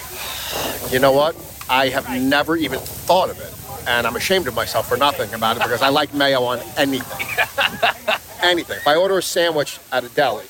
You 0.91 0.97
know 0.97 1.11
what? 1.11 1.35
I 1.69 1.89
have 1.89 2.09
never 2.19 2.55
even 2.55 2.79
thought 2.79 3.29
of 3.29 3.39
it. 3.39 3.58
And 3.89 4.05
I'm 4.05 4.15
ashamed 4.15 4.47
of 4.47 4.53
myself 4.53 4.87
for 4.87 4.97
not 4.97 5.15
thinking 5.15 5.33
about 5.33 5.57
it 5.57 5.63
because 5.63 5.81
I 5.81 5.89
like 5.89 6.13
mayo 6.13 6.43
on 6.43 6.59
anything. 6.77 7.27
anything. 8.43 8.77
If 8.77 8.87
I 8.87 8.95
order 8.95 9.17
a 9.17 9.21
sandwich 9.23 9.79
at 9.91 10.03
a 10.03 10.09
deli, 10.09 10.45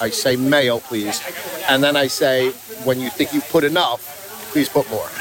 I 0.00 0.10
say 0.10 0.36
mayo, 0.36 0.78
please. 0.78 1.20
And 1.68 1.82
then 1.82 1.96
I 1.96 2.06
say, 2.06 2.50
when 2.84 3.00
you 3.00 3.10
think 3.10 3.32
you've 3.32 3.48
put 3.48 3.64
enough, 3.64 4.48
please 4.52 4.68
put 4.68 4.88
more. 4.90 5.08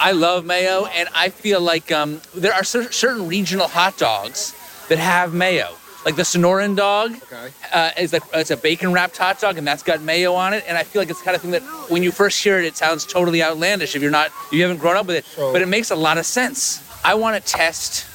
I 0.00 0.10
love 0.12 0.44
mayo, 0.44 0.86
and 0.86 1.08
I 1.14 1.28
feel 1.28 1.60
like 1.60 1.92
um, 1.92 2.20
there 2.34 2.52
are 2.52 2.64
cer- 2.64 2.90
certain 2.90 3.28
regional 3.28 3.68
hot 3.68 3.96
dogs 3.96 4.52
that 4.88 4.98
have 4.98 5.32
mayo. 5.32 5.76
Like 6.04 6.16
the 6.16 6.22
Sonoran 6.22 6.76
dog 6.76 7.12
Okay. 7.24 7.50
uh, 7.72 7.90
is 7.98 8.12
like 8.14 8.22
it's 8.32 8.50
a 8.50 8.56
bacon 8.56 8.92
wrapped 8.92 9.16
hot 9.18 9.38
dog, 9.40 9.58
and 9.58 9.66
that's 9.66 9.82
got 9.82 10.00
mayo 10.00 10.32
on 10.34 10.54
it. 10.54 10.64
And 10.66 10.78
I 10.78 10.82
feel 10.82 11.02
like 11.02 11.10
it's 11.10 11.18
the 11.20 11.24
kind 11.26 11.34
of 11.34 11.42
thing 11.42 11.50
that 11.50 11.62
when 11.90 12.02
you 12.02 12.10
first 12.10 12.42
hear 12.42 12.58
it, 12.58 12.64
it 12.64 12.76
sounds 12.76 13.04
totally 13.04 13.42
outlandish 13.42 13.94
if 13.94 14.00
you're 14.02 14.10
not 14.10 14.28
if 14.46 14.52
you 14.52 14.62
haven't 14.62 14.78
grown 14.78 14.96
up 14.96 15.06
with 15.06 15.16
it. 15.16 15.24
So- 15.26 15.52
but 15.52 15.60
it 15.60 15.68
makes 15.68 15.90
a 15.90 15.96
lot 15.96 16.16
of 16.18 16.24
sense. 16.24 16.82
I 17.04 17.14
want 17.14 17.36
to 17.42 17.52
test 17.52 18.06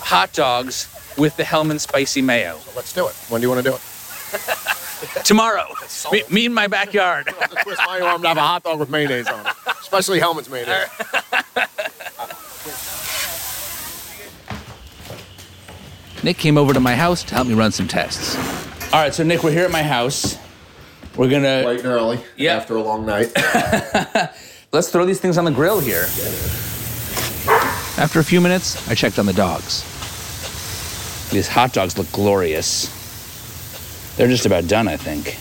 hot 0.00 0.32
dogs 0.32 0.88
with 1.16 1.36
the 1.36 1.42
Hellmann 1.42 1.80
spicy 1.80 2.22
mayo 2.22 2.58
Let's 2.76 2.92
do 2.92 3.08
it. 3.08 3.14
When 3.28 3.40
do 3.40 3.46
you 3.46 3.50
want 3.52 3.64
to 3.64 3.70
do 3.70 3.76
it? 3.76 5.24
tomorrow. 5.24 5.66
Me, 6.12 6.22
me 6.30 6.46
in 6.46 6.54
my 6.54 6.66
backyard. 6.68 7.28
I'll 7.40 7.48
twist 7.64 7.80
my 7.86 8.00
arm 8.00 8.22
to 8.22 8.28
have 8.28 8.36
a 8.36 8.40
hot 8.40 8.62
dog 8.62 8.78
with 8.78 8.90
mayonnaise 8.90 9.26
on 9.28 9.44
it. 9.46 9.52
Especially 9.80 10.20
Hellmann's 10.20 10.48
mayonnaise. 10.50 10.88
Nick 16.22 16.36
came 16.38 16.58
over 16.58 16.72
to 16.72 16.80
my 16.80 16.94
house 16.94 17.22
to 17.24 17.34
help 17.34 17.46
me 17.46 17.54
run 17.54 17.72
some 17.72 17.86
tests. 17.86 18.36
All 18.92 19.00
right, 19.00 19.14
so 19.14 19.22
Nick, 19.22 19.44
we're 19.44 19.52
here 19.52 19.64
at 19.64 19.70
my 19.70 19.82
house. 19.82 20.36
We're 21.16 21.28
gonna 21.28 21.62
Light 21.62 21.78
and 21.78 21.86
early. 21.86 22.20
Yeah. 22.36 22.56
After 22.56 22.76
a 22.76 22.82
long 22.82 23.04
night. 23.04 23.32
let's 24.72 24.90
throw 24.90 25.04
these 25.04 25.20
things 25.20 25.38
on 25.38 25.44
the 25.44 25.50
grill 25.50 25.80
here. 25.80 26.06
After 27.98 28.20
a 28.20 28.24
few 28.24 28.40
minutes, 28.40 28.88
I 28.88 28.94
checked 28.94 29.18
on 29.18 29.26
the 29.26 29.32
dogs. 29.32 29.82
These 31.30 31.48
hot 31.48 31.72
dogs 31.72 31.98
look 31.98 32.10
glorious. 32.12 32.94
They're 34.16 34.28
just 34.28 34.46
about 34.46 34.66
done, 34.66 34.88
I 34.88 34.96
think. 34.96 35.36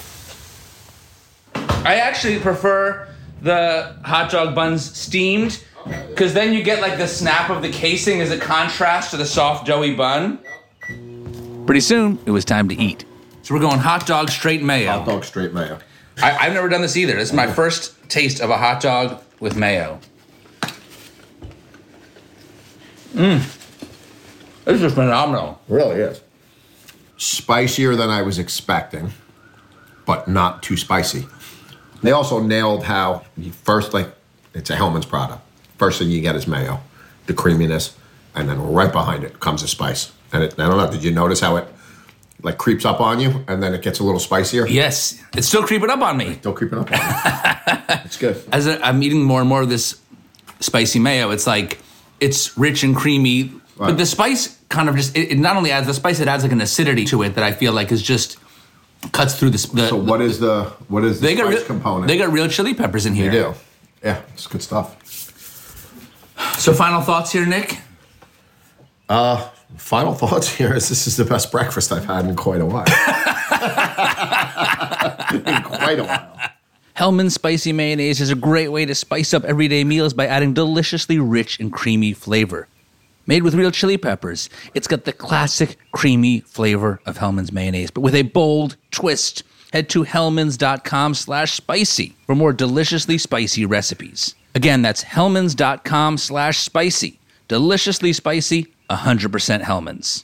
I 1.85 1.95
actually 1.95 2.39
prefer 2.39 3.07
the 3.41 3.95
hot 4.03 4.31
dog 4.31 4.55
buns 4.55 4.97
steamed 4.97 5.63
because 6.09 6.33
then 6.33 6.53
you 6.53 6.63
get 6.63 6.81
like 6.81 6.97
the 6.97 7.07
snap 7.07 7.49
of 7.49 7.61
the 7.61 7.69
casing 7.69 8.19
as 8.21 8.31
a 8.31 8.37
contrast 8.37 9.11
to 9.11 9.17
the 9.17 9.25
soft, 9.25 9.65
doughy 9.65 9.95
bun. 9.95 10.39
Pretty 11.67 11.81
soon, 11.81 12.17
it 12.25 12.31
was 12.31 12.45
time 12.45 12.69
to 12.69 12.75
eat. 12.75 13.03
So 13.43 13.53
we're 13.53 13.59
going 13.59 13.79
hot 13.79 14.07
dog 14.07 14.29
straight 14.29 14.63
mayo. 14.63 14.89
hot 14.89 15.05
dog 15.05 15.25
straight 15.25 15.53
mayo. 15.53 15.77
I, 16.17 16.37
I've 16.37 16.53
never 16.53 16.69
done 16.69 16.81
this 16.81 16.95
either. 16.95 17.13
This 17.15 17.29
is 17.29 17.35
my 17.35 17.45
first 17.45 17.93
taste 18.09 18.39
of 18.39 18.49
a 18.49 18.57
hot 18.57 18.81
dog 18.81 19.21
with 19.41 19.57
mayo. 19.57 19.99
Mmm. 23.13 23.53
This 24.63 24.81
is 24.81 24.93
phenomenal. 24.93 25.61
Really 25.67 25.99
is. 25.99 26.21
Spicier 27.17 27.97
than 27.97 28.09
I 28.09 28.21
was 28.21 28.39
expecting, 28.39 29.11
but 30.05 30.29
not 30.29 30.63
too 30.63 30.77
spicy. 30.77 31.27
They 32.01 32.11
also 32.11 32.39
nailed 32.41 32.85
how 32.85 33.25
you 33.35 33.51
first, 33.51 33.93
like, 33.93 34.09
it's 34.53 34.69
a 34.69 34.75
Hellmann's 34.75 35.05
product. 35.05 35.41
First 35.77 35.99
thing 35.99 36.09
you 36.09 36.21
get 36.21 36.35
is 36.37 36.47
mayo, 36.47 36.79
the 37.25 37.33
creaminess, 37.33 37.97
and 38.35 38.47
then 38.47 38.61
right 38.61 38.91
behind 38.91 39.25
it 39.25 39.41
comes 39.41 39.63
the 39.63 39.67
spice. 39.67 40.13
And 40.33 40.43
it, 40.43 40.53
I 40.59 40.67
don't 40.67 40.77
know, 40.77 40.89
did 40.91 41.03
you 41.03 41.11
notice 41.11 41.39
how 41.39 41.55
it 41.57 41.67
like 42.43 42.57
creeps 42.57 42.85
up 42.85 42.99
on 43.01 43.19
you 43.19 43.43
and 43.47 43.61
then 43.63 43.73
it 43.73 43.81
gets 43.81 43.99
a 43.99 44.03
little 44.03 44.19
spicier? 44.19 44.67
Yes, 44.67 45.21
it's 45.35 45.47
still 45.47 45.63
creeping 45.63 45.89
up 45.89 46.01
on 46.01 46.17
me. 46.17 46.35
Still 46.35 46.53
creeping 46.53 46.79
up 46.79 46.91
on 46.91 46.97
you. 46.97 47.95
it's 48.05 48.17
good. 48.17 48.41
As 48.51 48.67
I- 48.67 48.77
I'm 48.81 49.01
eating 49.03 49.23
more 49.23 49.39
and 49.39 49.49
more 49.49 49.61
of 49.61 49.69
this 49.69 49.99
spicy 50.59 50.99
mayo, 50.99 51.31
it's 51.31 51.47
like 51.47 51.79
it's 52.19 52.57
rich 52.57 52.83
and 52.83 52.95
creamy, 52.95 53.51
but 53.77 53.97
the 53.97 54.05
spice 54.05 54.57
kind 54.69 54.89
of 54.89 54.95
just 54.95 55.15
it, 55.15 55.31
it 55.31 55.37
not 55.37 55.55
only 55.55 55.71
adds 55.71 55.87
the 55.87 55.93
spice, 55.93 56.19
it 56.19 56.27
adds 56.27 56.43
like 56.43 56.51
an 56.51 56.61
acidity 56.61 57.05
to 57.05 57.23
it 57.23 57.35
that 57.35 57.43
I 57.43 57.51
feel 57.51 57.73
like 57.73 57.91
is 57.91 58.01
just 58.01 58.37
cuts 59.11 59.35
through 59.39 59.51
the. 59.51 59.69
the 59.73 59.87
So 59.87 59.95
what 59.95 60.19
is 60.21 60.39
the 60.39 60.65
what 60.87 61.03
is 61.03 61.19
the 61.21 61.27
they 61.27 61.35
got 61.35 61.43
spice 61.45 61.57
real, 61.59 61.65
component? 61.65 62.07
They 62.07 62.17
got 62.17 62.31
real 62.31 62.47
chili 62.49 62.73
peppers 62.73 63.05
in 63.05 63.13
here. 63.13 63.29
They 63.31 63.37
do. 63.37 63.53
Yeah, 64.03 64.21
it's 64.33 64.47
good 64.47 64.61
stuff. 64.63 64.95
So 66.59 66.73
final 66.73 67.01
thoughts 67.01 67.31
here, 67.31 67.45
Nick. 67.45 67.79
Uh, 69.09 69.49
final 69.75 70.13
thoughts 70.13 70.47
here 70.47 70.73
is 70.73 70.89
this 70.89 71.07
is 71.07 71.17
the 71.17 71.25
best 71.25 71.51
breakfast 71.51 71.91
I've 71.91 72.05
had 72.05 72.25
in 72.25 72.35
quite 72.35 72.61
a 72.61 72.65
while. 72.65 72.85
in 75.33 75.63
quite 75.63 75.99
a 75.99 76.03
while. 76.03 76.33
Hellmann's 76.93 77.35
spicy 77.35 77.73
mayonnaise 77.73 78.21
is 78.21 78.31
a 78.31 78.35
great 78.35 78.69
way 78.69 78.85
to 78.85 78.95
spice 78.95 79.33
up 79.33 79.43
everyday 79.43 79.83
meals 79.83 80.13
by 80.13 80.25
adding 80.25 80.53
deliciously 80.53 81.19
rich 81.19 81.59
and 81.59 81.71
creamy 81.71 82.13
flavor. 82.13 82.67
Made 83.27 83.43
with 83.43 83.53
real 83.53 83.71
chili 83.71 83.97
peppers, 83.97 84.49
it's 84.73 84.87
got 84.87 85.03
the 85.03 85.13
classic 85.13 85.77
creamy 85.91 86.39
flavor 86.39 86.99
of 87.05 87.17
Hellmann's 87.17 87.51
mayonnaise, 87.51 87.91
but 87.91 88.01
with 88.01 88.15
a 88.15 88.23
bold 88.23 88.77
twist. 88.89 89.43
Head 89.73 89.89
to 89.89 90.05
hellmanns.com 90.05 91.13
slash 91.13 91.53
spicy 91.53 92.15
for 92.25 92.35
more 92.35 92.53
deliciously 92.53 93.17
spicy 93.17 93.65
recipes. 93.65 94.33
Again, 94.55 94.81
that's 94.81 95.03
hellmanns.com 95.03 96.17
slash 96.17 96.57
spicy. 96.57 97.19
Deliciously 97.49 98.13
spicy, 98.13 98.73
100% 98.89 99.61
Hellmann's. 99.61 100.23